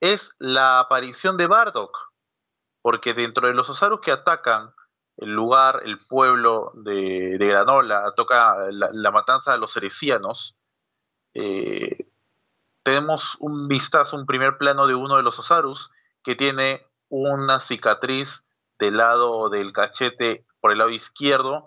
es 0.00 0.32
la 0.38 0.80
aparición 0.80 1.36
de 1.36 1.46
Bardock, 1.46 1.96
porque 2.82 3.14
dentro 3.14 3.46
de 3.46 3.54
los 3.54 3.68
Osarus 3.70 4.00
que 4.00 4.12
atacan 4.12 4.72
el 5.18 5.30
lugar, 5.30 5.82
el 5.84 5.98
pueblo 6.06 6.72
de, 6.74 7.36
Granola, 7.38 8.12
toca 8.16 8.56
la, 8.70 9.10
matanza 9.10 9.52
de 9.52 9.58
los 9.58 9.76
heresianos, 9.76 10.56
eh, 11.34 12.07
tenemos 12.88 13.36
un 13.40 13.68
vistazo, 13.68 14.16
un 14.16 14.24
primer 14.24 14.56
plano 14.56 14.86
de 14.86 14.94
uno 14.94 15.18
de 15.18 15.22
los 15.22 15.38
Osarus 15.38 15.90
que 16.24 16.34
tiene 16.34 16.86
una 17.10 17.60
cicatriz 17.60 18.46
del 18.78 18.96
lado 18.96 19.50
del 19.50 19.74
cachete 19.74 20.46
por 20.58 20.72
el 20.72 20.78
lado 20.78 20.88
izquierdo, 20.88 21.66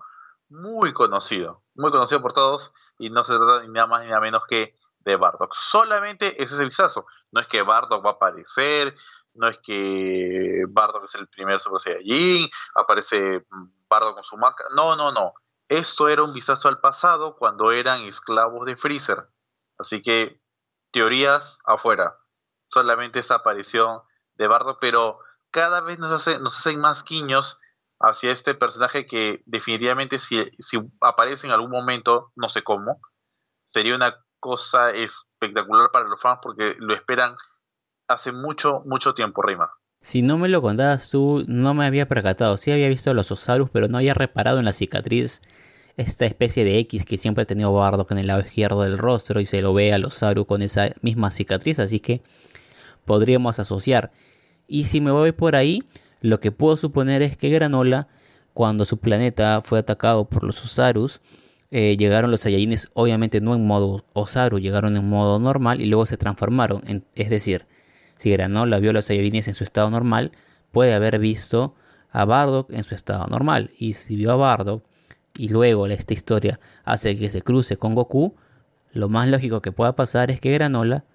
muy 0.50 0.94
conocido, 0.94 1.62
muy 1.76 1.92
conocido 1.92 2.24
por 2.24 2.34
todos, 2.34 2.74
y 2.98 3.12
no 3.12 3.24
se 3.24 3.36
trata 3.38 3.62
ni 3.62 3.68
nada 3.68 3.86
más 3.86 4.02
ni 4.02 4.08
nada 4.08 4.20
menos 4.20 4.42
que 4.50 4.74
de 5.02 5.16
Bardock. 5.16 5.54
Solamente 5.54 6.42
ese 6.42 6.56
es 6.56 6.60
el 6.60 6.66
vistazo. 6.66 7.06
No 7.32 7.40
es 7.40 7.48
que 7.48 7.62
Bardock 7.62 8.04
va 8.04 8.10
a 8.10 8.14
aparecer, 8.14 8.96
no 9.36 9.48
es 9.48 9.60
que 9.60 10.64
Bardock 10.70 11.04
es 11.04 11.14
el 11.14 11.28
primer 11.28 11.60
Super 11.60 11.82
Saiyajin, 11.82 12.50
aparece 12.74 13.46
Bardock 13.88 14.16
con 14.16 14.24
su 14.24 14.38
máscara. 14.38 14.72
No, 14.76 14.96
no, 14.96 15.12
no. 15.12 15.34
Esto 15.70 16.10
era 16.10 16.24
un 16.24 16.34
vistazo 16.34 16.68
al 16.68 16.80
pasado 16.80 17.36
cuando 17.36 17.72
eran 17.72 18.02
esclavos 18.02 18.66
de 18.66 18.76
Freezer. 18.76 19.28
Así 19.78 20.02
que 20.02 20.42
teorías 20.92 21.60
afuera. 21.66 22.18
Solamente 22.70 23.20
esa 23.20 23.36
aparición 23.36 24.02
de 24.36 24.48
Bardo, 24.48 24.78
pero 24.80 25.20
cada 25.52 25.82
vez 25.82 26.00
nos, 26.00 26.14
hace, 26.14 26.40
nos 26.40 26.58
hacen 26.58 26.80
más 26.80 27.04
guiños 27.04 27.60
hacia 28.00 28.32
este 28.32 28.56
personaje 28.56 29.06
que 29.06 29.44
definitivamente 29.46 30.20
si, 30.20 30.52
aparece 31.02 31.48
en 31.48 31.54
algún 31.54 31.72
momento, 31.72 32.32
no 32.36 32.50
sé 32.50 32.64
cómo, 32.64 33.00
sería 33.68 33.96
una 33.96 34.16
cosa 34.40 34.92
espectacular 34.92 35.92
para 35.92 36.08
los 36.08 36.20
fans 36.20 36.40
porque 36.42 36.76
lo 36.80 36.94
esperan 36.94 37.36
hace 38.08 38.32
mucho, 38.32 38.82
mucho 38.86 39.14
tiempo, 39.14 39.42
Rima. 39.42 39.72
Si 40.02 40.24
no 40.24 40.40
me 40.40 40.50
lo 40.50 40.64
contabas 40.64 41.12
tú, 41.12 41.44
no 41.48 41.76
me 41.76 41.86
había 41.86 42.08
percatado. 42.08 42.58
Sí 42.58 42.72
había 42.72 42.90
visto 42.90 43.12
a 43.12 43.14
los 43.14 43.32
Osarus, 43.32 43.70
pero 43.70 43.88
no 43.88 44.00
había 44.00 44.16
reparado 44.16 44.58
en 44.58 44.66
la 44.66 44.72
cicatriz 44.72 45.42
esta 45.98 46.26
especie 46.26 46.64
de 46.64 46.80
X 46.80 47.06
que 47.06 47.18
siempre 47.18 47.44
ha 47.44 47.46
tenido 47.46 47.74
Bardock 47.74 48.12
en 48.12 48.20
el 48.20 48.28
lado 48.28 48.42
izquierdo 48.42 48.82
del 48.82 48.98
rostro 48.98 49.40
y 49.40 49.46
se 49.46 49.62
lo 49.62 49.74
ve 49.74 49.94
a 49.94 49.98
los 49.98 50.16
Saru 50.16 50.46
con 50.46 50.62
esa 50.62 50.92
misma 51.02 51.32
cicatriz, 51.32 51.80
así 51.80 52.00
que 52.00 52.22
podríamos 53.06 53.60
asociar. 53.60 54.12
Y 54.68 54.86
si 54.86 55.02
me 55.02 55.12
voy 55.12 55.32
por 55.32 55.56
ahí, 55.56 55.84
lo 56.22 56.40
que 56.40 56.52
puedo 56.52 56.78
suponer 56.78 57.22
es 57.22 57.36
que 57.36 57.50
Granola, 57.50 58.08
cuando 58.54 58.86
su 58.86 58.98
planeta 58.98 59.62
fue 59.64 59.80
atacado 59.80 60.26
por 60.26 60.44
los 60.44 60.64
Osarus, 60.64 61.22
eh, 61.72 61.96
llegaron 61.98 62.32
los 62.32 62.42
Saiyajines 62.42 62.90
obviamente 62.94 63.40
no 63.40 63.56
en 63.56 63.66
modo 63.66 64.04
Osaru, 64.14 64.60
llegaron 64.60 64.98
en 64.98 65.08
modo 65.08 65.40
normal 65.40 65.82
y 65.82 65.86
luego 65.86 66.06
se 66.06 66.18
transformaron. 66.18 67.06
es 67.16 67.30
decir, 67.30 67.66
si 68.18 68.30
Granola 68.30 68.80
vio 68.80 68.92
a 68.92 68.94
los 68.94 69.06
Saiyajines 69.06 69.48
en 69.48 69.54
su 69.54 69.64
estado 69.64 69.90
normal, 69.90 70.32
puede 70.72 70.94
haber 70.94 71.18
visto 71.20 71.76
a 72.12 72.26
Bardock 72.26 72.72
en 72.72 72.84
su 72.84 72.94
estado 72.94 73.26
normal. 73.28 73.72
Y 73.78 73.94
si 73.94 74.16
vio 74.16 74.32
a 74.32 74.36
Bardock 74.36 74.84
y 75.36 75.50
luego 75.50 75.88
esta 75.88 76.14
historia 76.14 76.60
hace 76.84 77.18
que 77.18 77.30
se 77.30 77.42
cruce 77.42 77.78
con 77.78 77.96
Goku, 77.96 78.36
lo 78.94 79.10
más 79.10 79.30
lógico 79.30 79.62
que 79.62 79.72
pueda 79.72 79.96
pasar 79.96 80.32
es 80.32 80.42
que 80.42 80.52
Granola 80.52 81.06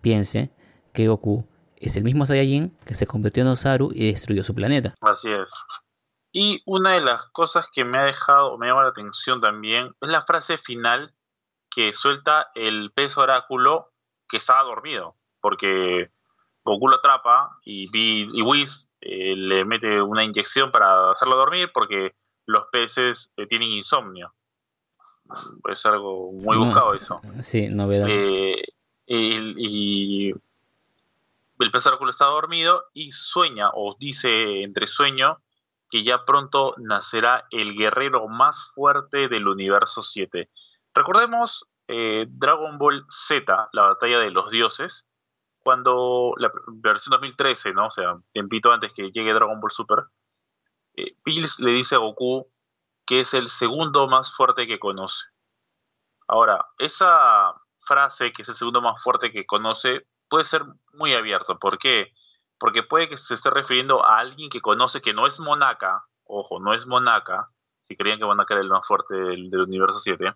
piense 0.00 0.50
que 0.92 1.08
Goku 1.08 1.46
es 1.76 1.96
el 1.96 2.04
mismo 2.04 2.26
Saiyajin 2.26 2.76
que 2.86 2.94
se 2.94 3.06
convirtió 3.06 3.42
en 3.42 3.50
Osaru 3.50 3.90
y 3.92 4.10
destruyó 4.10 4.42
su 4.42 4.54
planeta. 4.54 4.94
Así 5.00 5.30
es. 5.30 5.52
Y 6.32 6.62
una 6.66 6.92
de 6.92 7.00
las 7.00 7.24
cosas 7.32 7.66
que 7.72 7.84
me 7.84 7.98
ha 7.98 8.04
dejado, 8.04 8.58
me 8.58 8.66
llama 8.66 8.82
la 8.82 8.90
atención 8.90 9.40
también, 9.40 9.94
es 10.00 10.08
la 10.08 10.22
frase 10.22 10.58
final 10.58 11.14
que 11.70 11.92
suelta 11.92 12.48
el 12.54 12.92
pez 12.92 13.16
oráculo 13.16 13.92
que 14.28 14.38
estaba 14.38 14.62
dormido, 14.62 15.16
porque 15.40 16.10
Goku 16.64 16.88
lo 16.88 16.96
atrapa 16.96 17.58
y, 17.64 17.86
y 17.92 18.42
Whis 18.42 18.88
eh, 19.00 19.36
le 19.36 19.64
mete 19.64 20.00
una 20.00 20.24
inyección 20.24 20.72
para 20.72 21.10
hacerlo 21.10 21.36
dormir 21.36 21.70
porque 21.72 22.14
los 22.46 22.66
peces 22.72 23.30
eh, 23.36 23.46
tienen 23.46 23.70
insomnio. 23.70 24.32
Es 25.68 25.84
algo 25.84 26.32
muy 26.32 26.56
buscado 26.56 26.94
eso. 26.94 27.20
Sí, 27.40 27.68
novedad. 27.68 28.06
Eh, 28.08 28.62
y, 29.06 30.30
el 31.58 31.70
pez 31.70 31.86
oráculo 31.86 32.10
está 32.10 32.26
dormido 32.26 32.84
y 32.92 33.10
sueña, 33.10 33.70
o 33.72 33.96
dice 33.98 34.62
entre 34.62 34.86
sueño, 34.86 35.40
que 35.90 36.04
ya 36.04 36.24
pronto 36.24 36.74
nacerá 36.78 37.46
el 37.50 37.76
guerrero 37.76 38.28
más 38.28 38.70
fuerte 38.74 39.28
del 39.28 39.48
universo 39.48 40.02
7. 40.02 40.48
Recordemos 40.94 41.66
eh, 41.88 42.26
Dragon 42.28 42.78
Ball 42.78 43.04
Z, 43.08 43.68
la 43.72 43.82
batalla 43.82 44.18
de 44.18 44.30
los 44.30 44.50
dioses, 44.50 45.06
cuando 45.62 46.34
la 46.36 46.52
versión 46.68 47.12
2013, 47.12 47.72
¿no? 47.72 47.86
O 47.86 47.90
sea, 47.90 48.16
tiempito 48.32 48.70
antes 48.72 48.92
que 48.92 49.10
llegue 49.10 49.32
Dragon 49.32 49.60
Ball 49.60 49.72
Super, 49.72 50.04
eh, 50.96 51.16
Bills 51.24 51.58
le 51.60 51.70
dice 51.72 51.94
a 51.94 51.98
Goku 51.98 52.48
que 53.06 53.20
es 53.20 53.34
el 53.34 53.48
segundo 53.48 54.08
más 54.08 54.34
fuerte 54.34 54.66
que 54.66 54.80
conoce. 54.80 55.24
Ahora, 56.26 56.66
esa 56.78 57.54
frase, 57.76 58.32
que 58.32 58.42
es 58.42 58.48
el 58.48 58.56
segundo 58.56 58.82
más 58.82 59.00
fuerte 59.02 59.30
que 59.30 59.46
conoce, 59.46 60.06
puede 60.28 60.44
ser 60.44 60.64
muy 60.92 61.14
abierto. 61.14 61.58
¿Por 61.58 61.78
qué? 61.78 62.12
Porque 62.58 62.82
puede 62.82 63.08
que 63.08 63.16
se 63.16 63.34
esté 63.34 63.50
refiriendo 63.50 64.04
a 64.04 64.18
alguien 64.18 64.50
que 64.50 64.60
conoce 64.60 65.00
que 65.00 65.14
no 65.14 65.26
es 65.26 65.38
Monaka, 65.38 66.04
ojo, 66.24 66.58
no 66.58 66.74
es 66.74 66.86
Monaka, 66.86 67.46
si 67.82 67.96
creían 67.96 68.18
que 68.18 68.24
Monaka 68.24 68.54
era 68.54 68.62
el 68.62 68.70
más 68.70 68.86
fuerte 68.86 69.14
del, 69.14 69.54
universo 69.54 69.98
7, 69.98 70.34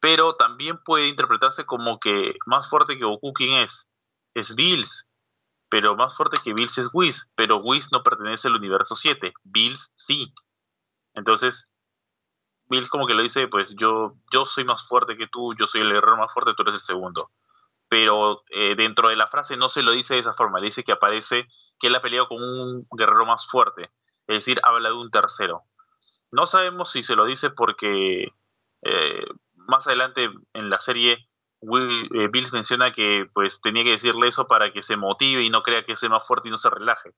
pero 0.00 0.32
también 0.32 0.78
puede 0.82 1.06
interpretarse 1.06 1.64
como 1.64 2.00
que 2.00 2.34
más 2.46 2.68
fuerte 2.68 2.98
que 2.98 3.04
Goku, 3.04 3.32
¿quién 3.32 3.52
es? 3.52 3.86
Es 4.34 4.54
Bills, 4.56 5.06
pero 5.70 5.96
más 5.96 6.14
fuerte 6.16 6.38
que 6.42 6.52
Bills 6.52 6.76
es 6.78 6.88
Whis, 6.92 7.30
pero 7.36 7.58
Whis 7.58 7.90
no 7.92 8.02
pertenece 8.02 8.48
al 8.48 8.56
universo 8.56 8.96
7, 8.96 9.32
Bills 9.44 9.90
sí. 9.94 10.34
Entonces, 11.14 11.68
Bills 12.66 12.88
como 12.88 13.06
que 13.06 13.14
le 13.14 13.22
dice, 13.22 13.46
pues 13.46 13.74
yo, 13.76 14.16
yo 14.32 14.44
soy 14.44 14.64
más 14.64 14.86
fuerte 14.86 15.16
que 15.16 15.28
tú, 15.28 15.54
yo 15.54 15.68
soy 15.68 15.82
el 15.82 15.92
guerrero 15.92 16.16
más 16.16 16.32
fuerte, 16.32 16.54
tú 16.56 16.62
eres 16.62 16.74
el 16.74 16.80
segundo. 16.80 17.30
Pero 17.88 18.42
eh, 18.50 18.74
dentro 18.76 19.08
de 19.08 19.16
la 19.16 19.28
frase 19.28 19.56
no 19.56 19.68
se 19.68 19.82
lo 19.82 19.92
dice 19.92 20.14
de 20.14 20.20
esa 20.20 20.34
forma, 20.34 20.58
le 20.58 20.66
dice 20.66 20.84
que 20.84 20.92
aparece 20.92 21.46
que 21.78 21.86
él 21.86 21.94
ha 21.94 22.00
peleado 22.00 22.28
con 22.28 22.42
un 22.42 22.86
guerrero 22.90 23.24
más 23.24 23.46
fuerte, 23.46 23.90
es 24.26 24.38
decir, 24.38 24.60
habla 24.64 24.88
de 24.88 24.96
un 24.96 25.10
tercero. 25.10 25.62
No 26.32 26.46
sabemos 26.46 26.90
si 26.90 27.04
se 27.04 27.14
lo 27.14 27.24
dice 27.24 27.50
porque 27.50 28.32
eh, 28.82 29.24
más 29.54 29.86
adelante 29.86 30.30
en 30.52 30.70
la 30.70 30.80
serie 30.80 31.29
Will, 31.60 32.08
eh, 32.14 32.28
Bills 32.28 32.52
menciona 32.52 32.92
que 32.92 33.28
pues 33.32 33.60
tenía 33.60 33.84
que 33.84 33.92
decirle 33.92 34.28
eso 34.28 34.46
para 34.46 34.72
que 34.72 34.82
se 34.82 34.96
motive 34.96 35.42
y 35.42 35.50
no 35.50 35.62
crea 35.62 35.84
que 35.84 35.96
sea 35.96 36.08
más 36.08 36.26
fuerte 36.26 36.48
y 36.48 36.50
no 36.50 36.58
se 36.58 36.70
relaje. 36.70 37.12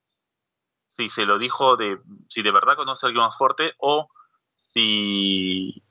Si 0.91 1.09
se 1.09 1.25
lo 1.25 1.39
dijo 1.39 1.77
de 1.77 1.99
si 2.29 2.43
de 2.43 2.51
verdad 2.51 2.77
conoce 2.77 3.07
a 3.07 3.09
alguien 3.09 3.25
más 3.25 3.37
fuerte 3.37 3.75
o 3.79 4.11
si, 4.57 5.83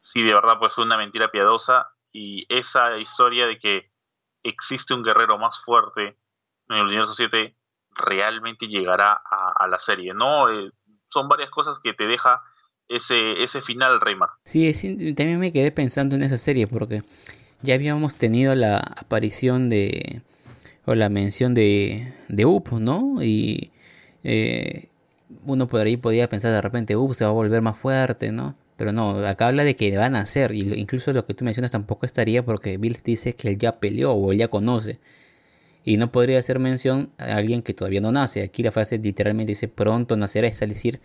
si 0.00 0.22
de 0.22 0.34
verdad 0.34 0.58
pues 0.58 0.74
fue 0.74 0.84
una 0.84 0.96
mentira 0.96 1.30
piadosa 1.30 1.90
y 2.12 2.46
esa 2.48 2.96
historia 2.98 3.46
de 3.46 3.58
que 3.58 3.90
existe 4.42 4.94
un 4.94 5.02
guerrero 5.02 5.38
más 5.38 5.60
fuerte 5.62 6.16
en 6.68 6.76
el 6.76 6.86
universo 6.86 7.14
7 7.14 7.54
realmente 7.90 8.68
llegará 8.68 9.12
a, 9.12 9.66
la 9.66 9.78
serie, 9.78 10.14
¿no? 10.14 10.48
Eh, 10.50 10.70
son 11.08 11.28
varias 11.28 11.50
cosas 11.50 11.78
que 11.82 11.94
te 11.94 12.06
deja 12.06 12.40
ese, 12.86 13.42
ese 13.42 13.60
final, 13.60 14.00
Reymar. 14.00 14.30
Sí, 14.44 14.72
también 15.14 15.40
me 15.40 15.52
quedé 15.52 15.72
pensando 15.72 16.14
en 16.14 16.22
esa 16.22 16.36
serie 16.36 16.66
porque 16.66 17.02
ya 17.62 17.74
habíamos 17.74 18.16
tenido 18.16 18.54
la 18.54 18.78
aparición 18.78 19.68
de 19.68 20.22
o 20.84 20.94
la 20.94 21.08
mención 21.10 21.54
de, 21.54 22.14
de 22.28 22.46
Up, 22.46 22.70
¿no? 22.80 23.22
Y 23.22 23.72
eh, 24.24 24.88
uno 25.44 25.68
por 25.68 25.80
ahí 25.80 25.96
pensar 25.96 26.50
de 26.52 26.62
repente, 26.62 26.96
Up 26.96 27.14
se 27.14 27.24
va 27.24 27.30
a 27.30 27.34
volver 27.34 27.60
más 27.62 27.78
fuerte, 27.78 28.32
¿no? 28.32 28.56
Pero 28.76 28.92
no, 28.92 29.26
acá 29.26 29.48
habla 29.48 29.64
de 29.64 29.76
que 29.76 29.96
van 29.96 30.16
a 30.16 30.20
hacer, 30.20 30.54
y 30.54 30.60
incluso 30.74 31.12
lo 31.12 31.26
que 31.26 31.34
tú 31.34 31.44
mencionas 31.44 31.72
tampoco 31.72 32.06
estaría 32.06 32.44
porque 32.44 32.78
Bill 32.78 32.98
dice 33.04 33.34
que 33.34 33.48
él 33.48 33.58
ya 33.58 33.80
peleó 33.80 34.12
o 34.12 34.32
él 34.32 34.38
ya 34.38 34.48
conoce. 34.48 34.98
Y 35.84 35.96
no 35.96 36.12
podría 36.12 36.38
hacer 36.38 36.58
mención 36.58 37.10
a 37.18 37.36
alguien 37.36 37.62
que 37.62 37.74
todavía 37.74 38.00
no 38.00 38.12
nace. 38.12 38.42
Aquí 38.42 38.62
la 38.62 38.72
frase 38.72 38.98
literalmente 38.98 39.52
dice 39.52 39.68
pronto 39.68 40.16
nacerá, 40.16 40.48
es 40.48 40.60
decir, 40.60 41.00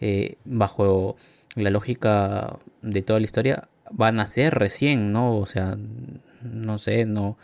eh, 0.00 0.36
bajo 0.44 1.16
la 1.56 1.70
lógica 1.70 2.58
de 2.82 3.02
toda 3.02 3.20
la 3.20 3.24
historia, 3.24 3.68
va 3.98 4.08
a 4.08 4.12
nacer 4.12 4.54
recién, 4.54 5.12
¿no? 5.12 5.38
O 5.38 5.46
sea, 5.46 5.76
no 6.42 6.78
sé, 6.78 7.06
no. 7.06 7.36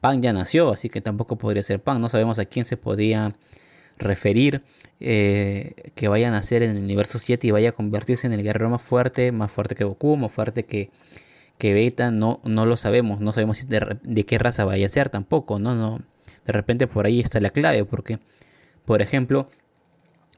Pan 0.00 0.20
ya 0.22 0.32
nació, 0.32 0.70
así 0.70 0.90
que 0.90 1.00
tampoco 1.00 1.36
podría 1.36 1.62
ser 1.62 1.80
Pan. 1.80 2.00
No 2.00 2.08
sabemos 2.08 2.38
a 2.38 2.44
quién 2.44 2.64
se 2.64 2.76
podía 2.76 3.34
referir 3.98 4.62
eh, 5.00 5.74
que 5.94 6.08
vaya 6.08 6.28
a 6.28 6.30
nacer 6.30 6.62
en 6.62 6.70
el 6.70 6.82
universo 6.82 7.18
7 7.18 7.46
y 7.46 7.50
vaya 7.50 7.70
a 7.70 7.72
convertirse 7.72 8.26
en 8.26 8.32
el 8.32 8.42
guerrero 8.42 8.70
más 8.70 8.82
fuerte, 8.82 9.32
más 9.32 9.50
fuerte 9.50 9.74
que 9.74 9.84
Goku, 9.84 10.16
más 10.16 10.32
fuerte 10.32 10.64
que, 10.64 10.90
que 11.58 11.74
Beta, 11.74 12.10
no, 12.10 12.40
no 12.44 12.66
lo 12.66 12.76
sabemos, 12.76 13.20
no 13.20 13.32
sabemos 13.32 13.68
de, 13.68 14.24
qué 14.24 14.38
raza 14.38 14.64
vaya 14.64 14.86
a 14.86 14.88
ser 14.88 15.08
tampoco, 15.08 15.58
no, 15.58 15.74
no, 15.74 16.00
de 16.46 16.52
repente 16.52 16.86
por 16.86 17.06
ahí 17.06 17.20
está 17.20 17.40
la 17.40 17.50
clave, 17.50 17.84
porque, 17.84 18.18
por 18.84 19.02
ejemplo, 19.02 19.48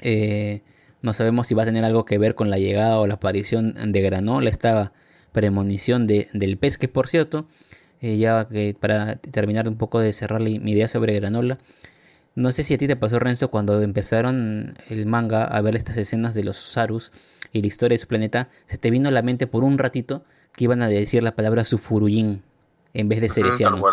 eh, 0.01 0.63
no 1.03 1.13
sabemos 1.15 1.47
si 1.47 1.55
va 1.55 1.63
a 1.63 1.67
tener 1.67 1.85
algo 1.85 2.05
que 2.05 2.19
ver 2.19 2.35
con 2.35 2.51
la 2.51 2.59
llegada 2.59 2.99
o 2.99 3.07
la 3.07 3.15
aparición 3.15 3.93
de 3.93 4.01
Granola, 4.01 4.51
esta 4.51 4.93
premonición 5.37 6.07
de, 6.07 6.31
del 6.33 6.57
pez, 6.57 6.79
que 6.79 6.89
por 6.89 7.09
cierto, 7.09 7.47
eh, 8.01 8.17
ya 8.17 8.49
que 8.49 8.75
para 8.81 9.17
terminar 9.17 9.69
un 9.69 9.77
poco 9.77 10.01
de 10.01 10.15
cerrar 10.15 10.41
mi 10.41 10.73
idea 10.73 10.89
sobre 10.89 11.13
Granola, 11.13 11.59
no 12.35 12.53
sé 12.53 12.65
si 12.65 12.73
a 12.73 12.79
ti 12.79 12.87
te 12.87 12.97
pasó, 12.97 13.19
Renzo, 13.19 13.51
cuando 13.51 13.83
empezaron 13.83 14.79
el 14.89 15.05
manga 15.05 15.45
a 15.45 15.61
ver 15.61 15.77
estas 15.77 15.99
escenas 15.99 16.35
de 16.35 16.43
los 16.43 16.57
Sarus 16.57 17.13
y 17.53 17.61
la 17.61 17.67
historia 17.67 17.97
de 17.97 17.99
su 17.99 18.09
planeta, 18.09 18.49
se 18.65 18.79
te 18.79 18.91
vino 18.91 19.11
a 19.11 19.13
la 19.13 19.21
mente 19.21 19.47
por 19.47 19.63
un 19.63 19.77
ratito 19.77 20.25
que 20.55 20.65
iban 20.65 20.81
a 20.81 20.89
decir 20.89 21.23
la 21.23 21.37
palabra 21.37 21.65
Sufurujin 21.65 22.43
en 22.95 23.09
vez 23.11 23.21
de 23.21 23.29
Cereciano. 23.29 23.85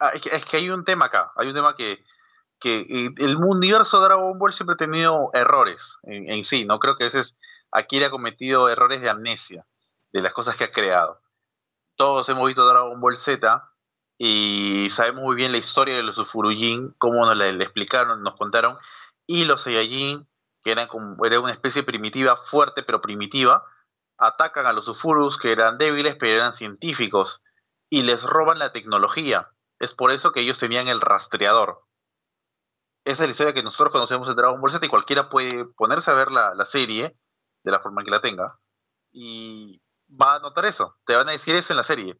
Ah, 0.00 0.10
es, 0.14 0.20
que, 0.20 0.30
es, 0.34 0.44
que, 0.44 0.56
hay 0.56 0.68
un 0.68 0.84
tema 0.84 1.06
acá, 1.06 1.30
hay 1.36 1.46
un 1.46 1.54
tema 1.54 1.76
que, 1.76 2.00
que 2.58 3.12
el 3.18 3.36
universo 3.36 4.00
de 4.00 4.06
Dragon 4.06 4.36
Ball 4.36 4.52
siempre 4.52 4.74
ha 4.74 4.76
tenido 4.76 5.30
errores 5.32 5.98
en, 6.02 6.28
en 6.28 6.42
sí, 6.42 6.64
¿no? 6.64 6.80
Creo 6.80 6.96
que 6.96 7.04
a 7.04 7.06
veces 7.06 7.36
aquí 7.70 8.02
ha 8.02 8.10
cometido 8.10 8.68
errores 8.68 9.00
de 9.00 9.10
amnesia 9.10 9.64
de 10.12 10.22
las 10.22 10.32
cosas 10.32 10.56
que 10.56 10.64
ha 10.64 10.70
creado. 10.70 11.20
Todos 11.96 12.28
hemos 12.28 12.46
visto 12.46 12.66
Dragon 12.66 13.00
Ball 13.00 13.16
Z 13.16 13.68
y 14.18 14.88
sabemos 14.90 15.22
muy 15.22 15.36
bien 15.36 15.52
la 15.52 15.58
historia 15.58 15.96
de 15.96 16.02
los 16.02 16.18
Ufurujin, 16.18 16.94
cómo 16.98 17.24
nos 17.24 17.38
la, 17.38 17.48
explicaron, 17.48 18.22
nos 18.22 18.36
contaron, 18.36 18.76
y 19.26 19.44
los 19.44 19.62
Saiyajin, 19.62 20.28
que 20.62 20.72
eran 20.72 20.88
como, 20.88 21.24
era 21.24 21.38
una 21.40 21.52
especie 21.52 21.84
primitiva, 21.84 22.36
fuerte 22.36 22.82
pero 22.82 23.00
primitiva, 23.00 23.64
atacan 24.16 24.66
a 24.66 24.72
los 24.72 24.88
Ufurus, 24.88 25.38
que 25.38 25.52
eran 25.52 25.78
débiles 25.78 26.16
pero 26.16 26.32
eran 26.32 26.52
científicos, 26.52 27.42
y 27.88 28.02
les 28.02 28.24
roban 28.24 28.58
la 28.58 28.72
tecnología. 28.72 29.52
Es 29.78 29.94
por 29.94 30.10
eso 30.10 30.32
que 30.32 30.40
ellos 30.40 30.58
tenían 30.58 30.88
el 30.88 31.00
rastreador. 31.00 31.84
Esa 33.04 33.22
es 33.22 33.28
la 33.28 33.32
historia 33.32 33.54
que 33.54 33.62
nosotros 33.62 33.92
conocemos 33.92 34.28
en 34.28 34.36
Dragon 34.36 34.60
Ball 34.60 34.72
Z 34.72 34.84
y 34.84 34.88
cualquiera 34.88 35.28
puede 35.28 35.64
ponerse 35.64 36.10
a 36.10 36.14
ver 36.14 36.32
la, 36.32 36.54
la 36.54 36.66
serie 36.66 37.16
de 37.62 37.70
la 37.70 37.80
forma 37.80 38.02
que 38.02 38.10
la 38.10 38.20
tenga 38.20 38.58
y 39.12 39.80
va 40.08 40.36
a 40.36 40.38
notar 40.40 40.64
eso. 40.64 40.96
Te 41.04 41.16
van 41.16 41.28
a 41.28 41.32
decir 41.32 41.54
eso 41.54 41.72
en 41.72 41.76
la 41.76 41.82
serie, 41.82 42.18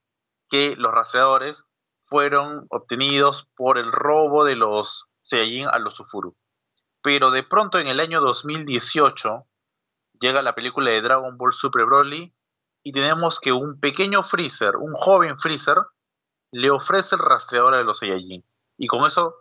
que 0.49 0.77
los 0.77 0.93
rastreadores 0.93 1.65
fueron 1.97 2.67
obtenidos 2.71 3.49
por 3.57 3.79
el 3.79 3.93
robo 3.93 4.45
de 4.45 4.57
los 4.57 5.07
Saiyajin 5.23 5.69
a 5.69 5.79
los 5.79 5.99
Ufuru. 6.01 6.37
Pero 7.03 7.31
de 7.31 7.43
pronto 7.43 7.79
en 7.79 7.89
el 7.89 8.01
año 8.01 8.21
2018 8.21 9.47
llega 10.21 10.43
la 10.43 10.55
película 10.55 10.91
de 10.91 11.03
Dragon 11.03 11.37
Ball 11.37 11.53
Super 11.53 11.85
Broly 11.85 12.35
y 12.83 12.93
tenemos 12.93 13.41
que 13.41 13.53
un 13.53 13.79
pequeño 13.79 14.23
Freezer, 14.23 14.77
un 14.77 14.95
joven 14.95 15.39
Freezer, 15.39 15.77
le 16.51 16.71
ofrece 16.71 17.17
el 17.17 17.23
rastreador 17.23 17.75
a 17.75 17.83
los 17.83 17.99
Saiyajin. 17.99 18.45
Y 18.79 18.87
con 18.87 19.07
eso 19.07 19.35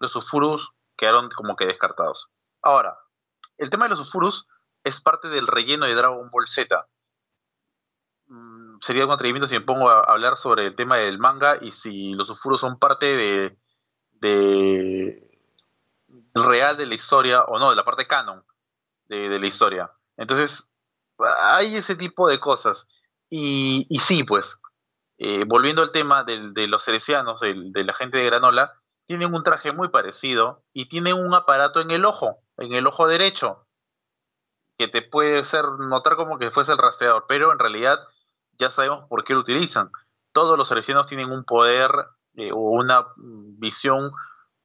los 0.00 0.14
Ufurus 0.16 0.70
quedaron 0.96 1.30
como 1.30 1.56
que 1.56 1.66
descartados. 1.66 2.28
Ahora, 2.62 2.98
el 3.56 3.70
tema 3.70 3.86
de 3.86 3.90
los 3.90 4.08
Ufurus 4.08 4.46
es 4.84 5.00
parte 5.00 5.28
del 5.28 5.46
relleno 5.46 5.86
de 5.86 5.94
Dragon 5.94 6.30
Ball 6.30 6.46
Z 6.46 6.86
sería 8.84 9.06
un 9.06 9.12
atrevimiento 9.12 9.46
si 9.46 9.54
me 9.54 9.62
pongo 9.62 9.88
a 9.88 10.00
hablar 10.00 10.36
sobre 10.36 10.66
el 10.66 10.76
tema 10.76 10.98
del 10.98 11.18
manga 11.18 11.56
y 11.58 11.72
si 11.72 12.12
los 12.12 12.28
Ufurus 12.28 12.60
son 12.60 12.78
parte 12.78 13.56
de, 14.20 15.26
real 16.34 16.76
de 16.76 16.84
la 16.84 16.94
historia 16.94 17.44
o 17.44 17.58
no, 17.58 17.70
de 17.70 17.76
la 17.76 17.84
parte 17.86 18.06
canon 18.06 18.44
de, 19.06 19.38
la 19.38 19.46
historia. 19.46 19.90
Entonces, 20.18 20.68
hay 21.18 21.76
ese 21.76 21.96
tipo 21.96 22.28
de 22.28 22.38
cosas. 22.38 22.86
Y, 23.30 23.86
sí, 23.98 24.22
pues, 24.22 24.58
eh, 25.16 25.44
volviendo 25.46 25.80
al 25.80 25.90
tema 25.90 26.22
de, 26.22 26.50
de 26.52 26.66
los 26.66 26.84
cerecianos, 26.84 27.40
de, 27.40 27.54
de, 27.56 27.84
la 27.84 27.94
gente 27.94 28.18
de 28.18 28.26
Granola, 28.26 28.74
tienen 29.06 29.34
un 29.34 29.42
traje 29.42 29.70
muy 29.70 29.88
parecido 29.88 30.62
y 30.74 30.90
tienen 30.90 31.14
un 31.14 31.32
aparato 31.32 31.80
en 31.80 31.90
el 31.90 32.04
ojo, 32.04 32.36
en 32.58 32.74
el 32.74 32.86
ojo 32.86 33.08
derecho, 33.08 33.66
que 34.76 34.88
te 34.88 35.00
puede 35.00 35.38
hacer 35.38 35.64
notar 35.78 36.16
como 36.16 36.38
que 36.38 36.50
fuese 36.50 36.72
el 36.72 36.78
rastreador, 36.78 37.24
pero 37.26 37.50
en 37.50 37.58
realidad 37.58 37.98
ya 38.58 38.70
sabemos 38.70 39.08
por 39.08 39.24
qué 39.24 39.34
lo 39.34 39.40
utilizan. 39.40 39.90
Todos 40.32 40.58
los 40.58 40.68
cerecianos 40.68 41.06
tienen 41.06 41.30
un 41.30 41.44
poder 41.44 41.90
eh, 42.36 42.52
o 42.52 42.58
una 42.58 43.06
visión 43.16 44.12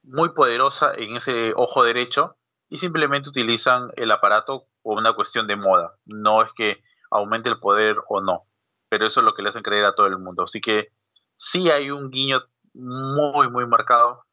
muy 0.02 0.30
poderosa 0.30 0.92
en 0.94 1.16
ese 1.16 1.52
ojo 1.54 1.84
derecho 1.84 2.36
y 2.68 2.78
simplemente 2.78 3.28
utilizan 3.28 3.90
el 3.96 4.10
aparato 4.10 4.66
por 4.82 4.98
una 4.98 5.12
cuestión 5.14 5.46
de 5.46 5.56
moda. 5.56 5.94
No 6.06 6.42
es 6.42 6.52
que 6.52 6.82
aumente 7.10 7.48
el 7.48 7.58
poder 7.58 7.96
o 8.08 8.20
no, 8.20 8.46
pero 8.88 9.06
eso 9.06 9.20
es 9.20 9.26
lo 9.26 9.34
que 9.34 9.42
le 9.42 9.50
hacen 9.50 9.62
creer 9.62 9.84
a 9.84 9.94
todo 9.94 10.06
el 10.06 10.18
mundo. 10.18 10.44
Así 10.44 10.60
que 10.60 10.92
sí 11.36 11.70
hay 11.70 11.90
un 11.90 12.10
guiño 12.10 12.42
muy, 12.74 13.50
muy 13.50 13.66
marcado 13.66 14.24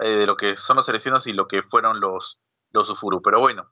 eh, 0.00 0.08
de 0.08 0.26
lo 0.26 0.36
que 0.36 0.56
son 0.56 0.76
los 0.76 0.86
cerecianos 0.86 1.26
y 1.26 1.32
lo 1.32 1.46
que 1.46 1.62
fueron 1.62 2.00
los, 2.00 2.40
los 2.70 2.88
Ufuru. 2.90 3.20
Pero 3.22 3.40
bueno, 3.40 3.70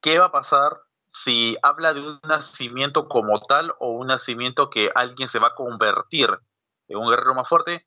¿qué 0.00 0.18
va 0.18 0.26
a 0.26 0.32
pasar 0.32 0.80
si 1.10 1.56
habla 1.62 1.92
de 1.92 2.00
un 2.00 2.20
nacimiento 2.22 3.08
como 3.08 3.40
tal 3.40 3.74
o 3.80 3.90
un 3.90 4.06
nacimiento 4.06 4.70
que 4.70 4.90
alguien 4.94 5.28
se 5.28 5.40
va 5.40 5.48
a 5.48 5.54
convertir 5.54 6.30
en 6.88 6.98
un 6.98 7.10
guerrero 7.10 7.34
más 7.34 7.48
fuerte, 7.48 7.86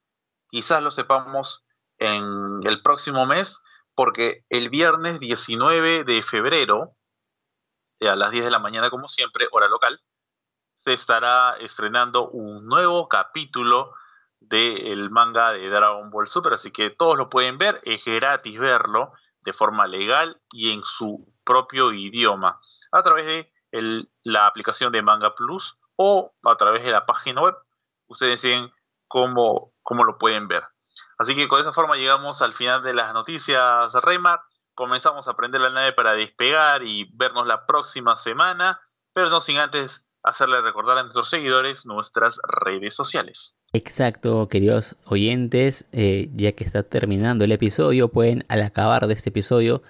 quizás 0.50 0.84
lo 0.84 0.92
sepamos 0.92 1.64
en 1.98 2.60
el 2.64 2.82
próximo 2.82 3.26
mes, 3.26 3.60
porque 3.96 4.44
el 4.50 4.70
viernes 4.70 5.20
19 5.20 6.04
de 6.04 6.22
febrero, 6.22 6.96
eh, 8.00 8.10
a 8.10 8.16
las 8.16 8.32
10 8.32 8.46
de 8.46 8.52
la 8.52 8.60
mañana 8.60 8.90
como 8.90 9.08
siempre, 9.08 9.48
hora 9.52 9.68
local, 9.68 10.02
se 10.78 10.94
estará 10.94 11.56
estrenando 11.58 12.30
un 12.30 12.66
nuevo 12.66 13.08
capítulo 13.08 13.94
del 14.42 15.10
manga 15.10 15.54
de 15.54 15.70
Dragon 15.70 16.10
Ball 16.10 16.28
Super, 16.28 16.54
así 16.54 16.72
que 16.72 16.90
todos 16.90 17.18
lo 17.18 17.30
pueden 17.30 17.58
ver, 17.58 17.80
es 17.86 18.04
gratis 18.04 18.60
verlo 18.60 19.14
de 19.42 19.54
forma 19.54 19.88
legal 19.88 20.42
y 20.52 20.72
en 20.72 20.84
su 20.84 21.34
propio 21.46 21.94
idioma 21.94 22.60
a 22.94 23.04
través 23.04 23.26
de 23.26 24.08
la 24.24 24.48
aplicación 24.48 24.92
de 24.92 25.02
Manga 25.02 25.36
Plus 25.36 25.78
o 25.96 26.34
a 26.44 26.56
través 26.56 26.84
de 26.84 26.92
la 26.92 27.06
página 27.06 27.42
web. 27.42 27.56
Ustedes 28.08 28.42
deciden 28.42 28.72
cómo, 29.08 29.74
cómo 29.82 30.04
lo 30.04 30.18
pueden 30.18 30.48
ver. 30.48 30.64
Así 31.18 31.36
que 31.36 31.48
con 31.48 31.60
esa 31.60 31.74
forma 31.74 31.96
llegamos 31.96 32.42
al 32.42 32.54
final 32.54 32.84
de 32.84 32.94
las 32.94 33.14
noticias, 33.14 33.94
Reymar. 33.94 34.42
Comenzamos 34.76 35.28
a 35.28 35.32
aprender 35.32 35.62
la 35.62 35.70
nave 35.70 35.94
para 35.94 36.14
despegar 36.14 36.84
y 36.84 37.10
vernos 37.14 37.46
la 37.46 37.66
próxima 37.66 38.16
semana, 38.16 38.80
pero 39.14 39.30
no 39.30 39.42
sin 39.42 39.58
antes 39.58 40.06
hacerle 40.24 40.62
recordar 40.62 40.98
a 40.98 41.04
nuestros 41.04 41.30
seguidores 41.30 41.86
nuestras 41.86 42.40
redes 42.44 42.96
sociales. 42.96 43.56
Exacto, 43.74 44.48
queridos 44.48 44.96
oyentes, 45.06 45.88
eh, 45.92 46.30
ya 46.34 46.54
que 46.54 46.64
está 46.64 46.84
terminando 46.84 47.44
el 47.44 47.52
episodio, 47.52 48.08
pueden 48.08 48.46
al 48.50 48.62
acabar 48.62 49.08
de 49.08 49.14
este 49.14 49.30
episodio 49.30 49.82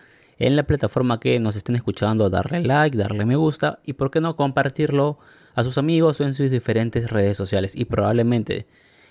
en 0.46 0.58
la 0.58 0.64
plataforma 0.64 1.22
que 1.22 1.40
nos 1.40 1.56
estén 1.56 1.76
escuchando, 1.76 2.30
darle 2.30 2.60
like, 2.60 2.98
darle 2.98 3.26
me 3.26 3.38
gusta 3.38 3.80
y 3.86 3.94
por 3.94 4.12
qué 4.12 4.20
no 4.20 4.36
compartirlo 4.36 5.18
a 5.56 5.64
sus 5.64 5.78
amigos 5.78 6.20
o 6.20 6.26
en 6.26 6.34
sus 6.34 6.52
diferentes 6.52 7.10
redes 7.10 7.38
sociales 7.38 7.74
y 7.78 7.86
probablemente 7.86 8.68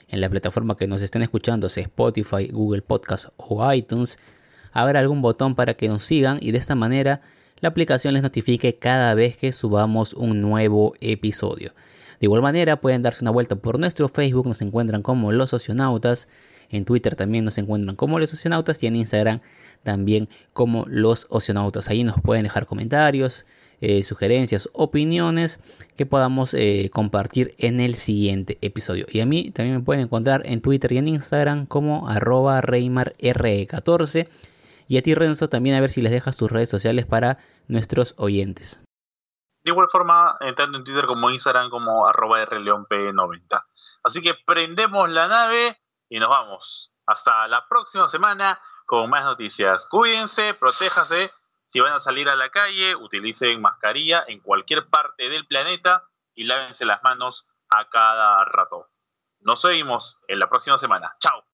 en 0.09 0.20
la 0.20 0.28
plataforma 0.28 0.76
que 0.76 0.87
nos 0.87 1.01
estén 1.01 1.22
escuchando, 1.22 1.70
sea 1.70 1.85
Spotify, 1.85 2.49
Google 2.49 2.83
Podcast 2.83 3.30
o 3.39 3.72
iTunes, 3.72 4.18
habrá 4.72 5.01
algún 5.01 5.22
botón 5.22 5.55
para 5.55 5.72
que 5.72 5.89
nos 5.89 6.05
sigan 6.05 6.37
y 6.39 6.53
de 6.53 6.59
esta 6.59 6.74
manera 6.74 7.22
la 7.61 7.70
aplicación 7.70 8.12
les 8.12 8.22
notifique 8.22 8.76
cada 8.78 9.14
vez 9.14 9.39
que 9.39 9.53
subamos 9.53 10.12
un 10.12 10.43
nuevo 10.43 10.93
episodio. 11.01 11.72
De 12.20 12.26
igual 12.26 12.43
manera 12.43 12.80
pueden 12.80 13.03
darse 13.03 13.24
una 13.24 13.30
vuelta 13.30 13.57
por 13.57 13.78
nuestro 13.78 14.07
Facebook, 14.09 14.47
nos 14.47 14.61
encuentran 14.61 15.03
como 15.03 15.33
Los 15.33 15.55
Oceanautas, 15.55 16.28
en 16.68 16.85
Twitter 16.85 17.16
también 17.16 17.45
nos 17.45 17.59
encuentran 17.59 17.97
como 17.97 18.18
Los 18.18 18.33
Oceanautas 18.33 18.83
y 18.83 18.87
en 18.87 18.97
Instagram 18.97 19.41
también 19.83 20.28
como 20.53 20.85
Los 20.87 21.26
Oceanautas. 21.30 21.89
Ahí 21.89 22.05
nos 22.05 22.20
pueden 22.20 22.45
dejar 22.45 22.66
comentarios, 22.66 23.47
eh, 23.80 24.03
sugerencias, 24.03 24.68
opiniones 24.72 25.61
que 25.97 26.07
podamos 26.07 26.55
eh, 26.55 26.91
compartir 26.93 27.55
en 27.59 27.80
el 27.80 27.95
siguiente 27.95 28.59
episodio. 28.62 29.07
Y 29.11 29.20
a 29.20 29.26
mí 29.26 29.51
también 29.51 29.78
me 29.78 29.83
pueden 29.83 30.05
encontrar 30.05 30.43
en 30.45 30.61
Twitter 30.61 30.93
y 30.93 30.99
en 30.99 31.09
Instagram 31.09 31.66
como 31.66 32.09
arroba 32.09 32.61
ReymarRE14. 32.61 34.28
Y 34.87 34.99
a 34.99 35.03
ti 35.03 35.14
Renzo 35.14 35.49
también 35.49 35.76
a 35.76 35.80
ver 35.80 35.91
si 35.91 36.03
les 36.03 36.12
dejas 36.12 36.37
tus 36.37 36.51
redes 36.51 36.70
sociales 36.70 37.07
para 37.07 37.39
nuestros 37.66 38.14
oyentes. 38.18 38.83
De 39.64 39.70
igual 39.70 39.87
forma, 39.91 40.37
tanto 40.57 40.78
en 40.78 40.85
Twitter 40.85 41.07
como 41.07 41.30
Instagram 41.30 41.70
como 41.70 42.07
arroba 42.07 42.45
RLeonP90. 42.45 43.64
Así 44.05 44.20
que 44.20 44.35
prendemos 44.47 45.11
la 45.11 45.28
nave 45.28 45.78
y 46.09 46.18
nos 46.18 46.28
vamos. 46.28 46.93
Hasta 47.07 47.47
la 47.49 47.66
próxima 47.68 48.09
semana 48.09 48.61
con 48.93 49.09
más 49.09 49.24
noticias. 49.24 49.86
Cuídense, 49.86 50.53
protéjase. 50.53 51.32
Si 51.70 51.80
van 51.80 51.95
a 51.95 52.01
salir 52.01 52.28
a 52.28 52.36
la 52.36 52.51
calle, 52.51 52.95
utilicen 52.95 53.62
mascarilla 53.62 54.22
en 54.28 54.40
cualquier 54.40 54.86
parte 54.90 55.30
del 55.30 55.47
planeta 55.47 56.05
y 56.34 56.45
lávense 56.45 56.84
las 56.84 57.03
manos 57.03 57.47
a 57.70 57.88
cada 57.88 58.45
rato. 58.45 58.90
Nos 59.40 59.62
vemos 59.62 60.18
en 60.28 60.38
la 60.38 60.51
próxima 60.51 60.76
semana. 60.76 61.16
Chao. 61.20 61.43